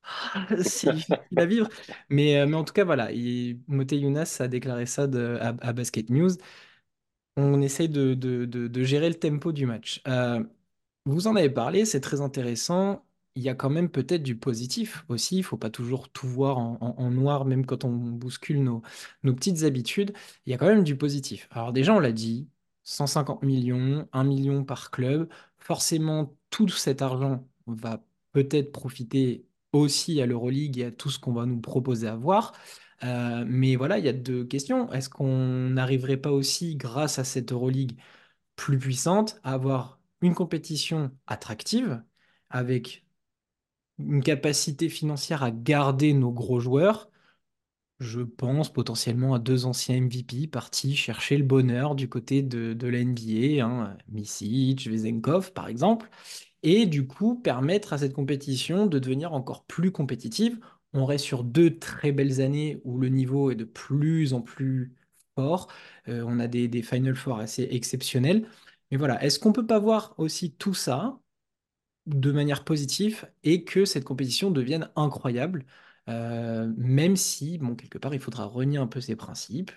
c'est 0.63 0.91
difficile 0.93 1.19
à 1.37 1.45
vivre. 1.45 1.69
Mais, 2.09 2.37
euh, 2.37 2.47
mais 2.47 2.55
en 2.55 2.63
tout 2.63 2.73
cas, 2.73 2.83
voilà, 2.83 3.11
il, 3.11 3.61
Mote 3.67 3.91
Younas 3.91 4.37
a 4.39 4.47
déclaré 4.47 4.85
ça 4.85 5.07
de, 5.07 5.37
à, 5.41 5.73
Basket 5.73 6.09
News. 6.09 6.31
On 7.37 7.61
essaye 7.61 7.89
de, 7.89 8.13
de, 8.13 8.45
de, 8.45 8.83
gérer 8.83 9.09
le 9.09 9.15
tempo 9.15 9.51
du 9.51 9.65
match. 9.65 10.01
Euh, 10.07 10.43
vous 11.05 11.27
en 11.27 11.35
avez 11.35 11.49
parlé, 11.49 11.85
c'est 11.85 12.01
très 12.01 12.21
intéressant 12.21 13.05
il 13.35 13.43
y 13.43 13.49
a 13.49 13.55
quand 13.55 13.69
même 13.69 13.89
peut-être 13.89 14.23
du 14.23 14.37
positif 14.37 15.05
aussi. 15.09 15.37
Il 15.37 15.43
faut 15.43 15.57
pas 15.57 15.69
toujours 15.69 16.09
tout 16.09 16.27
voir 16.27 16.57
en, 16.57 17.11
noir, 17.11 17.45
même 17.45 17.65
quand 17.65 17.83
on 17.83 17.91
bouscule 17.91 18.63
nos, 18.63 18.81
nos, 19.23 19.33
petites 19.33 19.63
habitudes. 19.63 20.13
Il 20.45 20.51
y 20.51 20.53
a 20.53 20.57
quand 20.57 20.67
même 20.67 20.83
du 20.83 20.97
positif. 20.97 21.47
Alors 21.51 21.73
déjà, 21.73 21.93
on 21.93 21.99
l'a 21.99 22.13
dit, 22.13 22.47
150 22.85 23.43
millions, 23.43 24.07
1 24.13 24.23
million 24.23 24.63
par 24.63 24.91
club. 24.91 25.29
Forcément, 25.57 26.35
tout 26.49 26.69
cet 26.69 27.01
argent 27.01 27.47
va 27.67 28.03
peut-être 28.31 28.71
profiter 28.71 29.45
aussi 29.73 30.21
à 30.21 30.25
l'Euroleague 30.25 30.79
et 30.79 30.85
à 30.85 30.91
tout 30.91 31.09
ce 31.09 31.19
qu'on 31.19 31.33
va 31.33 31.45
nous 31.45 31.59
proposer 31.61 32.07
à 32.07 32.15
voir. 32.15 32.53
Euh, 33.03 33.45
mais 33.47 33.75
voilà, 33.75 33.99
il 33.99 34.05
y 34.05 34.09
a 34.09 34.13
deux 34.13 34.45
questions. 34.45 34.91
Est-ce 34.91 35.09
qu'on 35.09 35.69
n'arriverait 35.69 36.17
pas 36.17 36.31
aussi, 36.31 36.75
grâce 36.75 37.19
à 37.19 37.23
cette 37.23 37.51
Euroleague 37.51 37.97
plus 38.55 38.79
puissante, 38.79 39.39
à 39.43 39.53
avoir 39.53 39.99
une 40.21 40.35
compétition 40.35 41.11
attractive 41.27 42.03
avec 42.49 43.05
une 43.99 44.21
capacité 44.23 44.89
financière 44.89 45.43
à 45.43 45.51
garder 45.51 46.13
nos 46.13 46.31
gros 46.31 46.59
joueurs 46.59 47.09
je 47.99 48.21
pense 48.21 48.71
potentiellement 48.73 49.33
à 49.35 49.39
deux 49.39 49.65
anciens 49.65 49.95
MVP 49.97 50.47
partis 50.47 50.95
chercher 50.95 51.37
le 51.37 51.43
bonheur 51.45 51.95
du 51.95 52.09
côté 52.09 52.41
de, 52.43 52.73
de 52.73 52.87
la 52.87 52.99
NBA, 52.99 53.65
hein, 53.65 53.97
par 55.53 55.67
exemple, 55.67 56.09
et 56.63 56.85
du 56.85 57.07
coup 57.07 57.35
permettre 57.41 57.93
à 57.93 57.97
cette 57.99 58.13
compétition 58.13 58.87
de 58.87 58.99
devenir 58.99 59.33
encore 59.33 59.65
plus 59.65 59.91
compétitive. 59.91 60.59
On 60.93 61.05
reste 61.05 61.25
sur 61.25 61.43
deux 61.43 61.77
très 61.79 62.11
belles 62.11 62.41
années 62.41 62.81
où 62.85 62.99
le 62.99 63.09
niveau 63.09 63.51
est 63.51 63.55
de 63.55 63.65
plus 63.65 64.33
en 64.33 64.41
plus 64.41 64.95
fort. 65.35 65.67
Euh, 66.07 66.23
on 66.27 66.39
a 66.39 66.47
des, 66.47 66.67
des 66.67 66.81
Final 66.83 67.15
Four 67.15 67.39
assez 67.39 67.63
exceptionnels. 67.71 68.47
Mais 68.91 68.97
voilà, 68.97 69.23
est-ce 69.23 69.39
qu'on 69.39 69.53
peut 69.53 69.67
pas 69.67 69.79
voir 69.79 70.15
aussi 70.19 70.53
tout 70.53 70.73
ça 70.73 71.19
de 72.07 72.31
manière 72.31 72.63
positive 72.63 73.29
et 73.43 73.63
que 73.63 73.85
cette 73.85 74.03
compétition 74.05 74.51
devienne 74.51 74.89
incroyable? 74.95 75.65
Euh, 76.09 76.71
même 76.77 77.15
si, 77.15 77.57
bon, 77.57 77.75
quelque 77.75 77.97
part, 77.97 78.13
il 78.13 78.19
faudra 78.19 78.45
renier 78.45 78.77
un 78.77 78.87
peu 78.87 79.01
ses 79.01 79.15
principes. 79.15 79.71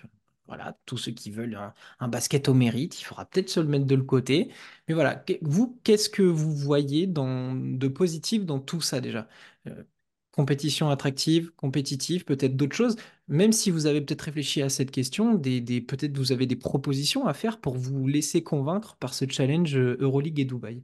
Voilà, 0.47 0.77
tous 0.85 0.97
ceux 0.97 1.11
qui 1.11 1.29
veulent 1.29 1.59
un, 1.99 2.07
basket 2.07 2.49
au 2.49 2.55
mérite, 2.55 2.99
il 2.99 3.03
faudra 3.03 3.25
peut-être 3.25 3.49
se 3.49 3.59
le 3.59 3.67
mettre 3.67 3.85
de 3.85 3.95
le 3.95 4.03
côté. 4.03 4.51
Mais 4.87 4.95
voilà, 4.95 5.23
vous, 5.41 5.79
qu'est-ce 5.83 6.09
que 6.09 6.23
vous 6.23 6.55
voyez 6.55 7.05
dans, 7.05 7.53
de 7.55 7.87
positif 7.87 8.45
dans 8.45 8.59
tout 8.59 8.81
ça 8.81 8.99
déjà? 8.99 9.27
Euh, 9.67 9.83
Compétition 10.31 10.89
attractive, 10.89 11.51
compétitive, 11.55 12.23
peut-être 12.23 12.55
d'autres 12.55 12.75
choses. 12.75 12.95
Même 13.27 13.51
si 13.51 13.71
vous 13.71 13.87
avez 13.87 13.99
peut-être 14.01 14.21
réfléchi 14.21 14.61
à 14.61 14.69
cette 14.69 14.91
question, 14.91 15.35
des, 15.35 15.61
peut-être 15.81 16.17
vous 16.17 16.31
avez 16.31 16.45
des 16.45 16.55
propositions 16.55 17.27
à 17.27 17.33
faire 17.33 17.59
pour 17.59 17.75
vous 17.77 18.07
laisser 18.07 18.41
convaincre 18.43 18.95
par 18.97 19.13
ce 19.13 19.25
challenge 19.29 19.75
euh, 19.75 19.97
Euroleague 19.99 20.39
et 20.39 20.45
Dubaï. 20.45 20.83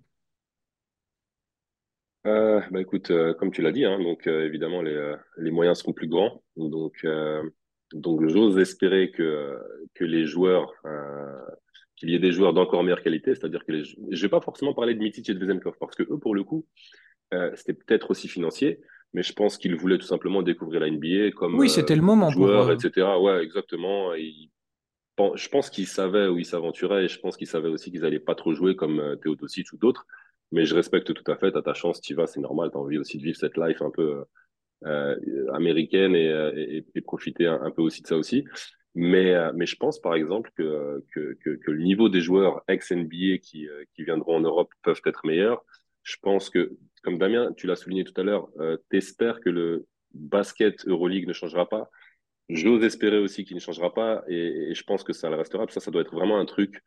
Euh, 2.26 2.60
bah 2.72 2.82
écoute, 2.82 3.12
euh, 3.12 3.34
comme 3.34 3.52
tu 3.52 3.62
l'as 3.62 3.72
dit, 3.72 3.86
hein, 3.86 4.00
donc 4.00 4.26
euh, 4.26 4.46
évidemment 4.46 4.82
les, 4.82 5.16
les 5.38 5.52
moyens 5.52 5.80
seront 5.80 5.94
plus 5.94 6.08
grands. 6.08 6.44
Donc, 6.58 7.06
donc 7.94 8.28
j'ose 8.28 8.58
espérer 8.58 9.12
que, 9.12 9.58
que 9.94 10.04
les 10.04 10.26
joueurs, 10.26 10.74
qu'il 11.96 12.10
y 12.10 12.16
ait 12.16 12.20
des 12.20 12.32
joueurs 12.32 12.54
d'encore 12.54 12.84
meilleure 12.84 13.04
qualité, 13.04 13.36
c'est-à-dire 13.36 13.64
que 13.66 13.72
les, 13.72 13.84
je 13.84 14.22
vais 14.22 14.30
pas 14.30 14.42
forcément 14.42 14.74
parler 14.74 14.96
de 14.96 15.00
Mitic 15.00 15.30
et 15.30 15.34
de 15.34 15.40
Vezenkov 15.40 15.76
parce 15.80 15.96
que 15.96 16.04
eux, 16.04 16.18
pour 16.18 16.34
le 16.34 16.44
coup, 16.44 16.66
c'était 17.56 17.74
peut-être 17.74 18.12
aussi 18.12 18.28
financier, 18.28 18.82
mais 19.14 19.22
je 19.22 19.34
pense 19.34 19.58
qu'ils 19.58 19.76
voulaient 19.76 19.98
tout 19.98 20.08
simplement 20.08 20.42
découvrir 20.42 20.80
la 20.80 20.90
NBA 20.90 21.32
comme 21.36 21.60
oui, 21.60 21.70
c'était 21.70 21.96
le 21.96 22.02
moment 22.02 22.30
joueurs, 22.30 22.72
etc. 22.72 23.08
Ouais, 23.22 23.44
exactement. 23.44 24.14
Et 24.16 24.50
je 25.36 25.48
pense 25.50 25.70
qu'ils 25.70 25.88
savaient 25.88 26.28
où 26.28 26.40
ils 26.40 26.46
s'aventuraient 26.46 27.06
et 27.06 27.08
je 27.08 27.20
pense 27.20 27.38
qu'ils 27.38 27.48
savaient 27.48 27.70
aussi 27.70 27.92
qu'ils 27.92 28.06
allaient 28.06 28.20
pas 28.20 28.36
trop 28.36 28.54
jouer 28.54 28.76
comme 28.76 29.18
Théodosic 29.22 29.72
ou 29.74 29.78
d'autres. 29.78 30.08
Mais 30.52 30.66
je 30.66 30.76
respecte 30.76 31.14
tout 31.14 31.32
à 31.32 31.36
fait, 31.36 31.52
tu 31.52 31.58
as 31.58 31.62
ta 31.62 31.74
chance, 31.74 32.02
tu 32.02 32.14
vas, 32.14 32.28
c'est 32.28 32.40
normal, 32.40 32.70
tu 32.72 32.78
as 32.78 32.80
envie 32.80 32.98
aussi 32.98 33.18
de 33.18 33.24
vivre 33.24 33.38
cette 33.38 33.58
life 33.58 33.82
un 33.82 33.92
peu 33.92 34.24
euh, 34.86 35.52
américaine 35.54 36.16
et, 36.16 36.30
euh, 36.30 36.82
et, 36.94 37.02
profiter 37.02 37.48
un, 37.48 37.72
peu 37.72 37.82
aussi 37.82 38.02
de 38.02 38.08
ça 38.08 38.18
aussi. 38.18 38.46
Mais, 38.96 39.36
euh, 39.36 39.52
je 39.66 39.76
pense 39.76 40.00
par 40.00 40.16
exemple 40.16 40.52
que, 40.58 41.04
le 41.16 41.84
niveau 41.84 42.08
des 42.10 42.22
joueurs 42.22 42.64
ex-NBA 42.70 43.40
qui, 43.42 43.68
viendront 44.00 44.38
en 44.38 44.42
Europe 44.42 44.74
peuvent 44.84 45.02
être 45.06 45.26
meilleurs. 45.26 45.64
Je 46.04 46.16
pense 46.22 46.50
que, 46.50 46.72
comme 47.04 47.18
Damien, 47.18 47.52
tu 47.58 47.68
l'as 47.68 47.76
souligné 47.76 48.06
tout 48.06 48.20
à 48.20 48.24
l'heure, 48.24 48.48
euh, 48.60 48.78
tu 48.90 48.98
espères 48.98 49.42
que 49.42 49.50
le 49.50 49.86
basket 50.14 50.88
Euroleague 50.88 51.28
ne 51.28 51.34
changera 51.34 51.68
pas. 51.68 51.90
J'ose 52.48 52.84
espérer 52.84 53.18
aussi 53.18 53.44
qu'il 53.44 53.56
ne 53.56 53.62
changera 53.62 53.94
pas 53.94 54.24
et, 54.30 54.74
je 54.74 54.84
pense 54.84 55.04
que 55.04 55.14
ça 55.14 55.30
le 55.30 55.36
restera. 55.36 55.66
Ça, 55.70 55.82
ça 55.82 55.92
doit 55.92 56.02
être 56.02 56.14
vraiment 56.14 56.40
un 56.40 56.46
truc 56.46 56.76
euh, 56.78 56.80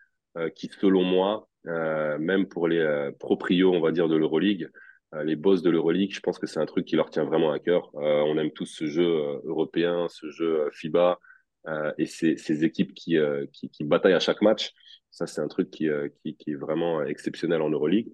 qui, 0.55 0.71
selon 0.81 1.05
moi, 1.05 1.49
euh, 1.67 2.19
même 2.19 2.47
pour 2.47 2.69
les 2.69 2.79
euh, 2.79 3.11
proprios, 3.19 3.73
on 3.73 3.81
va 3.81 3.93
dire, 3.93 4.09
de 4.09 4.17
l'Euroleague, 4.17 4.71
les 5.25 5.37
boss 5.37 5.63
de 5.63 5.71
l'Euroleague, 5.71 6.13
je 6.13 6.21
pense 6.21 6.39
que 6.39 6.47
c'est 6.47 6.61
un 6.61 6.67
truc 6.67 6.85
qui 6.85 6.95
leur 6.95 7.09
tient 7.09 7.25
vraiment 7.25 7.51
à 7.51 7.59
cœur. 7.59 7.89
on 7.95 8.37
aime 8.37 8.51
tous 8.51 8.67
ce 8.67 8.87
jeu 8.87 9.41
européen, 9.45 10.07
ce 10.11 10.31
jeu 10.31 10.69
FIBA 10.71 11.19
et 11.97 12.05
ces, 12.05 12.37
ces 12.37 12.65
équipes 12.67 12.93
qui, 12.93 13.17
qui, 13.55 13.71
qui, 13.71 13.85
bataillent 13.85 14.13
à 14.13 14.21
chaque 14.21 14.43
match. 14.43 14.75
Ça, 15.11 15.27
c'est 15.27 15.41
un 15.41 15.49
truc 15.49 15.71
qui, 15.71 15.89
qui, 16.23 16.37
qui, 16.37 16.51
est 16.51 16.57
vraiment 16.57 17.03
exceptionnel 17.03 17.63
en 17.63 17.71
Euroleague. 17.71 18.13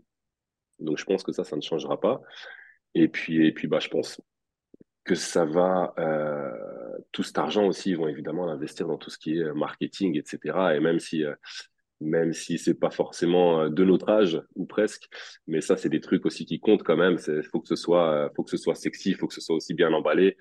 Donc, 0.79 0.97
je 0.97 1.05
pense 1.05 1.25
que 1.25 1.33
ça, 1.33 1.43
ça 1.43 1.57
ne 1.57 1.63
changera 1.63 2.01
pas. 2.01 2.21
Et 2.95 3.09
puis, 3.09 3.45
et 3.45 3.51
puis 3.51 3.67
bah, 3.67 3.81
je 3.81 3.89
pense 3.89 4.21
que 5.05 5.15
ça 5.15 5.45
va, 5.45 5.93
euh, 5.99 6.99
tout 7.13 7.23
cet 7.23 7.39
argent 7.39 7.67
aussi, 7.67 7.91
ils 7.91 7.97
vont 7.97 8.09
évidemment 8.09 8.47
l'investir 8.47 8.89
dans 8.89 8.97
tout 8.97 9.11
ce 9.11 9.19
qui 9.19 9.39
est 9.39 9.53
marketing, 9.53 10.19
etc. 10.19 10.75
Et 10.75 10.81
même 10.81 10.99
si, 10.99 11.25
euh, 11.25 11.35
même 12.01 12.33
si 12.33 12.59
c'est 12.59 12.75
pas 12.75 12.91
forcément 12.91 13.63
euh, 13.63 13.69
de 13.69 13.85
notre 13.85 14.09
âge 14.09 14.41
ou 14.55 14.67
presque, 14.67 15.09
mais 15.47 15.61
ça, 15.61 15.77
c'est 15.77 15.89
des 15.89 16.01
trucs 16.01 16.27
aussi 16.27 16.45
qui 16.45 16.61
comptent 16.61 16.83
quand 16.83 16.97
même. 16.97 17.17
Il 17.27 17.43
faut 17.45 17.61
que 17.61 17.69
ce 17.69 17.77
soit, 17.77 18.31
faut 18.37 18.43
que 18.43 18.51
ce 18.51 18.57
soit 18.57 18.75
sexy, 18.75 19.11
il 19.11 19.17
faut 19.17 19.27
que 19.27 19.35
ce 19.35 19.41
soit 19.41 19.57
aussi 19.57 19.75
bien 19.75 19.93
emballé, 19.93 20.37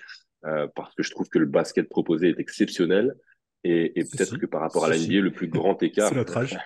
euh, 0.46 0.68
parce 0.76 0.94
que 0.96 1.04
je 1.04 1.12
trouve 1.12 1.30
que 1.30 1.40
le 1.40 1.46
basket 1.46 1.90
proposé 1.90 2.30
est 2.30 2.40
exceptionnel. 2.40 3.16
Et, 3.64 3.98
et 4.00 4.04
peut-être 4.04 4.38
que 4.38 4.46
par 4.46 4.62
rapport 4.62 4.84
à 4.86 4.90
la 4.90 4.98
NBA, 4.98 5.22
le 5.22 5.32
plus 5.32 5.48
grand 5.48 5.82
écart. 5.82 6.10
c'est 6.10 6.16
notre 6.16 6.36
âge. 6.36 6.58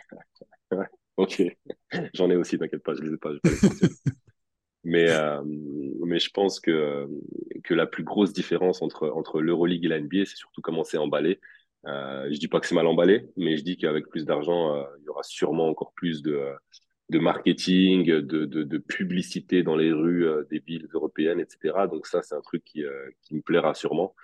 ok, 1.17 1.43
j'en 2.13 2.31
ai 2.31 2.35
aussi, 2.35 2.57
t'inquiète 2.57 2.83
pas, 2.83 2.95
je 2.95 3.01
les 3.01 3.13
ai 3.13 3.17
pas. 3.17 3.31
Mais, 4.87 5.09
euh, 5.09 5.41
mais 6.05 6.17
je 6.17 6.29
pense 6.29 6.61
que, 6.61 7.09
que 7.65 7.73
la 7.73 7.87
plus 7.87 8.05
grosse 8.05 8.31
différence 8.31 8.81
entre, 8.81 9.09
entre 9.09 9.41
l'Euroleague 9.41 9.83
et 9.83 9.89
la 9.89 9.99
NBA, 9.99 10.23
c'est 10.25 10.37
surtout 10.37 10.61
comment 10.61 10.85
c'est 10.85 10.97
emballé. 10.97 11.41
Euh, 11.87 12.27
je 12.31 12.37
dis 12.37 12.47
pas 12.47 12.59
que 12.59 12.67
c'est 12.67 12.75
mal 12.75 12.87
emballé, 12.87 13.29
mais 13.37 13.57
je 13.57 13.63
dis 13.63 13.77
qu'avec 13.77 14.07
plus 14.07 14.25
d'argent, 14.25 14.75
euh, 14.75 14.83
il 14.99 15.05
y 15.05 15.09
aura 15.09 15.23
sûrement 15.23 15.69
encore 15.69 15.93
plus 15.93 16.21
de, 16.21 16.53
marketing, 17.09 18.05
de, 18.05 18.77
publicité 18.77 19.63
dans 19.63 19.75
les 19.75 19.91
rues 19.93 20.27
euh, 20.27 20.43
des 20.51 20.59
villes 20.59 20.87
européennes, 20.93 21.39
etc. 21.39 21.87
Donc 21.89 22.07
ça, 22.07 22.21
c'est 22.21 22.35
un 22.35 22.41
truc 22.41 22.63
qui, 22.65 22.83
euh, 22.83 23.09
me 23.31 23.41
plaira 23.41 23.73
sûrement 23.73 24.15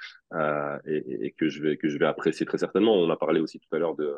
et, 0.86 1.26
et, 1.28 1.32
que, 1.32 1.48
je 1.48 1.62
vais, 1.62 1.78
que 1.78 1.88
je 1.88 1.98
vais 1.98 2.06
apprécier 2.06 2.46
très 2.46 2.58
certainement. 2.58 2.96
On 2.96 3.10
a 3.10 3.18
parlé 3.18 3.40
aussi 3.40 3.60
tout 3.60 3.74
à 3.76 3.80
l'heure 3.80 3.96
de 3.96 4.18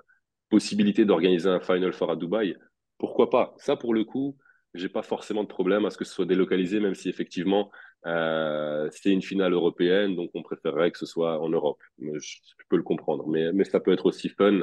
possibilité 0.49 1.05
d'organiser 1.05 1.49
un 1.49 1.60
Final 1.60 1.93
Four 1.93 2.12
à 2.12 2.15
Dubaï. 2.15 2.55
Pourquoi 2.97 3.29
pas? 3.29 3.53
Ça, 3.58 3.75
pour 3.75 3.93
le 3.93 4.05
coup, 4.05 4.38
j'ai 4.75 4.89
pas 4.89 5.01
forcément 5.01 5.43
de 5.43 5.47
problème 5.47 5.85
à 5.85 5.89
ce 5.89 5.97
que 5.97 6.05
ce 6.05 6.13
soit 6.13 6.25
délocalisé, 6.25 6.79
même 6.79 6.95
si 6.95 7.09
effectivement 7.09 7.71
euh, 8.05 8.88
c'est 8.91 9.11
une 9.11 9.21
finale 9.21 9.53
européenne, 9.53 10.15
donc 10.15 10.31
on 10.33 10.43
préférerait 10.43 10.91
que 10.91 10.97
ce 10.97 11.05
soit 11.05 11.39
en 11.39 11.49
Europe. 11.49 11.81
Je, 11.99 12.19
je 12.19 12.65
peux 12.69 12.77
le 12.77 12.83
comprendre, 12.83 13.27
mais, 13.27 13.51
mais 13.53 13.63
ça 13.63 13.79
peut 13.79 13.91
être 13.91 14.05
aussi 14.05 14.29
fun. 14.29 14.61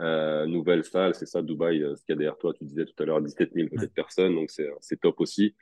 Euh, 0.00 0.46
nouvelle 0.46 0.84
salle, 0.84 1.14
c'est 1.14 1.26
ça, 1.26 1.42
Dubaï, 1.42 1.82
euh, 1.82 1.94
ce 1.94 2.04
qu'il 2.04 2.12
y 2.12 2.14
a 2.14 2.16
derrière 2.16 2.38
toi, 2.38 2.52
tu 2.54 2.64
disais 2.64 2.84
tout 2.84 3.00
à 3.02 3.06
l'heure 3.06 3.20
17 3.20 3.52
000 3.54 3.68
ouais. 3.70 3.88
personnes, 3.88 4.34
donc 4.34 4.50
c'est 4.50 5.00
top 5.00 5.20
aussi. 5.20 5.54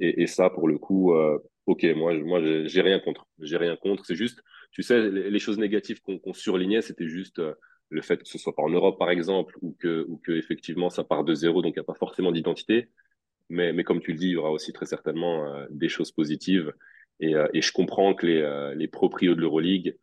Et, 0.00 0.22
et, 0.22 0.26
ça, 0.28 0.50
pour 0.50 0.68
le 0.68 0.78
coup, 0.78 1.14
euh, 1.14 1.38
ok, 1.66 1.84
moi, 1.96 2.14
moi, 2.14 2.40
j'ai 2.66 2.80
rien 2.80 3.00
contre, 3.00 3.26
j'ai 3.40 3.56
rien 3.56 3.76
contre. 3.76 4.06
C'est 4.06 4.14
juste, 4.14 4.40
tu 4.70 4.82
sais, 4.82 5.10
les, 5.10 5.30
les 5.30 5.38
choses 5.40 5.58
négatives 5.58 6.00
qu'on 6.02 6.18
qu 6.18 6.32
surlignait, 6.32 6.82
c'était 6.82 7.08
juste 7.08 7.42
le 7.90 8.02
fait 8.02 8.18
que 8.18 8.28
ce 8.28 8.38
soit 8.38 8.54
pas 8.54 8.62
en 8.62 8.68
Europe, 8.68 8.98
par 8.98 9.10
exemple, 9.10 9.56
ou 9.62 9.74
que, 9.78 10.04
ou 10.08 10.18
que 10.18 10.32
effectivement 10.32 10.90
ça 10.90 11.04
part 11.04 11.24
de 11.24 11.34
zéro, 11.34 11.62
donc 11.62 11.72
il 11.74 11.78
n'y 11.78 11.84
a 11.84 11.84
pas 11.84 11.94
forcément 11.94 12.32
d'identité. 12.32 12.90
Mais, 13.50 13.72
mais 13.72 13.84
comme 13.84 14.00
tu 14.00 14.12
le 14.12 14.18
dis, 14.18 14.26
il 14.26 14.32
y 14.32 14.36
aura 14.36 14.50
aussi 14.50 14.72
très 14.72 14.86
certainement 14.86 15.46
euh, 15.46 15.66
des 15.70 15.88
choses 15.88 16.12
positives. 16.12 16.72
Et, 17.20 17.34
euh, 17.34 17.48
et, 17.54 17.62
je 17.62 17.72
comprends 17.72 18.14
que 18.14 18.26
les, 18.26 18.42
euh, 18.42 18.74
les 18.74 18.88
proprios 18.88 19.34
de 19.34 19.40
l'Euroleague 19.40 19.96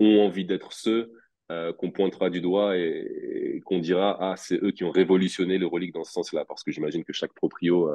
ont 0.00 0.20
envie 0.20 0.44
d'être 0.44 0.72
ceux 0.72 1.12
qu'on 1.78 1.90
pointera 1.90 2.28
du 2.28 2.42
doigt 2.42 2.76
et, 2.76 3.54
et 3.56 3.60
qu'on 3.62 3.78
dira 3.78 4.18
ah 4.20 4.36
c'est 4.36 4.62
eux 4.62 4.70
qui 4.70 4.84
ont 4.84 4.90
révolutionné 4.90 5.56
l'Euroleague 5.56 5.94
dans 5.94 6.04
ce 6.04 6.12
sens-là 6.12 6.44
parce 6.44 6.62
que 6.62 6.70
j'imagine 6.70 7.04
que 7.04 7.14
chaque 7.14 7.32
proprio 7.32 7.90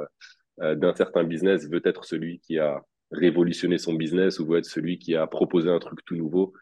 d'un 0.58 0.92
certain 0.92 1.22
business 1.22 1.70
veut 1.70 1.80
être 1.84 2.04
celui 2.04 2.40
qui 2.40 2.58
a 2.58 2.82
révolutionné 3.12 3.78
son 3.78 3.94
business 3.94 4.40
ou 4.40 4.46
veut 4.46 4.58
être 4.58 4.64
celui 4.64 4.98
qui 4.98 5.14
a 5.14 5.28
proposé 5.28 5.70
un 5.70 5.78
truc 5.78 6.04
tout 6.04 6.16
nouveau 6.16 6.52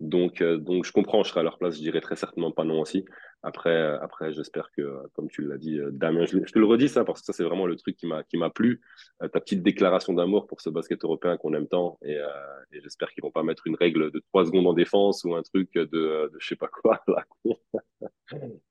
donc, 0.00 0.40
euh, 0.40 0.56
donc 0.56 0.86
je 0.86 0.92
comprends, 0.92 1.22
je 1.22 1.28
serai 1.28 1.40
à 1.40 1.42
leur 1.42 1.58
place, 1.58 1.76
je 1.76 1.80
dirais 1.80 2.00
très 2.00 2.16
certainement 2.16 2.50
pas 2.50 2.64
non 2.64 2.80
aussi. 2.80 3.04
Après, 3.42 3.70
euh, 3.70 4.00
après 4.00 4.32
j'espère 4.32 4.70
que, 4.72 4.96
comme 5.14 5.28
tu 5.28 5.42
l'as 5.42 5.58
dit, 5.58 5.78
euh, 5.78 5.90
Damien, 5.92 6.24
je, 6.24 6.38
te 6.38 6.58
le 6.58 6.64
redis 6.64 6.88
ça 6.88 7.04
parce 7.04 7.20
que 7.20 7.26
ça 7.26 7.32
c'est 7.34 7.44
vraiment 7.44 7.66
le 7.66 7.76
truc 7.76 7.96
qui 7.96 8.06
m'a 8.06 8.50
plu, 8.50 8.80
ta 9.20 9.40
petite 9.40 9.62
déclaration 9.62 10.14
d'amour 10.14 10.46
pour 10.46 10.62
ce 10.62 10.70
basket 10.70 11.04
européen 11.04 11.36
qu'on 11.36 11.52
aime 11.52 11.68
tant 11.68 11.98
et, 12.02 12.14
et 12.14 12.80
j'espère 12.80 13.10
qu'ils 13.12 13.22
vont 13.22 13.30
pas 13.30 13.42
mettre 13.42 13.66
une 13.66 13.76
règle 13.76 14.10
de 14.10 14.20
trois 14.30 14.46
secondes 14.46 14.66
en 14.66 14.72
défense 14.72 15.24
ou 15.24 15.34
un 15.34 15.42
truc 15.42 15.72
de, 15.74 15.84
de 15.84 16.32
je 16.38 16.48
sais 16.48 16.56
pas 16.56 16.68
quoi 16.68 17.02
là, 17.08 17.24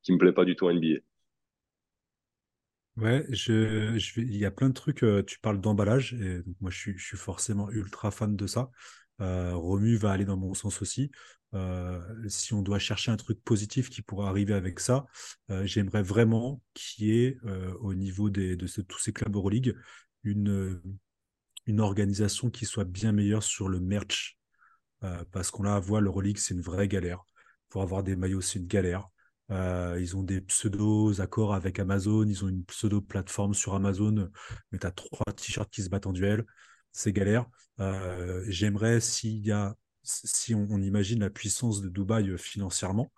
qui 0.02 0.14
me 0.14 0.18
plaît 0.18 0.34
pas 0.34 0.46
du 0.46 0.56
tout 0.56 0.66
en 0.66 0.74
NBA. 0.74 1.00
Ouais, 3.00 3.26
je, 3.30 3.98
je 3.98 4.20
il 4.20 4.36
y 4.36 4.46
a 4.46 4.52
plein 4.52 4.68
de 4.70 4.74
trucs. 4.74 5.06
tu 5.26 5.40
parles 5.40 5.62
d'emballage 5.62 6.14
et 6.14 6.42
donc 6.42 6.56
moi 6.60 6.70
je 6.72 6.78
suis, 6.78 7.18
forcément 7.18 7.70
ultra 7.70 8.12
fan 8.12 8.36
de 8.36 8.48
ça. 8.48 8.72
Romu 9.20 9.96
va 9.96 10.12
aller 10.12 10.26
dans 10.26 10.38
mon 10.38 10.54
sens 10.54 10.82
aussi. 10.82 11.12
Si 12.28 12.54
on 12.54 12.62
doit 12.62 12.80
chercher 12.80 13.12
un 13.12 13.18
truc 13.18 13.42
positif 13.44 13.90
qui 13.90 14.02
pourrait 14.02 14.28
arriver 14.28 14.54
avec 14.54 14.80
ça, 14.80 15.06
j'aimerais 15.64 16.04
vraiment 16.04 16.62
qu'il 16.74 17.08
y 17.08 17.24
ait 17.24 17.38
au 17.80 17.94
niveau 17.94 18.30
de 18.30 18.56
tous 18.56 19.00
ces 19.00 19.14
clubs 19.14 19.36
Euroleague 19.36 19.76
une, 20.24 20.82
une 21.68 21.80
organisation 21.80 22.50
qui 22.50 22.66
soit 22.66 22.84
bien 22.84 23.14
meilleure 23.14 23.44
sur 23.44 23.70
le 23.70 23.80
merch. 23.80 24.38
Parce 25.32 25.52
qu'on 25.52 25.64
la 25.64 25.80
voit, 25.80 26.02
l'Euroleague, 26.02 26.38
c'est 26.38 26.54
une 26.54 26.62
vraie 26.62 26.88
galère. 26.88 27.24
Pour 27.70 27.82
avoir 27.82 28.04
des 28.04 28.16
maillots, 28.16 28.42
c'est 28.42 28.60
une 28.60 28.68
galère. 28.68 29.08
Euh, 29.52 29.98
ils 30.00 30.16
ont 30.16 30.24
des 30.24 30.42
pseudos 30.42 31.22
accords 31.22 31.54
avec 31.54 31.80
Amazon, 31.80 32.26
ils 32.26 32.46
ont 32.46 32.50
une 32.50 32.64
pseudo 32.66 33.02
plateforme 33.02 33.54
sur 33.54 33.74
Amazon, 33.74 34.30
mais 34.72 34.80
tu 34.80 34.88
as 34.88 34.92
trois 34.92 35.34
t-shirts 35.34 35.72
qui 35.72 35.84
se 35.84 35.90
battent 35.90 36.08
en 36.08 36.14
duel. 36.14 36.46
C'est 36.92 37.14
galère. 37.14 37.46
Euh, 37.80 38.44
J'aimerais 38.48 39.00
s'il 39.00 39.46
y 39.46 39.52
a, 39.52 39.76
si 40.04 40.54
on, 40.54 40.68
on, 40.70 40.82
imagine 40.82 41.20
la 41.20 41.30
puissance 41.30 41.82
de 41.82 41.90
Dubaï 41.90 42.30
euh, 42.30 42.38
financièrement, 42.38 43.12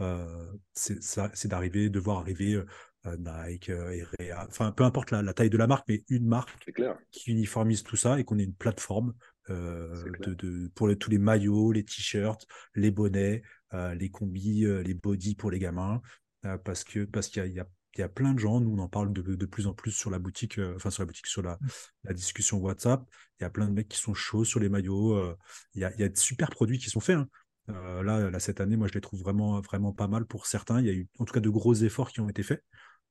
euh, 0.00 0.52
c'est 0.74 1.48
d'arriver, 1.48 1.90
de 1.90 1.98
voir 1.98 2.18
arriver 2.18 2.62
Nike, 3.04 3.70
euh, 3.70 4.04
enfin 4.48 4.70
peu 4.70 4.84
importe 4.84 5.10
la, 5.10 5.22
la, 5.22 5.32
taille 5.32 5.50
de 5.50 5.56
la 5.56 5.66
marque, 5.66 5.86
mais 5.88 6.04
une 6.08 6.26
marque 6.26 6.70
qui 7.10 7.30
uniformise 7.30 7.82
tout 7.82 7.96
ça 7.96 8.20
et 8.20 8.24
qu'on 8.24 8.38
ait 8.38 8.44
une 8.44 8.54
plateforme 8.54 9.14
de, 9.48 10.34
de, 10.34 10.68
pour 10.74 10.88
les, 10.88 10.96
tous 10.96 11.10
les 11.10 11.18
maillots, 11.18 11.72
les 11.72 11.82
t-shirts, 11.82 12.46
les 12.74 12.90
bonnets, 12.90 13.42
les 13.72 14.10
combis, 14.10 14.64
les 14.64 14.94
bodys 14.94 15.34
pour 15.34 15.50
les 15.50 15.58
gamins, 15.58 16.00
parce 16.64 16.84
que 16.84 17.04
parce 17.04 17.28
qu'il 17.28 17.44
y, 17.46 17.54
y 17.54 17.60
a 17.60 17.66
il 17.98 18.00
y 18.00 18.04
a 18.04 18.08
plein 18.08 18.32
de 18.32 18.38
gens, 18.38 18.60
nous 18.60 18.70
on 18.70 18.78
en 18.78 18.88
parle 18.88 19.12
de, 19.12 19.22
de 19.22 19.46
plus 19.46 19.66
en 19.66 19.74
plus 19.74 19.90
sur 19.90 20.10
la 20.10 20.18
boutique, 20.18 20.58
euh, 20.58 20.74
enfin 20.76 20.90
sur 20.90 21.02
la 21.02 21.06
boutique, 21.06 21.26
sur 21.26 21.42
la, 21.42 21.54
mmh. 21.54 21.68
la, 22.04 22.14
discussion 22.14 22.58
WhatsApp. 22.58 23.04
Il 23.38 23.42
y 23.42 23.46
a 23.46 23.50
plein 23.50 23.66
de 23.66 23.72
mecs 23.72 23.88
qui 23.88 23.98
sont 23.98 24.14
chauds 24.14 24.44
sur 24.44 24.60
les 24.60 24.68
maillots. 24.68 25.14
Euh, 25.14 25.36
il, 25.74 25.80
y 25.80 25.84
a, 25.84 25.92
il 25.94 26.00
y 26.00 26.04
a 26.04 26.08
de 26.08 26.16
super 26.16 26.50
produits 26.50 26.78
qui 26.78 26.90
sont 26.90 27.00
faits. 27.00 27.16
Hein. 27.16 27.28
Euh, 27.70 28.02
là, 28.02 28.30
là, 28.30 28.40
cette 28.40 28.60
année, 28.60 28.76
moi 28.76 28.86
je 28.86 28.94
les 28.94 29.00
trouve 29.00 29.20
vraiment, 29.20 29.60
vraiment 29.60 29.92
pas 29.92 30.06
mal 30.06 30.26
pour 30.26 30.46
certains. 30.46 30.80
Il 30.80 30.86
y 30.86 30.90
a 30.90 30.92
eu 30.92 31.08
en 31.18 31.24
tout 31.24 31.34
cas 31.34 31.40
de 31.40 31.50
gros 31.50 31.74
efforts 31.74 32.12
qui 32.12 32.20
ont 32.20 32.28
été 32.28 32.42
faits 32.42 32.62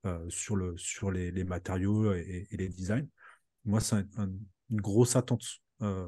euh, 0.06 0.26
sur, 0.30 0.56
le, 0.56 0.78
sur 0.78 1.12
les, 1.12 1.32
les 1.32 1.44
matériaux 1.44 2.14
et, 2.14 2.48
et, 2.50 2.58
les 2.58 2.70
designs. 2.70 3.08
Moi, 3.66 3.82
c'est 3.82 3.96
un, 3.96 4.08
un, 4.18 4.32
une 4.70 4.82
grosse 4.82 5.16
attente 5.16 5.44
euh, 5.82 6.08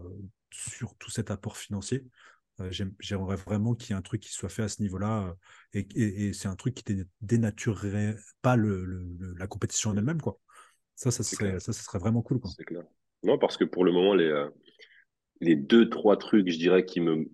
sur 0.52 0.96
tout 0.96 1.12
cet 1.12 1.32
apport 1.32 1.58
financier. 1.58 2.06
Euh, 2.62 2.72
j'aimerais 3.00 3.36
vraiment 3.36 3.74
qu'il 3.76 3.92
y 3.92 3.94
ait 3.94 4.00
un 4.00 4.02
truc 4.02 4.22
qui 4.22 4.32
soit 4.32 4.50
fait 4.50 4.64
à 4.64 4.68
ce 4.68 4.82
niveau-là 4.82 5.28
euh, 5.28 5.80
et, 5.80 5.88
et, 5.96 6.28
et 6.28 6.34
c'est 6.34 6.48
un 6.48 6.56
truc 6.56 6.76
qui 6.76 7.04
dénaturerait 7.22 8.16
pas 8.42 8.56
le, 8.56 8.86
le, 8.86 9.34
la 9.38 9.48
compétition 9.48 9.92
en 9.92 9.98
elle-même. 9.98 10.22
quoi. 10.22 10.40
Ça, 10.96 11.12
ça 11.12 11.24
serait, 11.24 11.60
ça, 11.60 11.72
ça 11.72 11.82
serait 11.82 12.00
vraiment 12.00 12.22
cool. 12.22 12.40
C'est 12.58 12.66
clair. 12.66 12.84
Non, 13.24 13.38
parce 13.38 13.58
que 13.58 13.64
pour 13.64 13.86
le 13.86 13.92
moment, 13.92 14.14
les, 14.14 14.28
euh, 14.28 14.50
les 15.42 15.56
deux, 15.56 15.90
trois 15.90 16.18
trucs, 16.18 16.50
je 16.50 16.58
dirais, 16.58 16.86
qui 16.86 17.00
me, 17.00 17.26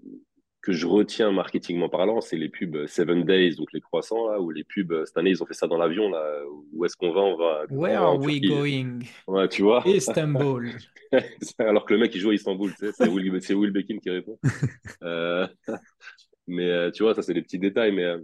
que 0.66 0.74
je 0.74 0.88
retiens 0.88 1.32
marketingment 1.32 1.90
parlant, 1.90 2.22
c'est 2.22 2.38
les 2.38 2.50
pubs 2.50 2.88
Seven 2.88 3.24
Days, 3.24 3.56
donc 3.56 3.72
les 3.72 3.82
croissants, 3.82 4.28
là, 4.30 4.42
ou 4.42 4.50
les 4.50 4.64
pubs, 4.64 5.06
cette 5.06 5.18
année, 5.18 5.30
ils 5.30 5.44
ont 5.44 5.46
fait 5.46 5.54
ça 5.54 5.68
dans 5.68 5.78
l'avion, 5.78 6.10
là, 6.10 6.42
où 6.74 6.84
est-ce 6.86 6.98
qu'on 6.98 7.14
va 7.14 7.22
On 7.22 7.38
va. 7.38 7.66
Where 7.70 8.02
are 8.02 8.20
we 8.20 8.42
going? 8.42 9.00
Ouais, 9.28 9.48
tu 9.48 9.62
vois. 9.62 9.84
Istanbul. 9.86 10.72
Alors 11.60 11.86
que 11.86 11.94
le 11.94 12.00
mec, 12.00 12.16
il 12.16 12.20
joue 12.20 12.32
à 12.32 12.34
Istanbul, 12.34 12.72
tu 12.72 12.88
sais, 12.88 12.92
c'est 12.94 13.08
Will, 13.08 13.32
Will 13.32 13.72
Bekin 13.72 14.00
qui 14.00 14.10
répond. 14.10 14.40
euh, 15.04 15.48
mais 16.48 16.70
euh, 16.70 16.92
tu 16.92 17.04
vois, 17.04 17.14
ça, 17.14 17.22
c'est 17.22 17.34
des 17.34 17.44
petits 17.44 17.60
détails, 17.60 17.92
mais 17.92 18.04
euh, 18.04 18.20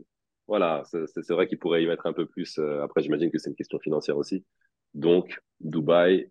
voilà, 0.48 0.84
c'est 0.86 1.30
vrai 1.30 1.48
qu'il 1.48 1.60
pourrait 1.60 1.84
y 1.84 1.88
mettre 1.88 2.08
un 2.08 2.14
peu 2.14 2.26
plus. 2.26 2.58
Euh, 2.58 2.84
après, 2.84 3.02
j'imagine 3.02 3.32
que 3.32 3.38
c'est 3.38 3.50
une 3.50 3.56
question 3.56 3.80
financière 3.80 4.18
aussi. 4.18 4.44
Donc, 4.94 5.40
Dubaï, 5.60 6.30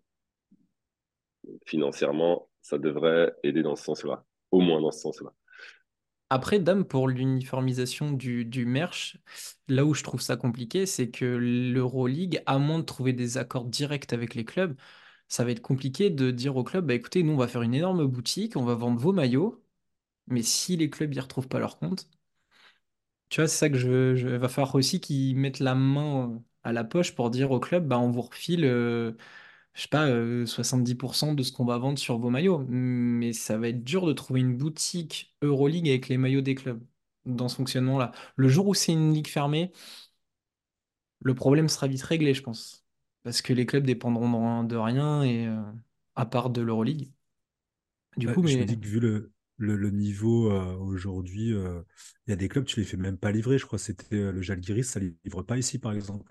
financièrement, 1.65 2.49
ça 2.61 2.77
devrait 2.77 3.33
aider 3.43 3.63
dans 3.63 3.75
ce 3.75 3.83
sens-là, 3.83 4.23
au 4.51 4.59
moins 4.59 4.81
dans 4.81 4.91
ce 4.91 4.99
sens-là. 4.99 5.33
Après, 6.33 6.59
Dame, 6.59 6.85
pour 6.85 7.09
l'uniformisation 7.09 8.11
du, 8.13 8.65
merch, 8.65 9.17
là 9.67 9.85
où 9.85 9.93
je 9.93 10.01
trouve 10.03 10.21
ça 10.21 10.37
compliqué, 10.37 10.85
c'est 10.85 11.11
que 11.11 11.25
l'Euroleague, 11.25 12.41
à 12.45 12.57
moins 12.57 12.79
de 12.79 12.85
trouver 12.85 13.11
des 13.13 13.37
accords 13.37 13.65
directs 13.65 14.13
avec 14.13 14.33
les 14.35 14.45
clubs, 14.45 14.75
ça 15.27 15.43
va 15.45 15.51
être 15.51 15.61
compliqué 15.61 16.09
de 16.09 16.31
dire 16.31 16.55
au 16.57 16.63
club, 16.63 16.87
bah, 16.87 16.93
écoutez, 16.93 17.23
nous, 17.23 17.33
on 17.33 17.37
va 17.37 17.47
faire 17.49 17.63
une 17.63 17.73
énorme 17.75 18.05
boutique, 18.07 18.55
on 18.55 18.63
va 18.65 18.75
vendre 18.75 18.99
vos 18.99 19.11
maillots, 19.13 19.61
Mais 20.27 20.43
si 20.43 20.77
les 20.77 20.89
clubs 20.91 21.13
y 21.15 21.19
retrouvent 21.21 21.49
pas 21.49 21.59
leur 21.59 21.79
compte, 21.79 22.09
tu 23.29 23.39
vois, 23.41 23.47
c'est 23.47 23.57
ça 23.57 23.69
que 23.69 23.77
je. 23.77 24.15
Je, 24.15 24.27
va 24.27 24.49
falloir 24.49 24.75
aussi 24.75 24.99
qu'ils 24.99 25.37
mettent 25.37 25.59
la 25.59 25.75
main 25.75 26.43
à 26.63 26.73
la 26.73 26.83
poche 26.83 27.15
pour 27.15 27.29
dire 27.29 27.51
au 27.51 27.59
club, 27.59 27.87
bah, 27.87 27.97
on 27.99 28.09
vous 28.11 28.21
refile, 28.21 28.65
euh, 28.65 29.13
je 29.73 29.83
sais 29.83 29.87
pas, 29.89 30.07
euh, 30.07 30.45
70% 30.45 31.33
de 31.33 31.43
ce 31.43 31.51
qu'on 31.51 31.65
va 31.65 31.77
vendre 31.77 31.97
sur 31.99 32.17
vos 32.19 32.29
maillots. 32.29 32.65
Mais 32.69 33.33
ça 33.33 33.57
va 33.57 33.69
être 33.69 33.83
dur 33.83 34.05
de 34.05 34.13
trouver 34.13 34.41
une 34.41 34.57
boutique 34.57 35.35
Euroleague 35.41 35.87
avec 35.89 36.09
les 36.09 36.17
maillots 36.17 36.41
des 36.41 36.55
clubs 36.55 36.83
dans 37.25 37.47
ce 37.49 37.55
fonctionnement-là. 37.55 38.11
Le 38.35 38.49
jour 38.49 38.67
où 38.67 38.73
c'est 38.73 38.93
une 38.93 39.13
ligue 39.13 39.27
fermée, 39.27 39.71
le 41.21 41.33
problème 41.35 41.69
sera 41.69 41.87
vite 41.87 42.01
réglé, 42.03 42.33
je 42.33 42.43
pense. 42.43 42.85
Parce 43.23 43.41
que 43.41 43.53
les 43.53 43.65
clubs 43.65 43.85
dépendront 43.85 44.63
de, 44.63 44.75
rien 44.75 45.23
et 45.23 45.47
euh, 45.47 45.61
à 46.15 46.25
part 46.25 46.49
de 46.49 46.61
l'Euroleague. 46.61 47.11
Du 48.17 48.27
Ouais, 48.27 48.33
coup, 48.33 48.45
je 48.47 48.57
me 48.59 48.65
mais 48.65 48.65
dis 48.65 48.79
que 48.79 48.87
vu 48.87 48.99
le, 48.99 49.31
le, 49.57 49.75
le 49.75 49.89
niveau 49.89 50.51
euh, 50.51 50.75
aujourd'hui, 50.77 51.53
euh, 51.53 51.81
il 52.27 52.31
y 52.31 52.33
a 52.33 52.35
des 52.35 52.47
clubs, 52.49 52.65
tu 52.65 52.79
les 52.79 52.85
fais 52.85 52.97
même 52.97 53.17
pas 53.17 53.31
livrer. 53.31 53.57
Je 53.57 53.65
crois 53.65 53.79
que 53.79 53.85
c'était 53.85 54.15
euh, 54.15 54.31
le 54.31 54.41
Žalgiris, 54.41 54.83
ça 54.85 54.99
livre 54.99 55.41
pas 55.43 55.57
ici, 55.57 55.79
par 55.79 55.93
exemple. 55.93 56.29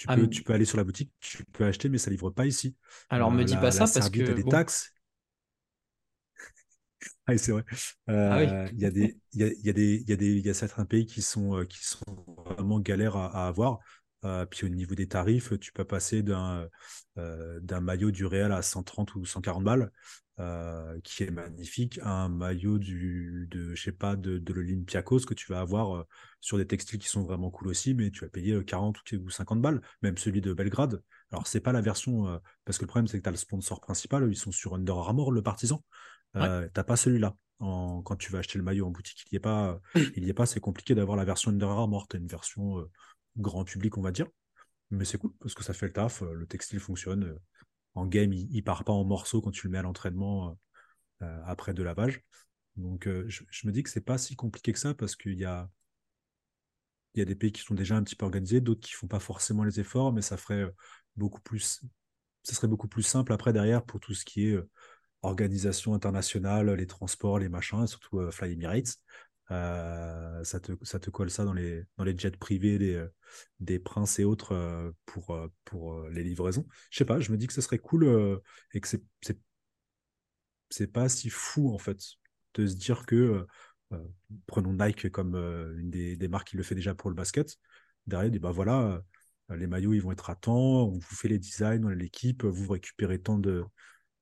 Tu 0.00 0.08
ah, 0.08 0.16
peux, 0.16 0.28
tu 0.28 0.42
peux 0.42 0.54
aller 0.54 0.64
sur 0.64 0.78
la 0.78 0.84
boutique, 0.84 1.12
tu 1.20 1.44
peux 1.52 1.66
acheter, 1.66 1.88
mais 1.90 1.98
ça 1.98 2.10
livre 2.10 2.30
pas 2.30 2.46
ici. 2.46 2.74
alors 3.10 3.30
me 3.30 3.42
Euh, 3.42 3.44
dis 3.44 3.56
pas 3.58 3.70
la, 3.72 3.84
ça 3.86 3.88
parce 3.88 4.08
Serbie, 4.08 4.22
tu 4.22 4.30
as 4.30 4.34
que 4.34 4.34
des 4.34 4.44
bon, 4.44 4.48
taxes. 4.48 4.94
Ah, 7.26 7.36
c'est 7.38 7.52
vrai. 7.52 7.64
ah 8.28 8.38
oui, 8.38 8.54
Euh, 8.54 8.68
Il 8.72 8.80
y 8.80 8.86
a 8.86 8.90
des, 8.90 9.18
il 9.32 9.40
y 9.40 9.44
a, 9.44 9.48
il 9.48 9.66
y 9.66 9.70
a 9.70 9.72
des, 9.72 9.96
il 10.02 10.10
y 10.10 10.12
a 10.12 10.16
des, 10.16 10.26
il 10.36 10.46
y 10.46 10.50
a 10.50 10.54
certains 10.54 10.84
pays 10.84 11.06
qui 11.06 11.22
sont, 11.22 11.56
euh, 11.58 11.64
qui 11.64 11.84
sont 11.84 12.04
vraiment 12.56 12.80
galères 12.80 13.16
à, 13.16 13.44
à 13.44 13.48
avoir. 13.48 13.78
Euh, 14.24 14.44
puis 14.46 14.66
au 14.66 14.68
niveau 14.68 14.94
des 14.94 15.08
tarifs, 15.08 15.58
tu 15.60 15.72
peux 15.72 15.84
passer 15.84 16.22
d'un 16.22 16.68
euh, 17.18 17.58
d'un 17.62 17.80
maillot 17.80 18.10
du 18.10 18.26
Real 18.26 18.52
à 18.52 18.60
130 18.62 19.14
ou 19.14 19.24
140 19.24 19.64
balles, 19.64 19.90
euh, 20.40 20.98
qui 21.04 21.24
est 21.24 21.30
magnifique, 21.30 22.00
un 22.02 22.28
maillot 22.30 22.78
du, 22.78 23.48
de, 23.52 23.74
je 23.76 23.82
sais 23.82 23.92
pas, 23.92 24.16
de, 24.16 24.38
de 24.38 24.52
l'Olympiakos 24.54 25.20
que 25.20 25.34
tu 25.34 25.52
vas 25.52 25.60
avoir 25.60 25.96
euh, 25.96 26.04
sur 26.40 26.56
des 26.58 26.66
textiles 26.66 26.98
qui 26.98 27.08
sont 27.08 27.22
vraiment 27.24 27.50
cool 27.50 27.68
aussi, 27.68 27.94
mais 27.94 28.10
tu 28.10 28.20
vas 28.24 28.30
payer 28.30 28.54
euh, 28.54 28.64
40 28.64 28.98
ou 29.12 29.16
ou 29.26 29.30
50 29.30 29.60
balles, 29.62 29.80
même 30.02 30.18
celui 30.18 30.40
de 30.40 30.52
Belgrade. 30.54 31.02
Alors 31.32 31.46
c'est 31.46 31.60
pas 31.60 31.72
la 31.72 31.82
version, 31.82 32.28
euh, 32.28 32.38
parce 32.64 32.78
que 32.78 32.84
le 32.84 32.88
problème 32.88 33.06
c'est 33.08 33.18
que 33.18 33.22
tu 33.24 33.28
as 33.28 33.32
le 33.32 33.36
sponsor 33.38 33.80
principal, 33.80 34.26
ils 34.30 34.36
sont 34.36 34.52
sur 34.52 34.74
Under 34.74 34.96
Armour, 34.98 35.32
le 35.32 35.42
partisan. 35.42 35.84
ouais, 36.34 36.40
Euh, 36.42 36.68
t'as 36.72 36.84
pas 36.84 36.96
celui-là. 36.96 37.36
En- 37.58 38.02
quand 38.02 38.16
tu 38.16 38.32
vas 38.32 38.38
acheter 38.38 38.58
le 38.58 38.64
maillot 38.64 38.86
en 38.86 38.90
boutique, 38.90 39.24
il 39.30 39.34
y 39.34 39.36
est 39.36 39.40
pas, 39.40 39.80
il 40.16 40.24
y 40.24 40.30
est 40.30 40.34
pas, 40.34 40.46
c'est 40.46 40.60
compliqué 40.60 40.94
d'avoir 40.94 41.16
la 41.16 41.24
version 41.24 41.50
Under 41.50 41.68
Armour. 41.70 42.08
T'as 42.08 42.18
une 42.18 42.26
version 42.26 42.78
euh, 42.78 42.90
grand 43.36 43.64
public, 43.64 43.98
on 43.98 44.02
va 44.02 44.12
dire. 44.12 44.26
Mais 44.90 45.04
c'est 45.04 45.18
cool 45.18 45.32
parce 45.40 45.54
que 45.54 45.62
ça 45.64 45.72
fait 45.72 45.86
le 45.86 45.92
taf. 45.92 46.22
euh, 46.22 46.32
Le 46.34 46.46
textile 46.46 46.80
fonctionne. 46.80 47.36
En 48.00 48.06
game, 48.06 48.32
il, 48.32 48.62
part 48.64 48.84
pas 48.84 48.92
en 48.92 49.04
morceaux 49.04 49.42
quand 49.42 49.50
tu 49.50 49.66
le 49.66 49.72
mets 49.72 49.78
à 49.78 49.82
l'entraînement 49.82 50.50
euh, 50.50 51.26
euh, 51.26 51.42
après 51.44 51.74
de 51.74 51.82
lavage. 51.82 52.22
Donc, 52.76 53.06
euh, 53.06 53.26
je, 53.28 53.66
me 53.66 53.72
dis 53.72 53.82
que 53.82 53.90
c'est 53.90 54.00
pas 54.00 54.16
si 54.16 54.36
compliqué 54.36 54.72
que 54.72 54.78
ça 54.78 54.94
parce 54.94 55.16
qu'il 55.16 55.34
y 55.38 55.44
a, 55.44 55.68
il 57.14 57.18
y 57.18 57.22
a 57.22 57.26
des 57.26 57.34
pays 57.34 57.52
qui 57.52 57.62
sont 57.62 57.74
déjà 57.74 57.96
un 57.96 58.02
petit 58.02 58.16
peu 58.16 58.24
organisés, 58.24 58.60
d'autres 58.60 58.80
qui 58.80 58.92
font 58.92 59.06
pas 59.06 59.20
forcément 59.20 59.64
les 59.64 59.80
efforts, 59.80 60.12
mais 60.12 60.22
ça 60.22 60.38
ferait 60.38 60.66
beaucoup 61.16 61.40
plus, 61.42 61.82
ça 62.42 62.54
serait 62.54 62.68
beaucoup 62.68 62.88
plus 62.88 63.02
simple 63.02 63.32
après 63.32 63.52
derrière 63.52 63.84
pour 63.84 64.00
tout 64.00 64.14
ce 64.14 64.24
qui 64.24 64.46
est 64.46 64.58
organisation 65.22 65.94
internationale, 65.94 66.70
les 66.70 66.86
transports, 66.86 67.38
les 67.38 67.48
machins, 67.48 67.86
surtout 67.86 68.20
euh, 68.20 68.30
Fly 68.30 68.52
Emirates. 68.52 68.96
Euh, 69.50 70.44
ça, 70.44 70.60
te, 70.60 70.72
ça 70.82 71.00
te 71.00 71.10
colle 71.10 71.30
ça 71.30 71.44
dans 71.44 71.52
les, 71.52 71.84
dans 71.96 72.04
les 72.04 72.16
jets 72.16 72.30
privés 72.30 72.78
des, 72.78 72.94
euh, 72.94 73.08
des 73.58 73.78
princes 73.78 74.18
et 74.20 74.24
autres 74.24 74.52
euh, 74.52 74.92
pour, 75.06 75.36
pour 75.64 76.02
les 76.08 76.22
livraisons? 76.22 76.66
Je 76.90 76.98
sais 76.98 77.04
pas, 77.04 77.20
je 77.20 77.32
me 77.32 77.36
dis 77.36 77.46
que 77.46 77.52
ce 77.52 77.60
serait 77.60 77.78
cool 77.78 78.40
et 78.72 78.80
que 78.80 78.88
c'est, 78.88 79.02
c'est, 80.70 80.92
pas 80.92 81.08
si 81.08 81.30
fou 81.30 81.72
en 81.74 81.78
fait 81.78 82.00
de 82.54 82.66
se 82.66 82.76
dire 82.76 83.06
que, 83.06 83.46
prenons 84.46 84.72
Nike 84.72 85.10
comme 85.10 85.34
une 85.34 85.90
des, 85.90 86.16
des 86.16 86.28
marques 86.28 86.48
qui 86.48 86.56
le 86.56 86.62
fait 86.62 86.74
déjà 86.74 86.94
pour 86.94 87.10
le 87.10 87.16
basket. 87.16 87.56
Derrière, 88.06 88.30
dit 88.30 88.38
bah 88.38 88.52
voilà, 88.52 89.02
les 89.50 89.66
maillots 89.66 89.92
ils 89.92 90.02
vont 90.02 90.12
être 90.12 90.30
à 90.30 90.36
temps, 90.36 90.84
on 90.86 90.98
vous 90.98 91.14
fait 91.16 91.28
les 91.28 91.38
designs, 91.38 91.84
on 91.84 91.88
l'équipe, 91.88 92.44
vous 92.44 92.72
récupérez 92.72 93.20
tant 93.20 93.38
de, 93.38 93.64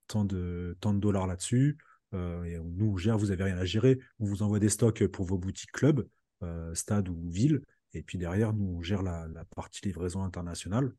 tant 0.07 0.25
de, 0.25 0.77
tant 0.81 0.95
de 0.95 1.01
dollars 1.01 1.27
là-dessus. 1.27 1.79
Euh, 2.15 2.45
et 2.45 2.59
nous 2.59 2.93
on 2.93 2.97
gère, 2.97 3.19
vous 3.19 3.27
n'avez 3.27 3.45
rien 3.45 3.59
à 3.59 3.65
gérer. 3.65 3.99
On 4.19 4.27
vous 4.27 4.43
envoie 4.43 4.59
des 4.59 4.69
stocks 4.69 5.07
pour 5.07 5.27
vos 5.27 5.39
boutiques 5.39 5.73
clubs, 5.73 6.09
euh, 6.43 6.75
stades 6.75 7.09
ou 7.09 7.29
villes. 7.29 7.63
Et 7.95 8.03
puis 8.03 8.19
derrière, 8.19 8.53
nous, 8.53 8.79
on 8.79 8.83
gère 8.83 9.03
la, 9.03 9.29
la 9.29 9.45
partie 9.45 9.81
livraison 9.85 10.23
internationale. 10.23 10.93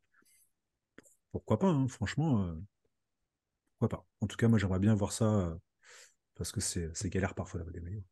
Pourquoi 1.31 1.59
pas, 1.59 1.67
hein, 1.67 1.87
franchement, 1.87 2.43
euh, 2.43 2.53
pourquoi 3.77 3.99
pas. 3.99 4.05
En 4.21 4.27
tout 4.27 4.37
cas, 4.37 4.47
moi, 4.47 4.57
j'aimerais 4.59 4.79
bien 4.79 4.95
voir 4.95 5.11
ça 5.11 5.57
parce 6.35 6.51
que 6.51 6.61
c'est 6.61 7.09
galère 7.09 7.35
parfois 7.35 7.59
d'avoir 7.59 7.73
des 7.73 7.81
maillots. 7.81 8.03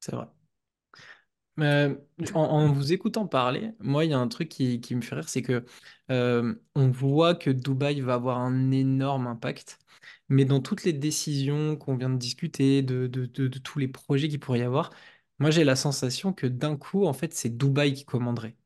c'est 0.00 0.14
vrai. 0.14 0.26
Euh, 1.60 1.94
en, 2.34 2.72
vous 2.72 2.92
écoutant 2.92 3.26
parler, 3.26 3.72
moi, 3.80 4.04
il 4.04 4.10
y 4.10 4.14
a 4.14 4.18
un 4.18 4.28
truc 4.28 4.48
qui, 4.48 4.80
me 4.94 5.00
fait 5.00 5.14
rire, 5.14 5.28
c'est 5.28 5.42
que 5.42 5.64
euh, 6.10 6.54
on 6.74 6.90
voit 6.90 7.34
que 7.34 7.50
Dubaï 7.50 8.00
va 8.00 8.14
avoir 8.14 8.38
un 8.38 8.70
énorme 8.70 9.26
impact, 9.26 9.78
mais 10.28 10.44
dans 10.44 10.60
toutes 10.60 10.84
les 10.84 10.92
décisions 10.92 11.76
qu'on 11.76 11.96
vient 11.96 12.10
de 12.10 12.18
discuter, 12.18 12.82
de, 12.82 13.06
tous 13.26 13.78
les 13.78 13.88
projets 13.88 14.28
qu'il 14.28 14.40
pourrait 14.40 14.60
y 14.60 14.62
avoir, 14.62 14.90
moi, 15.38 15.50
j'ai 15.50 15.64
la 15.64 15.76
sensation 15.76 16.32
que 16.32 16.46
d'un 16.46 16.76
coup, 16.76 17.06
en 17.06 17.12
fait, 17.12 17.34
c'est 17.34 17.56
Dubaï 17.56 17.94
qui 17.94 18.04
commanderait. 18.04 18.56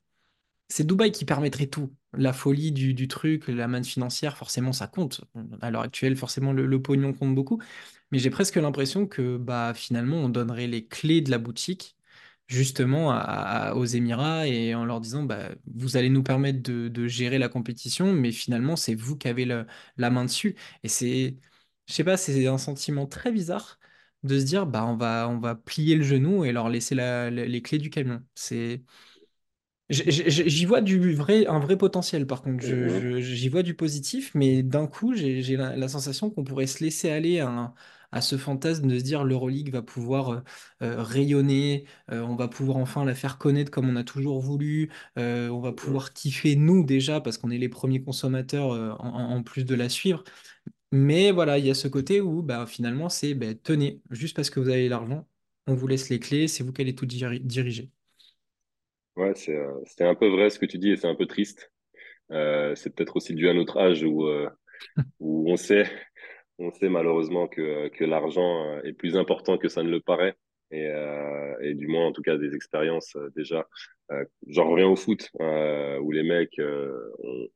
C'est 0.68 0.86
Dubaï 0.86 1.12
qui 1.12 1.24
permettrait 1.24 1.66
tout. 1.66 1.94
La 2.14 2.32
folie 2.32 2.72
du, 2.72 2.94
du 2.94 3.08
truc, 3.08 3.48
la 3.48 3.68
manne 3.68 3.84
financière, 3.84 4.36
forcément, 4.36 4.72
ça 4.72 4.86
compte. 4.88 5.22
À 5.60 5.70
l'heure 5.70 5.82
actuelle, 5.82 6.16
forcément, 6.16 6.52
le, 6.52 6.66
le 6.66 6.82
pognon 6.82 7.12
compte 7.12 7.34
beaucoup. 7.34 7.60
Mais 8.10 8.18
j'ai 8.18 8.30
presque 8.30 8.56
l'impression 8.56 9.06
que 9.06 9.36
bah, 9.36 9.74
finalement, 9.74 10.16
on 10.18 10.28
donnerait 10.28 10.66
les 10.66 10.86
clés 10.86 11.20
de 11.20 11.30
la 11.30 11.38
boutique 11.38 11.96
justement 12.48 13.10
à- 13.12 13.16
à- 13.18 13.74
aux 13.74 13.84
Émirats 13.84 14.46
et 14.46 14.74
en 14.74 14.84
leur 14.84 15.00
disant, 15.00 15.22
bah, 15.24 15.50
vous 15.66 15.96
allez 15.96 16.10
nous 16.10 16.22
permettre 16.22 16.62
de, 16.62 16.88
de 16.88 17.06
gérer 17.08 17.38
la 17.38 17.48
compétition, 17.48 18.12
mais 18.12 18.32
finalement, 18.32 18.76
c'est 18.76 18.94
vous 18.94 19.16
qui 19.16 19.28
avez 19.28 19.44
le- 19.44 19.66
la 19.96 20.10
main 20.10 20.24
dessus. 20.24 20.56
Et 20.82 20.88
c'est, 20.88 21.36
je 21.88 21.92
sais 21.94 22.04
pas, 22.04 22.16
c'est 22.16 22.46
un 22.46 22.58
sentiment 22.58 23.06
très 23.06 23.32
bizarre 23.32 23.78
de 24.22 24.38
se 24.38 24.44
dire, 24.44 24.66
bah, 24.66 24.86
on 24.86 24.96
va, 24.96 25.28
on 25.28 25.38
va 25.38 25.54
plier 25.54 25.96
le 25.96 26.02
genou 26.02 26.44
et 26.44 26.52
leur 26.52 26.68
laisser 26.68 26.94
la- 26.94 27.30
la- 27.30 27.44
les 27.46 27.62
clés 27.62 27.78
du 27.78 27.90
camion. 27.90 28.22
C'est 28.34 28.82
J'y 29.90 30.64
vois 30.64 30.80
du 30.80 31.12
vrai, 31.14 31.46
un 31.46 31.58
vrai 31.58 31.76
potentiel, 31.76 32.26
par 32.26 32.42
contre. 32.42 32.64
J'y 33.20 33.48
vois 33.50 33.62
du 33.62 33.74
positif, 33.74 34.30
mais 34.34 34.62
d'un 34.62 34.86
coup, 34.86 35.14
j'ai 35.14 35.42
j'ai 35.42 35.56
la, 35.56 35.76
la 35.76 35.88
sensation 35.88 36.30
qu'on 36.30 36.42
pourrait 36.42 36.66
se 36.66 36.82
laisser 36.82 37.10
aller 37.10 37.40
à, 37.40 37.48
un- 37.50 37.74
à 38.14 38.20
ce 38.22 38.38
fantasme 38.38 38.86
de 38.88 38.98
se 38.98 39.04
dire 39.04 39.24
l'Euroleague 39.24 39.70
va 39.72 39.82
pouvoir 39.82 40.30
euh, 40.30 40.40
euh, 40.82 41.02
rayonner, 41.02 41.86
euh, 42.12 42.22
on 42.22 42.36
va 42.36 42.48
pouvoir 42.48 42.78
enfin 42.78 43.04
la 43.04 43.14
faire 43.14 43.38
connaître 43.38 43.70
comme 43.70 43.88
on 43.90 43.96
a 43.96 44.04
toujours 44.04 44.40
voulu, 44.40 44.90
euh, 45.18 45.48
on 45.50 45.60
va 45.60 45.72
pouvoir 45.72 46.12
kiffer 46.14 46.56
nous 46.56 46.84
déjà 46.84 47.20
parce 47.20 47.38
qu'on 47.38 47.50
est 47.50 47.58
les 47.58 47.68
premiers 47.68 48.02
consommateurs 48.02 49.00
en, 49.04 49.42
plus 49.42 49.64
de 49.64 49.74
la 49.74 49.88
suivre. 49.88 50.24
Mais 50.92 51.32
voilà, 51.32 51.58
il 51.58 51.66
y 51.66 51.70
a 51.70 51.74
ce 51.74 51.88
côté 51.88 52.20
où 52.20 52.42
bah, 52.42 52.66
finalement, 52.66 53.08
c'est 53.08 53.34
bah, 53.34 53.54
tenez, 53.54 54.00
juste 54.10 54.36
parce 54.36 54.50
que 54.50 54.60
vous 54.60 54.68
avez 54.70 54.88
l'argent, 54.88 55.26
on 55.66 55.74
vous 55.74 55.86
laisse 55.88 56.08
les 56.10 56.20
clés, 56.20 56.48
c'est 56.48 56.64
vous 56.64 56.72
qui 56.72 56.82
allez 56.82 56.94
tout 56.94 57.06
diri- 57.06 57.40
diriger. 57.40 57.90
Ouais, 59.16 59.32
c'est, 59.36 59.56
c'est 59.86 60.04
un 60.04 60.14
peu 60.14 60.28
vrai 60.28 60.50
ce 60.50 60.58
que 60.58 60.66
tu 60.66 60.78
dis 60.78 60.90
et 60.90 60.96
c'est 60.96 61.06
un 61.06 61.14
peu 61.14 61.26
triste. 61.26 61.70
Euh, 62.32 62.74
c'est 62.76 62.94
peut-être 62.94 63.16
aussi 63.16 63.34
dû 63.34 63.48
à 63.48 63.54
notre 63.54 63.78
âge 63.78 64.04
où, 64.04 64.26
euh, 64.26 64.50
où 65.20 65.50
on 65.50 65.56
sait, 65.56 65.90
on 66.58 66.70
sait 66.72 66.88
malheureusement 66.88 67.48
que, 67.48 67.88
que 67.88 68.04
l'argent 68.04 68.66
euh, 68.66 68.82
est 68.82 68.92
plus 68.92 69.16
important 69.16 69.58
que 69.58 69.68
ça 69.68 69.82
ne 69.82 69.90
le 69.90 70.00
paraît. 70.00 70.36
Et, 70.70 70.88
euh, 70.88 71.54
et 71.60 71.74
du 71.74 71.86
moins, 71.86 72.06
en 72.06 72.12
tout 72.12 72.22
cas, 72.22 72.36
des 72.36 72.54
expériences 72.54 73.14
euh, 73.16 73.30
déjà. 73.36 73.68
Euh, 74.10 74.24
j'en 74.48 74.68
reviens 74.68 74.88
au 74.88 74.96
foot, 74.96 75.30
où 75.38 76.10
les 76.10 76.22
mecs 76.22 76.60
ont, 76.60 77.48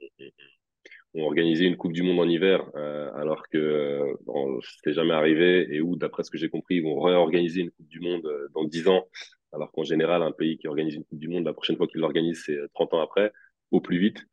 ont 1.15 1.25
organisé 1.25 1.65
une 1.65 1.77
Coupe 1.77 1.93
du 1.93 2.03
Monde 2.03 2.21
en 2.21 2.29
hiver, 2.29 2.71
alors 3.17 3.49
que 3.49 4.15
bon, 4.25 4.61
jamais 4.87 5.15
arrivé, 5.15 5.67
et 5.75 5.81
où, 5.81 5.97
d'après 5.97 6.23
ce 6.23 6.31
que 6.31 6.39
j'ai 6.39 6.49
compris, 6.49 6.77
ils 6.77 6.83
vont 6.83 7.01
réorganiser 7.01 7.63
une 7.63 7.71
Coupe 7.71 7.89
du 7.89 8.01
Monde 8.01 8.29
dans 8.55 8.65
10 8.65 8.89
ans, 8.89 9.09
alors 9.53 9.73
qu'en 9.73 9.85
général, 9.85 10.23
un 10.23 10.33
pays 10.33 10.57
qui 10.59 10.69
organise 10.69 10.95
une 10.95 11.05
Coupe 11.05 11.19
du 11.19 11.29
Monde, 11.29 11.45
la 11.45 11.53
prochaine 11.53 11.77
fois 11.77 11.89
qu'il 11.89 12.01
l'organise, 12.01 12.43
c'est 12.47 12.59
30 12.75 12.95
ans 12.95 13.01
après, 13.01 13.33
au 13.73 13.81
plus 13.81 13.99
vite. 13.99 14.25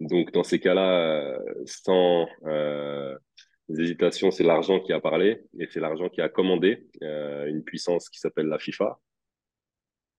Donc, 0.00 0.32
dans 0.32 0.44
ces 0.44 0.60
cas-là, 0.60 1.40
sans 1.64 2.28
euh, 3.70 3.80
hésitation, 3.80 4.30
c'est 4.30 4.44
l'argent 4.44 4.80
qui 4.80 4.92
a 4.92 5.00
parlé, 5.00 5.42
et 5.58 5.66
c'est 5.70 5.80
l'argent 5.80 6.08
qui 6.08 6.20
a 6.20 6.28
commandé 6.28 6.86
euh, 7.02 7.46
une 7.46 7.62
puissance 7.64 8.08
qui 8.08 8.18
s'appelle 8.18 8.46
la 8.46 8.58
FIFA. 8.58 8.98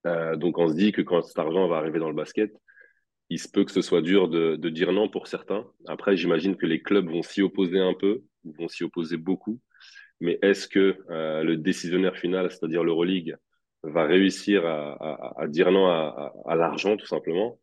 Euh, 0.06 0.36
donc, 0.36 0.58
on 0.58 0.68
se 0.68 0.74
dit 0.74 0.92
que 0.92 1.02
quand 1.02 1.22
cet 1.22 1.38
argent 1.38 1.66
va 1.68 1.76
arriver 1.76 1.98
dans 1.98 2.08
le 2.08 2.14
basket, 2.14 2.52
il 3.28 3.40
se 3.40 3.48
peut 3.48 3.64
que 3.64 3.72
ce 3.72 3.82
soit 3.82 4.02
dur 4.02 4.28
de, 4.28 4.56
dire 4.68 4.92
non 4.92 5.08
pour 5.08 5.26
certains. 5.26 5.66
Après, 5.88 6.16
j'imagine 6.16 6.56
que 6.56 6.66
les 6.66 6.80
clubs 6.80 7.08
vont 7.08 7.22
s'y 7.22 7.42
opposer 7.42 7.80
un 7.80 7.94
peu, 7.94 8.22
vont 8.44 8.68
s'y 8.68 8.84
opposer 8.84 9.16
beaucoup. 9.16 9.60
Mais 10.20 10.38
est-ce 10.42 10.68
que 10.68 10.98
euh, 11.10 11.42
le 11.42 11.56
décisionnaire 11.56 12.16
final, 12.16 12.50
c'est-à-dire 12.50 12.84
l'Euroleague, 12.84 13.36
va 13.82 14.04
réussir 14.04 14.64
à, 14.66 15.46
dire 15.48 15.70
non 15.70 15.86
à 15.86 16.56
l'argent, 16.56 16.96
tout 16.96 17.06
simplement? 17.06 17.60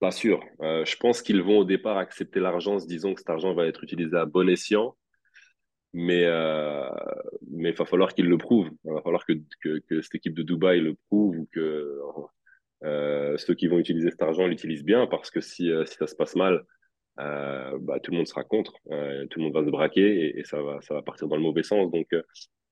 Pas 0.00 0.10
sûr. 0.10 0.44
Euh, 0.60 0.84
je 0.84 0.96
pense 0.96 1.22
qu'ils 1.22 1.42
vont 1.42 1.58
au 1.58 1.64
départ 1.64 1.98
accepter 1.98 2.40
l'argent 2.40 2.74
en 2.74 2.78
se 2.78 2.86
disant 2.86 3.14
que 3.14 3.20
cet 3.20 3.30
argent 3.30 3.54
va 3.54 3.66
être 3.66 3.82
utilisé 3.84 4.16
à 4.16 4.26
bon 4.26 4.48
escient. 4.48 4.96
Mais 5.92 6.24
euh, 6.24 6.88
mais 7.50 7.70
il 7.70 7.76
va 7.76 7.84
falloir 7.84 8.12
qu'il 8.14 8.26
le 8.28 8.36
prouve. 8.36 8.68
Il 8.84 8.92
va 8.92 9.00
falloir 9.02 9.24
que, 9.24 9.32
que, 9.62 10.02
cette 10.02 10.16
équipe 10.16 10.34
de 10.34 10.42
Dubaï 10.42 10.80
le 10.80 10.96
prouve 11.06 11.38
ou 11.38 11.48
que 11.52 11.98
euh, 12.82 13.36
ceux 13.38 13.54
qui 13.54 13.68
vont 13.68 13.78
utiliser 13.78 14.10
cet 14.10 14.22
argent 14.22 14.46
l'utilisent 14.46 14.84
bien 14.84 15.06
parce 15.06 15.30
que 15.30 15.40
si, 15.40 15.70
si 15.86 15.94
ça 15.94 16.08
se 16.08 16.16
passe 16.16 16.34
mal, 16.34 16.64
bah, 17.16 18.00
tout 18.02 18.10
le 18.10 18.16
monde 18.16 18.26
sera 18.26 18.42
contre, 18.42 18.72
tout 18.82 19.38
le 19.38 19.44
monde 19.44 19.54
va 19.54 19.64
se 19.64 19.70
braquer 19.70 20.36
et, 20.36 20.42
ça, 20.44 20.60
va, 20.60 20.80
ça 20.82 20.94
va 20.94 21.02
partir 21.02 21.28
dans 21.28 21.36
le 21.36 21.42
mauvais 21.42 21.62
sens. 21.62 21.92
Donc, 21.92 22.08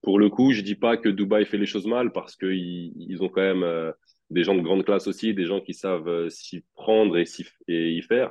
pour 0.03 0.19
le 0.19 0.29
coup, 0.29 0.51
je 0.53 0.63
dis 0.63 0.75
pas 0.75 0.97
que 0.97 1.09
Dubaï 1.09 1.47
fait 1.47 1.59
les 1.59 1.67
choses 1.67 1.87
mal 1.87 2.11
parce 2.11 2.35
qu'ils 2.35 2.93
ils 2.97 3.23
ont 3.23 3.29
quand 3.29 3.41
même 3.41 3.95
des 4.33 4.45
gens 4.45 4.55
de 4.55 4.63
grande 4.63 4.85
classe 4.85 5.07
aussi, 5.07 5.35
des 5.35 5.45
gens 5.45 5.61
qui 5.61 5.75
savent 5.75 6.29
s'y 6.29 6.65
prendre 6.75 7.17
et, 7.17 7.25
y 7.69 8.03
faire. 8.03 8.31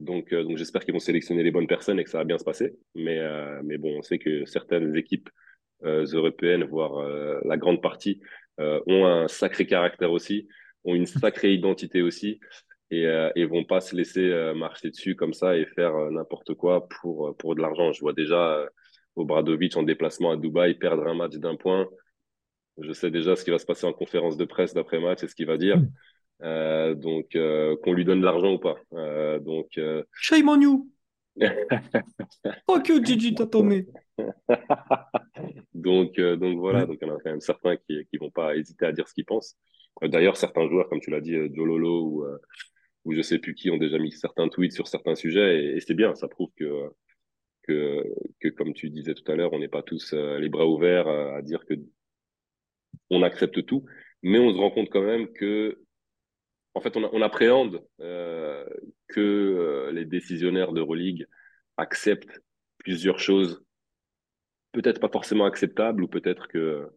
Donc, 0.00 0.32
donc 0.32 0.56
j'espère 0.56 0.84
qu'ils 0.84 0.94
vont 0.94 1.00
sélectionner 1.00 1.42
les 1.42 1.50
bonnes 1.50 1.66
personnes 1.66 1.98
et 1.98 2.04
que 2.04 2.10
ça 2.10 2.18
va 2.18 2.24
bien 2.24 2.38
se 2.38 2.44
passer. 2.44 2.76
Mais, 2.94 3.20
mais 3.64 3.78
bon, 3.78 3.98
on 3.98 4.02
sait 4.02 4.18
que 4.18 4.44
certaines 4.44 4.94
équipes 4.96 5.28
européennes, 5.82 6.64
voire 6.64 7.02
la 7.44 7.56
grande 7.56 7.82
partie, 7.82 8.20
ont 8.58 9.06
un 9.06 9.26
sacré 9.28 9.66
caractère 9.66 10.12
aussi 10.12 10.48
ont 10.84 10.94
une 10.94 11.06
sacrée 11.06 11.52
identité 11.52 12.02
aussi 12.02 12.40
et, 12.90 13.06
euh, 13.06 13.30
et 13.36 13.44
vont 13.44 13.64
pas 13.64 13.80
se 13.80 13.94
laisser 13.94 14.30
euh, 14.30 14.54
marcher 14.54 14.90
dessus 14.90 15.14
comme 15.14 15.34
ça 15.34 15.56
et 15.56 15.66
faire 15.66 15.94
euh, 15.94 16.10
n'importe 16.10 16.54
quoi 16.54 16.88
pour, 16.88 17.36
pour 17.36 17.54
de 17.54 17.60
l'argent. 17.60 17.92
Je 17.92 18.00
vois 18.00 18.12
déjà 18.12 18.54
euh, 18.54 18.66
Obradovic 19.16 19.76
en 19.76 19.82
déplacement 19.82 20.30
à 20.30 20.36
Dubaï 20.36 20.74
perdre 20.74 21.06
un 21.06 21.14
match 21.14 21.34
d'un 21.34 21.56
point. 21.56 21.88
Je 22.80 22.92
sais 22.92 23.10
déjà 23.10 23.36
ce 23.36 23.44
qui 23.44 23.50
va 23.50 23.58
se 23.58 23.66
passer 23.66 23.86
en 23.86 23.92
conférence 23.92 24.36
de 24.36 24.44
presse 24.44 24.74
d'après 24.74 25.00
match 25.00 25.22
et 25.22 25.28
ce 25.28 25.34
qu'il 25.34 25.46
va 25.46 25.56
dire. 25.56 25.80
Euh, 26.42 26.94
donc, 26.94 27.36
qu'on 27.82 27.92
lui 27.92 28.04
donne 28.04 28.20
de 28.20 28.24
l'argent 28.24 28.52
ou 28.52 28.58
pas. 28.58 28.76
donc, 29.40 29.78
Shame 30.12 30.48
on 30.48 30.60
you! 30.60 30.90
oh 32.66 32.80
que 32.84 33.04
Gigi 33.04 33.34
t'as 33.34 33.46
tombé. 33.46 33.86
donc, 35.74 36.18
donc 36.18 36.58
voilà, 36.58 36.84
donc 36.84 36.98
il 37.00 37.06
y 37.06 37.10
en 37.10 37.14
a 37.14 37.20
quand 37.20 37.30
même 37.30 37.40
certains 37.40 37.76
qui 37.76 38.04
qui 38.10 38.16
vont 38.16 38.30
pas 38.30 38.56
hésiter 38.56 38.86
à 38.86 38.92
dire 38.92 39.06
ce 39.06 39.14
qu'ils 39.14 39.24
pensent. 39.24 39.56
D'ailleurs, 40.02 40.36
certains 40.36 40.68
joueurs, 40.68 40.88
comme 40.88 41.00
tu 41.00 41.10
l'as 41.10 41.20
dit, 41.20 41.34
Jololo 41.54 42.02
ou, 42.04 42.24
euh, 42.24 42.38
ou 43.04 43.14
je 43.14 43.22
sais 43.22 43.38
plus 43.38 43.54
qui, 43.54 43.70
ont 43.70 43.78
déjà 43.78 43.98
mis 43.98 44.12
certains 44.12 44.48
tweets 44.48 44.72
sur 44.72 44.86
certains 44.86 45.14
sujets, 45.14 45.64
et, 45.64 45.76
et 45.76 45.80
c'est 45.80 45.94
bien, 45.94 46.14
ça 46.14 46.28
prouve 46.28 46.50
que, 46.56 46.90
que, 47.64 48.04
que, 48.40 48.48
comme 48.48 48.74
tu 48.74 48.90
disais 48.90 49.14
tout 49.14 49.30
à 49.30 49.36
l'heure, 49.36 49.52
on 49.52 49.58
n'est 49.58 49.68
pas 49.68 49.82
tous 49.82 50.12
euh, 50.12 50.38
les 50.38 50.48
bras 50.48 50.66
ouverts 50.66 51.08
à, 51.08 51.42
dire 51.42 51.64
que 51.66 51.74
on 53.10 53.22
accepte 53.22 53.64
tout, 53.66 53.84
mais 54.22 54.38
on 54.38 54.52
se 54.52 54.58
rend 54.58 54.70
compte 54.70 54.90
quand 54.90 55.02
même 55.02 55.28
que, 55.32 55.80
en 56.74 56.80
fait, 56.80 56.96
on, 56.96 57.22
appréhende 57.22 57.82
euh, 58.00 58.64
que 59.08 59.20
euh, 59.20 59.92
les 59.92 60.04
décisionnaires 60.04 60.72
d'Euroleague 60.72 61.26
acceptent 61.76 62.40
plusieurs 62.78 63.18
choses, 63.18 63.64
peut-être 64.72 65.00
pas 65.00 65.08
forcément 65.08 65.44
acceptables, 65.44 66.02
ou 66.02 66.08
peut-être 66.08 66.48
que 66.48 66.88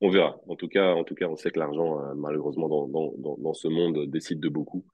on 0.00 0.10
verra. 0.10 0.38
En 0.48 0.56
tout 0.56 0.68
cas, 0.68 0.92
en 0.92 1.04
tout 1.04 1.14
cas, 1.14 1.26
on 1.26 1.36
sait 1.36 1.50
que 1.50 1.58
l'argent, 1.58 2.00
euh, 2.02 2.14
malheureusement, 2.14 2.68
dans, 2.68 2.88
dans, 2.88 3.36
dans, 3.38 3.54
ce 3.54 3.68
monde, 3.68 4.10
décide 4.10 4.40
de 4.40 4.48
beaucoup. 4.48 4.84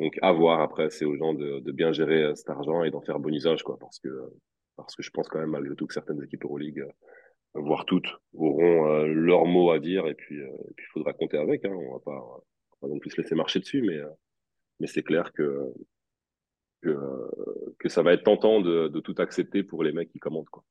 Donc, 0.00 0.18
à 0.22 0.32
voir. 0.32 0.60
Après, 0.60 0.90
c'est 0.90 1.04
aux 1.04 1.16
gens 1.16 1.34
de, 1.34 1.60
bien 1.72 1.92
gérer 1.92 2.34
cet 2.34 2.50
argent 2.50 2.82
et 2.82 2.90
d'en 2.90 3.02
faire 3.02 3.20
bon 3.20 3.32
usage, 3.32 3.62
quoi. 3.62 3.78
Parce 3.78 3.98
que, 4.00 4.08
parce 4.76 4.96
que 4.96 5.02
je 5.02 5.10
pense 5.10 5.28
quand 5.28 5.38
même, 5.38 5.50
malgré 5.50 5.76
tout, 5.76 5.86
que 5.86 5.94
certaines 5.94 6.22
équipes 6.22 6.44
Euroleague, 6.44 6.84
voire 7.54 7.84
toutes, 7.84 8.08
auront 8.34 8.86
euh, 8.86 9.06
leur 9.06 9.46
mot 9.46 9.70
à 9.70 9.78
dire. 9.78 10.06
Et 10.06 10.14
puis, 10.14 10.40
euh, 10.40 10.50
il 10.78 10.84
faudra 10.92 11.12
compter 11.12 11.38
avec. 11.38 11.64
Hein. 11.64 11.72
On 11.72 11.92
va 11.92 12.00
pas, 12.00 12.12
on 12.12 12.34
va 12.36 12.76
pas 12.80 12.88
non 12.88 12.98
plus 12.98 13.10
se 13.10 13.20
laisser 13.20 13.34
marcher 13.34 13.60
dessus, 13.60 13.82
mais, 13.82 13.98
mais 14.78 14.86
c'est 14.86 15.02
clair 15.02 15.32
que, 15.32 15.72
que, 16.82 17.88
ça 17.88 18.02
va 18.02 18.12
être 18.12 18.24
tentant 18.24 18.60
de, 18.60 19.00
tout 19.00 19.14
accepter 19.18 19.62
pour 19.62 19.82
les 19.82 19.92
mecs 19.92 20.10
qui 20.10 20.18
commandent, 20.18 20.48
quoi. 20.48 20.64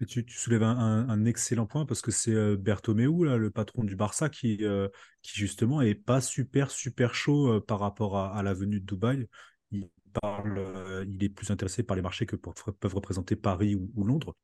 Et 0.00 0.06
tu, 0.06 0.24
soulèves 0.28 0.64
un, 0.64 1.24
excellent 1.24 1.66
point 1.66 1.86
parce 1.86 2.02
que 2.02 2.10
c'est 2.10 2.34
euh, 2.34 2.56
Bertomeu, 2.56 3.24
là, 3.24 3.36
le 3.36 3.50
patron 3.50 3.84
du 3.84 3.94
Barça, 3.94 4.28
qui, 4.28 4.58
euh, 4.62 4.88
qui 5.22 5.38
justement 5.38 5.82
est 5.82 5.94
pas 5.94 6.20
super, 6.20 6.72
super 6.72 7.14
chaud 7.14 7.52
euh, 7.52 7.60
par 7.60 7.78
rapport 7.78 8.18
à, 8.18 8.36
à, 8.36 8.42
la 8.42 8.54
venue 8.54 8.80
de 8.80 8.84
Dubaï. 8.84 9.28
Il, 9.70 9.88
parle, 10.20 10.58
euh, 10.58 11.04
il 11.08 11.22
est 11.22 11.28
plus 11.28 11.50
intéressé 11.52 11.84
par 11.84 11.94
les 11.94 12.02
marchés 12.02 12.26
que 12.26 12.34
peuvent 12.34 12.94
représenter 12.94 13.36
Paris 13.36 13.76
ou 13.76 14.04
Londres. 14.04 14.36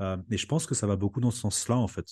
Euh, 0.00 0.16
et 0.30 0.36
je 0.36 0.46
pense 0.46 0.66
que 0.66 0.74
ça 0.74 0.86
va 0.86 0.96
beaucoup 0.96 1.20
dans 1.20 1.30
ce 1.30 1.40
sens-là, 1.40 1.76
en 1.76 1.88
fait. 1.88 2.06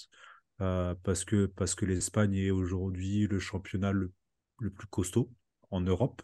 parce 0.58 1.24
que, 1.24 1.46
parce 1.46 1.74
que 1.74 1.86
l'Espagne 1.86 2.34
est 2.34 2.50
aujourd'hui 2.50 3.26
le 3.26 3.38
championnat 3.38 3.92
le, 3.92 4.12
le, 4.60 4.70
plus 4.70 4.86
costaud 4.88 5.30
en 5.70 5.80
Europe. 5.80 6.22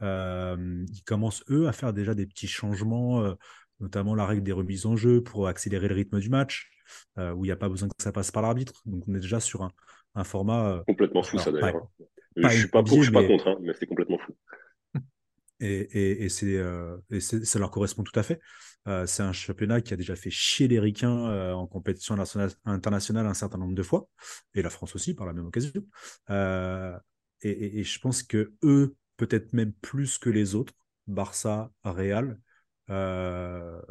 ils 0.00 1.02
commencent, 1.04 1.44
eux, 1.50 1.68
à 1.68 1.72
faire 1.72 1.92
déjà 1.92 2.14
des 2.14 2.26
petits 2.26 2.48
changements 2.48 3.36
notamment 3.80 4.14
la 4.14 4.26
règle 4.26 4.42
des 4.42 4.52
remises 4.52 4.86
en 4.86 4.96
jeu 4.96 5.22
pour 5.22 5.48
accélérer 5.48 5.88
le 5.88 5.94
rythme 5.94 6.18
du 6.18 6.28
match, 6.28 6.70
euh, 7.18 7.32
où 7.32 7.44
il 7.44 7.48
n'y 7.48 7.52
a 7.52 7.56
pas 7.56 7.68
besoin 7.68 7.88
que 7.88 7.94
ça 8.02 8.12
passe 8.12 8.30
par 8.30 8.42
l'arbitre. 8.42 8.82
Donc 8.86 9.04
on 9.08 9.14
est 9.14 9.20
déjà 9.20 9.40
sur 9.40 9.62
un, 9.62 9.70
un 10.14 10.24
format. 10.24 10.68
Euh, 10.70 10.82
complètement 10.86 11.22
fou, 11.22 11.36
alors, 11.36 11.44
ça 11.44 11.52
d'ailleurs. 11.52 11.88
Je 12.36 12.42
ne 12.42 12.48
suis 12.50 12.68
pas 12.68 12.82
pour, 12.82 12.98
je 12.98 13.02
suis 13.04 13.12
pas 13.12 13.26
contre, 13.26 13.48
hein, 13.48 13.56
mais 13.60 13.72
c'est 13.78 13.86
complètement 13.86 14.18
fou. 14.18 14.32
Et, 15.60 16.26
et, 16.26 16.28
euh, 16.42 16.98
ça 17.20 17.58
leur 17.58 17.70
correspond 17.70 18.02
tout 18.02 18.18
à 18.18 18.22
fait. 18.22 18.40
Euh, 18.88 19.06
c'est 19.06 19.22
un 19.22 19.32
championnat 19.32 19.80
qui 19.80 19.94
a 19.94 19.96
déjà 19.96 20.14
fait 20.14 20.30
chier 20.30 20.68
les 20.68 20.78
ricains 20.78 21.28
euh, 21.28 21.52
en 21.52 21.66
compétition 21.66 22.16
internationale 22.64 23.26
un 23.26 23.34
certain 23.34 23.58
nombre 23.58 23.74
de 23.74 23.82
fois, 23.82 24.08
et 24.54 24.62
la 24.62 24.70
France 24.70 24.94
aussi 24.94 25.14
par 25.14 25.26
la 25.26 25.32
même 25.32 25.46
occasion. 25.46 25.82
Et, 27.42 27.84
je 27.84 27.98
pense 28.00 28.22
que 28.22 28.54
eux, 28.62 28.96
peut-être 29.16 29.52
même 29.52 29.72
plus 29.72 30.18
que 30.18 30.30
les 30.30 30.54
autres, 30.54 30.74
Barça, 31.06 31.70
Real, 31.84 32.38
peuvent 32.86 33.82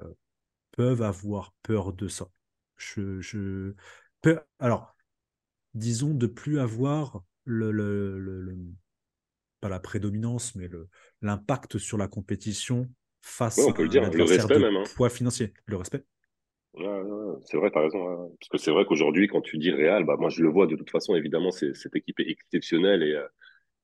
avoir 1.01 1.53
peur 1.63 1.93
de 1.93 2.07
ça. 2.07 2.27
Je, 2.77 3.21
je... 3.21 3.73
Alors, 4.59 4.95
disons 5.73 6.13
de 6.13 6.27
plus 6.27 6.59
avoir 6.59 7.23
le, 7.43 7.71
le, 7.71 8.19
le, 8.19 8.57
pas 9.65 9.69
la 9.69 9.79
prédominance, 9.79 10.55
mais 10.55 10.69
l'impact 11.21 11.77
sur 11.77 11.97
la 11.97 12.07
compétition 12.07 12.87
face 13.21 13.57
ouais, 13.57 13.65
on 13.67 13.73
peut 13.73 13.83
le 13.83 13.89
dire, 13.89 14.09
le 14.11 14.23
respect 14.23 14.59
même, 14.59 14.75
hein. 14.75 14.83
poids 14.95 15.09
financier, 15.09 15.53
le 15.65 15.77
respect. 15.77 16.03
Ouais, 16.75 16.85
ouais, 16.85 17.37
c'est 17.45 17.57
vrai, 17.57 17.71
tu 17.71 17.77
as 17.79 17.81
raison. 17.81 18.35
Parce 18.39 18.49
que 18.49 18.57
c'est 18.57 18.71
vrai 18.71 18.85
qu'aujourd'hui, 18.85 19.27
quand 19.27 19.41
tu 19.41 19.57
dis 19.57 19.71
Real, 19.71 20.03
bah, 20.03 20.17
moi 20.19 20.29
je 20.29 20.43
le 20.43 20.49
vois 20.49 20.67
de 20.67 20.75
toute 20.75 20.91
façon, 20.91 21.15
évidemment, 21.15 21.51
cette 21.51 21.95
équipe 21.95 22.19
est 22.19 22.29
exceptionnelle 22.29 23.01
et, 23.01 23.13
euh, 23.13 23.27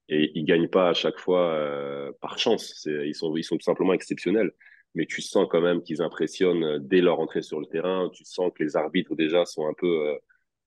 et 0.10 0.32
ils 0.36 0.46
gagnent 0.46 0.68
pas 0.70 0.90
à 0.90 0.94
chaque 0.94 1.18
fois 1.18 1.54
euh, 1.54 2.12
par 2.22 2.38
chance. 2.38 2.86
Ils 2.86 3.16
sont, 3.16 3.36
ils 3.36 3.44
sont 3.44 3.58
tout 3.58 3.64
simplement 3.64 3.94
exceptionnels 3.94 4.52
mais 4.96 5.06
tu 5.06 5.22
sens 5.22 5.48
quand 5.50 5.62
même 5.62 5.82
qu'ils 5.82 6.02
impressionnent 6.02 6.64
euh, 6.64 6.80
dès 6.80 7.02
leur 7.02 7.20
entrée 7.20 7.42
sur 7.42 7.60
le 7.60 7.66
terrain. 7.66 8.10
Tu 8.14 8.26
sens 8.26 8.52
que 8.54 8.64
les 8.64 8.76
arbitres 8.76 9.16
déjà 9.16 9.46
sont 9.46 9.68
un 9.68 9.74
peu, 9.74 10.10
euh, 10.10 10.18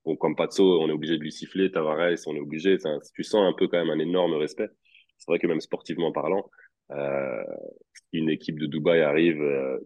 bon, 0.05 0.15
comme 0.15 0.35
Pazzo, 0.35 0.81
on 0.81 0.89
est 0.89 0.93
obligé 0.93 1.17
de 1.17 1.21
lui 1.23 1.31
siffler, 1.31 1.71
Tavares, 1.71 2.17
on 2.27 2.35
est 2.35 2.39
obligé. 2.39 2.77
Tu 3.13 3.23
sens 3.23 3.47
un 3.47 3.53
peu 3.53 3.67
quand 3.67 3.77
même 3.77 3.89
un 3.89 3.99
énorme 3.99 4.33
respect. 4.35 4.69
C'est 5.17 5.31
vrai 5.31 5.39
que 5.39 5.47
même 5.47 5.61
sportivement 5.61 6.11
parlant, 6.11 6.49
euh, 6.91 7.43
une 8.13 8.29
équipe 8.29 8.59
de 8.59 8.65
Dubaï 8.65 9.01
arrive, 9.01 9.41
euh, 9.41 9.79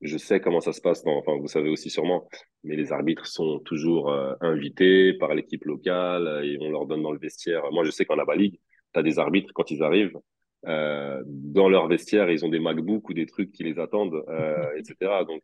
je 0.00 0.18
sais 0.18 0.40
comment 0.40 0.60
ça 0.60 0.72
se 0.72 0.80
passe, 0.80 1.04
dans, 1.04 1.16
enfin 1.16 1.36
vous 1.38 1.48
savez 1.48 1.68
aussi 1.70 1.90
sûrement, 1.90 2.28
mais 2.62 2.76
les 2.76 2.92
arbitres 2.92 3.26
sont 3.26 3.60
toujours 3.60 4.10
euh, 4.10 4.34
invités 4.40 5.14
par 5.14 5.34
l'équipe 5.34 5.64
locale 5.64 6.42
et 6.44 6.58
on 6.60 6.70
leur 6.70 6.86
donne 6.86 7.02
dans 7.02 7.12
le 7.12 7.18
vestiaire. 7.18 7.70
Moi, 7.72 7.84
je 7.84 7.90
sais 7.90 8.04
qu'en 8.04 8.18
Aba 8.18 8.36
League, 8.36 8.58
tu 8.92 9.00
as 9.00 9.02
des 9.02 9.18
arbitres, 9.18 9.52
quand 9.54 9.70
ils 9.70 9.82
arrivent, 9.82 10.18
euh, 10.66 11.22
dans 11.26 11.68
leur 11.68 11.88
vestiaire, 11.88 12.30
ils 12.30 12.44
ont 12.44 12.48
des 12.48 12.58
MacBooks 12.58 13.08
ou 13.08 13.14
des 13.14 13.26
trucs 13.26 13.52
qui 13.52 13.64
les 13.64 13.78
attendent, 13.78 14.24
euh, 14.28 14.72
etc. 14.76 15.24
Donc 15.26 15.42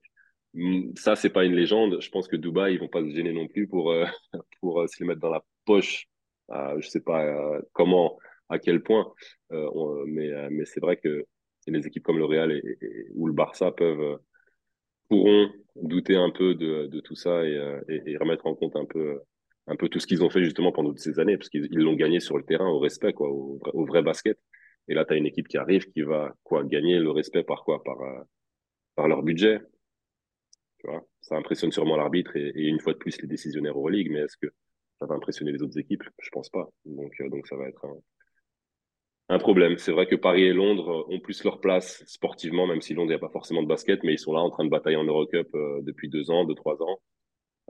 mm, 0.54 0.92
ça, 0.96 1.16
c'est 1.16 1.30
pas 1.30 1.44
une 1.44 1.54
légende. 1.54 2.00
Je 2.00 2.10
pense 2.10 2.28
que 2.28 2.36
Dubaï, 2.36 2.74
ils 2.74 2.80
vont 2.80 2.88
pas 2.88 3.02
se 3.02 3.10
gêner 3.10 3.32
non 3.32 3.48
plus 3.48 3.66
pour 3.68 3.90
euh, 3.92 4.06
pour 4.60 4.80
euh, 4.80 4.86
se 4.86 5.02
les 5.02 5.06
mettre 5.06 5.20
dans 5.20 5.30
la 5.30 5.44
poche. 5.64 6.06
Euh, 6.50 6.80
je 6.80 6.88
sais 6.88 7.00
pas 7.00 7.24
euh, 7.24 7.60
comment, 7.72 8.18
à 8.50 8.58
quel 8.58 8.82
point, 8.82 9.12
on, 9.50 10.04
mais 10.06 10.30
mais 10.50 10.64
c'est 10.66 10.80
vrai 10.80 10.96
que 10.96 11.24
les 11.66 11.86
équipes 11.86 12.02
comme 12.02 12.18
le 12.18 12.24
Real 12.24 12.60
ou 13.14 13.26
le 13.26 13.32
Barça 13.32 13.72
peuvent 13.72 14.18
pourront 15.08 15.50
douter 15.76 16.16
un 16.16 16.30
peu 16.30 16.54
de, 16.54 17.00
tout 17.00 17.16
ça 17.16 17.44
et, 17.44 17.54
et, 17.88 18.02
et, 18.06 18.16
remettre 18.16 18.46
en 18.46 18.54
compte 18.54 18.76
un 18.76 18.86
peu 19.76 19.88
tout 19.88 20.00
ce 20.00 20.06
qu'ils 20.06 20.22
ont 20.22 20.30
fait 20.30 20.44
justement 20.44 20.72
pendant 20.72 20.90
toutes 20.90 20.98
ces 20.98 21.18
années 21.18 21.36
parce 21.36 21.48
qu'ils 21.48 21.68
l'ont 21.70 21.94
gagné 21.94 22.20
sur 22.20 22.36
le 22.36 22.44
terrain 22.44 22.68
au 22.68 22.78
respect 22.78 23.14
au, 23.18 23.60
vrai 23.86 24.02
basket 24.02 24.38
et 24.88 24.94
là, 24.94 25.04
tu 25.04 25.14
as 25.14 25.16
une 25.16 25.26
équipe 25.26 25.46
qui 25.46 25.56
arrive 25.56 25.88
qui 25.92 26.02
va 26.02 26.34
quoi 26.42 26.64
gagner 26.64 26.98
le 26.98 27.10
respect 27.10 27.44
par 27.44 27.64
quoi? 27.64 27.82
Par, 27.84 28.00
euh, 28.00 29.06
leur 29.06 29.22
budget. 29.22 29.60
Ça 31.20 31.36
impressionne 31.36 31.70
sûrement 31.70 31.96
l'arbitre 31.96 32.36
et, 32.36 32.52
une 32.54 32.80
fois 32.80 32.92
de 32.92 32.98
plus 32.98 33.20
les 33.22 33.28
décisionnaires 33.28 33.76
Euroleague, 33.76 34.10
mais 34.10 34.20
est-ce 34.20 34.36
que 34.36 34.52
ça 34.98 35.06
va 35.06 35.14
impressionner 35.14 35.52
les 35.52 35.62
autres 35.62 35.78
équipes? 35.78 36.02
Je 36.18 36.28
pense 36.30 36.50
pas. 36.50 36.68
Donc, 36.84 37.12
euh, 37.20 37.28
donc 37.28 37.46
ça 37.46 37.56
va 37.56 37.68
être 37.68 37.84
un, 37.84 37.96
un 39.30 39.38
problème. 39.38 39.78
C'est 39.78 39.92
vrai 39.92 40.06
que 40.06 40.16
Paris 40.16 40.42
et 40.42 40.52
Londres 40.52 41.06
ont 41.08 41.20
plus 41.20 41.44
leur 41.44 41.60
place 41.60 42.02
sportivement, 42.06 42.66
même 42.66 42.82
si 42.82 42.94
Londres, 42.94 43.10
n'y 43.10 43.14
a 43.14 43.18
pas 43.18 43.30
forcément 43.30 43.62
de 43.62 43.68
basket, 43.68 44.02
mais 44.02 44.14
ils 44.14 44.18
sont 44.18 44.32
là 44.32 44.40
en 44.40 44.50
train 44.50 44.64
de 44.64 44.70
batailler 44.70 44.96
en 44.96 45.04
Eurocup 45.04 45.48
euh, 45.54 45.80
depuis 45.82 46.08
deux 46.08 46.30
ans, 46.32 46.44
deux, 46.44 46.56
trois 46.56 46.82
ans. 46.82 47.00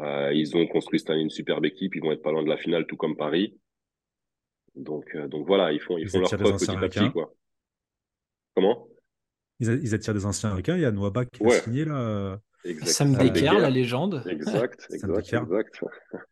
Euh, 0.00 0.32
ils 0.32 0.56
ont 0.56 0.66
construit 0.66 0.98
cette 0.98 1.10
année 1.10 1.20
une 1.20 1.30
superbe 1.30 1.66
équipe, 1.66 1.94
ils 1.94 2.00
vont 2.00 2.12
être 2.12 2.22
pas 2.22 2.32
loin 2.32 2.42
de 2.42 2.48
la 2.48 2.56
finale, 2.56 2.86
tout 2.86 2.96
comme 2.96 3.14
Paris. 3.14 3.58
Donc, 4.74 5.14
euh, 5.14 5.28
donc 5.28 5.46
voilà, 5.46 5.72
ils 5.72 5.80
font, 5.80 5.98
ils, 5.98 6.04
ils 6.04 6.08
font 6.08 6.20
leur 6.20 6.30
preuve 6.30 6.56
petit 6.56 6.70
à 6.70 6.76
petit. 6.76 7.12
Quoi. 7.12 7.34
Comment? 8.54 8.88
Ils, 9.58 9.68
ils, 9.82 9.94
attirent 9.94 10.14
des 10.14 10.24
anciens 10.24 10.48
américains. 10.48 10.76
Il 10.76 10.82
y 10.82 10.86
a 10.86 10.92
Noaba 10.92 11.26
qui 11.26 11.42
ouais. 11.42 11.56
a 11.56 11.60
signé 11.60 11.84
là. 11.84 12.40
Exact. 12.64 12.88
Sam 12.88 13.12
Dekker. 13.16 13.58
la 13.58 13.68
légende. 13.68 14.22
Exact, 14.26 14.86
exact, 14.94 15.32
exact. 15.34 15.84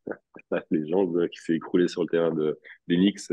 La 0.51 0.65
légende 0.71 1.29
qui 1.29 1.41
s'est 1.41 1.57
écroulée 1.57 1.89
sur 1.89 2.01
le 2.01 2.09
terrain 2.09 2.33
de, 2.33 2.59
des 2.87 2.97
Knicks. 2.97 3.31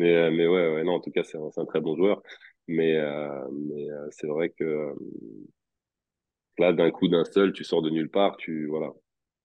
Mais, 0.00 0.14
euh, 0.16 0.30
mais 0.30 0.46
ouais, 0.46 0.82
non, 0.82 0.94
en 0.94 1.00
tout 1.00 1.10
cas, 1.10 1.22
c'est 1.24 1.36
un, 1.36 1.64
très 1.66 1.80
bon 1.82 1.94
joueur. 1.94 2.22
Mais, 2.68 2.96
euh, 2.96 3.48
mais 3.52 3.90
euh, 3.90 4.06
c'est 4.10 4.26
vrai 4.26 4.48
que 4.48 4.94
là, 6.58 6.72
d'un 6.72 6.90
coup, 6.90 7.08
d'un 7.08 7.24
seul, 7.24 7.52
tu 7.52 7.64
sors 7.64 7.82
de 7.82 7.90
nulle 7.90 8.10
part, 8.10 8.38
tu, 8.38 8.66
voilà. 8.66 8.92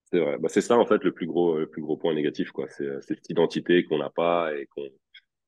C'est 0.04 0.18
vrai. 0.18 0.38
Bah, 0.38 0.48
c'est 0.48 0.62
ça, 0.62 0.78
en 0.78 0.86
fait, 0.86 1.04
le 1.04 1.12
plus 1.12 1.26
gros, 1.26 1.58
le 1.58 1.68
plus 1.68 1.82
gros 1.82 1.98
point 1.98 2.14
négatif. 2.14 2.52
C'est 2.70 3.02
cette 3.02 3.28
identité 3.28 3.84
qu'on 3.84 3.98
n'a 3.98 4.08
pas 4.08 4.56
et 4.56 4.66
qu'on 4.66 4.88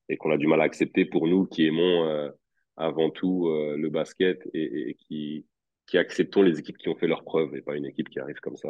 et 0.09 0.33
a 0.33 0.37
du 0.37 0.47
mal 0.47 0.61
à 0.61 0.65
accepter 0.65 1.05
pour 1.05 1.27
nous 1.27 1.45
qui 1.47 1.65
aimons 1.65 2.31
avant 2.77 3.09
tout 3.09 3.47
le 3.49 3.89
basket 3.89 4.47
et, 4.53 4.95
qui, 4.99 5.45
qui 5.87 5.97
acceptons 5.97 6.43
les 6.43 6.59
équipes 6.59 6.77
qui 6.77 6.89
ont 6.89 6.95
fait 6.95 7.07
leurs 7.07 7.23
preuves 7.23 7.55
et 7.55 7.61
pas 7.61 7.75
une 7.75 7.85
équipe 7.85 8.09
qui 8.09 8.19
arrive 8.19 8.39
comme 8.41 8.57
ça. 8.57 8.69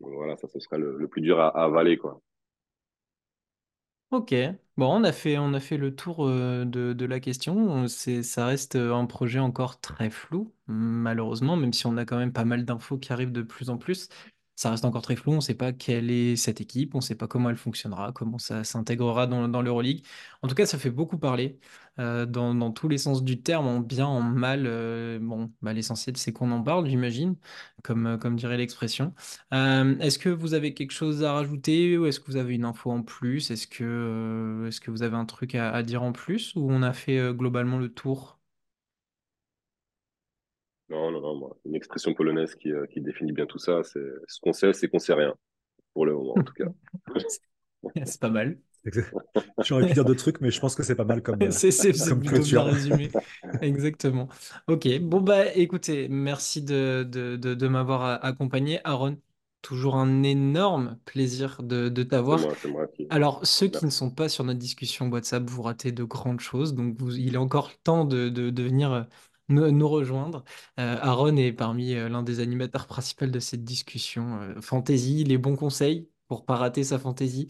Voilà, 0.00 0.36
ça, 0.36 0.46
ce 0.48 0.60
sera 0.60 0.78
le, 0.78 0.96
le 0.98 1.08
plus 1.08 1.22
dur 1.22 1.40
à, 1.40 1.48
à 1.48 1.64
avaler, 1.64 1.96
quoi. 1.96 2.20
Ok, 4.10 4.34
bon, 4.78 4.86
on 5.00 5.04
a 5.04 5.12
fait, 5.12 5.36
on 5.36 5.52
a 5.52 5.60
fait 5.60 5.76
le 5.76 5.94
tour 5.94 6.26
euh, 6.26 6.64
de, 6.64 6.94
de 6.94 7.04
la 7.04 7.20
question. 7.20 7.86
C'est, 7.88 8.22
ça 8.22 8.46
reste 8.46 8.76
euh, 8.76 8.94
un 8.94 9.04
projet 9.04 9.38
encore 9.38 9.80
très 9.82 10.08
flou, 10.08 10.50
malheureusement, 10.66 11.56
même 11.56 11.74
si 11.74 11.86
on 11.86 11.96
a 11.98 12.06
quand 12.06 12.16
même 12.16 12.32
pas 12.32 12.46
mal 12.46 12.64
d'infos 12.64 12.96
qui 12.96 13.12
arrivent 13.12 13.32
de 13.32 13.42
plus 13.42 13.68
en 13.68 13.76
plus. 13.76 14.08
Ça 14.58 14.70
reste 14.72 14.84
encore 14.84 15.02
très 15.02 15.14
flou, 15.14 15.30
on 15.32 15.36
ne 15.36 15.40
sait 15.40 15.54
pas 15.54 15.72
quelle 15.72 16.10
est 16.10 16.34
cette 16.34 16.60
équipe, 16.60 16.96
on 16.96 16.98
ne 16.98 17.02
sait 17.02 17.14
pas 17.14 17.28
comment 17.28 17.48
elle 17.48 17.56
fonctionnera, 17.56 18.10
comment 18.12 18.38
ça 18.38 18.64
s'intégrera 18.64 19.28
dans, 19.28 19.46
dans 19.46 19.62
l'Euroleague. 19.62 20.04
En 20.42 20.48
tout 20.48 20.56
cas, 20.56 20.66
ça 20.66 20.78
fait 20.78 20.90
beaucoup 20.90 21.16
parler, 21.16 21.60
euh, 22.00 22.26
dans, 22.26 22.72
tous 22.72 22.88
les 22.88 22.98
sens 22.98 23.22
du 23.22 23.40
terme, 23.40 23.68
en 23.68 23.78
bien, 23.78 24.06
en 24.06 24.20
mal. 24.20 24.64
euh, 24.66 25.20
bon, 25.20 25.52
bah, 25.62 25.72
l'essentiel, 25.72 26.16
c'est 26.16 26.32
qu'on 26.32 26.50
en 26.50 26.60
parle, 26.64 26.88
j'imagine, 26.88 27.36
comme, 27.84 28.06
euh, 28.06 28.30
dirait 28.30 28.56
l'expression. 28.56 29.14
Est-ce 29.52 30.18
que 30.18 30.28
vous 30.28 30.54
avez 30.54 30.74
quelque 30.74 30.92
chose 30.92 31.22
à 31.22 31.34
rajouter 31.34 31.96
ou 31.96 32.06
est-ce 32.06 32.18
que 32.18 32.26
vous 32.26 32.36
avez 32.36 32.56
une 32.56 32.64
info 32.64 32.90
en 32.90 33.02
plus? 33.04 33.52
Est-ce 33.52 33.68
que, 33.68 34.70
vous 34.88 35.02
avez 35.04 35.16
un 35.16 35.24
truc 35.24 35.54
à, 35.54 35.70
à 35.70 35.84
dire 35.84 36.02
en 36.02 36.10
plus 36.12 36.54
ou 36.56 36.68
on 36.72 36.82
a 36.82 36.92
fait 36.92 37.32
globalement 37.32 37.78
le 37.78 37.88
tour? 37.92 38.37
Non, 40.90 41.10
non, 41.10 41.20
non, 41.20 41.34
moi, 41.36 41.56
une 41.66 41.74
expression 41.74 42.14
polonaise 42.14 42.54
qui, 42.54 42.72
euh, 42.72 42.86
qui 42.86 43.00
définit 43.02 43.32
bien 43.32 43.46
tout 43.46 43.58
ça, 43.58 43.82
c'est 43.84 44.00
ce 44.26 44.40
qu'on 44.40 44.52
sait, 44.54 44.72
c'est 44.72 44.88
qu'on 44.88 44.98
sait 44.98 45.12
rien, 45.14 45.34
pour 45.94 46.06
le 46.06 46.14
moment, 46.14 46.38
en 46.40 46.44
tout 46.44 46.54
cas. 46.54 46.66
C'est 48.06 48.20
pas 48.20 48.30
mal. 48.30 48.58
J'aurais 49.62 49.84
pu 49.84 49.92
dire 49.92 50.04
d'autres 50.04 50.20
trucs, 50.22 50.40
mais 50.40 50.50
je 50.50 50.60
pense 50.60 50.74
que 50.74 50.82
c'est 50.82 50.94
pas 50.94 51.04
mal 51.04 51.22
comme, 51.22 51.42
euh, 51.42 51.50
C'est 51.52 51.70
c'est- 51.70 51.92
c'est 51.92 52.08
comme 52.08 52.20
plutôt 52.22 52.44
bien 52.44 52.62
résumé. 52.62 53.10
Exactement. 53.60 54.28
Ok, 54.68 54.88
bon 55.00 55.20
bah 55.20 55.52
écoutez, 55.54 56.08
merci 56.08 56.62
de, 56.62 57.04
de, 57.08 57.36
de, 57.36 57.54
de 57.54 57.68
m'avoir 57.68 58.02
a- 58.02 58.14
accompagné. 58.16 58.80
Aaron, 58.84 59.18
toujours 59.62 59.96
un 59.96 60.22
énorme 60.22 60.98
plaisir 61.04 61.62
de, 61.62 61.88
de 61.88 62.02
C'est 62.02 62.08
t'avoir. 62.10 62.40
moi, 62.40 62.54
c'est 62.60 62.68
moi 62.68 62.86
qui. 62.88 63.06
Alors, 63.10 63.46
ceux 63.46 63.68
qui 63.68 63.84
ne 63.86 63.90
sont 63.90 64.10
pas 64.10 64.28
sur 64.28 64.44
notre 64.44 64.58
discussion 64.58 65.08
WhatsApp, 65.08 65.48
vous 65.48 65.62
ratez 65.62 65.92
de 65.92 66.04
grandes 66.04 66.40
choses. 66.40 66.74
Donc, 66.74 66.96
vous- 66.98 67.16
il 67.16 67.34
est 67.34 67.38
encore 67.38 67.70
temps 67.82 68.04
de, 68.04 68.28
de, 68.28 68.50
de 68.50 68.62
venir 68.62 68.92
euh, 68.92 69.02
nous, 69.48 69.88
rejoindre. 69.88 70.44
Euh, 70.78 70.96
Aaron 71.00 71.36
est 71.36 71.52
parmi 71.52 71.94
euh, 71.94 72.08
l'un 72.08 72.22
des 72.22 72.40
animateurs 72.40 72.86
principaux 72.86 73.26
de 73.26 73.40
cette 73.40 73.64
discussion. 73.64 74.40
Euh, 74.40 74.60
fantasy, 74.60 75.24
les 75.24 75.38
bons 75.38 75.56
conseils 75.56 76.08
pour 76.28 76.44
pas 76.44 76.56
rater 76.56 76.84
sa 76.84 76.98
fantaisie. 76.98 77.48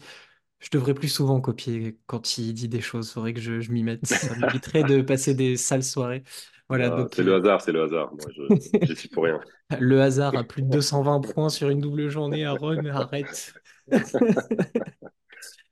Je 0.59 0.69
devrais 0.71 0.93
plus 0.93 1.07
souvent 1.07 1.39
copier 1.39 1.97
quand 2.05 2.37
il 2.37 2.53
dit 2.53 2.67
des 2.67 2.81
choses. 2.81 3.09
Il 3.09 3.13
faudrait 3.13 3.33
que 3.33 3.39
je, 3.39 3.61
je 3.61 3.71
m'y 3.71 3.83
mette. 3.83 4.05
Ça 4.05 4.35
m'éviterait 4.35 4.83
de 4.83 5.01
passer 5.01 5.33
des 5.33 5.57
sales 5.57 5.83
soirées. 5.83 6.23
Voilà, 6.69 6.89
donc 6.89 7.09
c'est 7.15 7.23
le 7.23 7.33
euh, 7.33 7.39
hasard, 7.39 7.61
c'est 7.61 7.71
le 7.71 7.81
hasard. 7.81 8.11
Moi, 8.11 8.59
je, 8.83 8.93
suis 8.93 9.09
pour 9.09 9.23
rien. 9.23 9.39
le 9.79 10.01
hasard 10.01 10.37
a 10.37 10.43
plus 10.43 10.61
de 10.61 10.69
220 10.69 11.21
points 11.21 11.49
sur 11.49 11.69
une 11.69 11.79
double 11.79 12.09
journée. 12.09 12.45
Aaron, 12.45 12.85
arrête. 12.85 13.53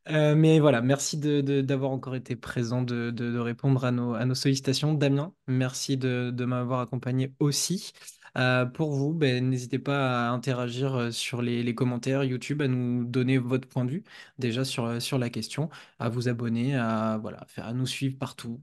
Euh, 0.10 0.36
mais 0.36 0.60
voilà, 0.60 0.82
merci 0.82 1.18
de, 1.18 1.42
d'avoir 1.62 1.92
encore 1.92 2.16
été 2.16 2.36
présent, 2.38 2.82
de, 2.82 3.12
de- 3.12 3.38
répondre 3.40 3.84
à 3.84 3.92
nos, 3.92 4.14
à 4.14 4.24
nos 4.26 4.36
sollicitations. 4.36 4.94
Damien, 4.94 5.34
merci 5.48 5.98
de, 5.98 6.32
m'avoir 6.46 6.80
accompagné 6.80 7.34
aussi. 7.40 7.92
Euh, 8.38 8.66
pour 8.66 8.92
vous, 8.94 9.14
ben, 9.14 9.50
n'hésitez 9.50 9.80
pas 9.80 10.28
à 10.28 10.32
interagir 10.32 10.96
euh, 10.96 11.12
sur 11.12 11.42
les, 11.42 11.62
les 11.64 11.76
commentaires 11.76 12.24
YouTube, 12.24 12.62
à 12.62 12.68
nous 12.68 13.04
donner 13.04 13.38
votre 13.38 13.68
point 13.68 13.84
de 13.84 13.92
vue 13.92 14.04
déjà 14.38 14.64
sur, 14.64 15.02
sur 15.02 15.18
la 15.18 15.30
question, 15.30 15.70
à 16.00 16.08
vous 16.10 16.30
abonner, 16.30 16.76
à, 16.78 17.18
voilà, 17.22 17.46
à 17.58 17.74
nous 17.74 17.88
suivre 17.88 18.18
partout, 18.18 18.62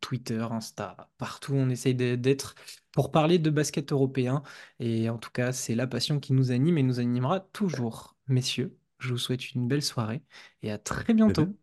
Twitter, 0.00 0.40
Insta, 0.50 1.10
partout 1.18 1.52
on 1.54 1.68
essaye 1.68 1.94
d'être 1.94 2.54
pour 2.92 3.10
parler 3.12 3.38
de 3.38 3.50
basket 3.50 3.92
européen. 3.92 4.42
Et 4.80 5.08
en 5.10 5.18
tout 5.18 5.30
cas, 5.30 5.52
c'est 5.52 5.74
la 5.74 5.86
passion 5.86 6.18
qui 6.18 6.32
nous 6.32 6.50
anime 6.50 6.78
et 6.78 6.82
nous 6.82 6.98
animera 7.00 7.40
toujours. 7.40 8.16
Messieurs, 8.28 8.76
je 9.02 9.10
vous 9.10 9.18
souhaite 9.18 9.52
une 9.52 9.68
belle 9.68 9.82
soirée 9.82 10.22
et 10.62 10.70
à 10.70 10.78
très 10.78 11.14
bientôt. 11.14 11.56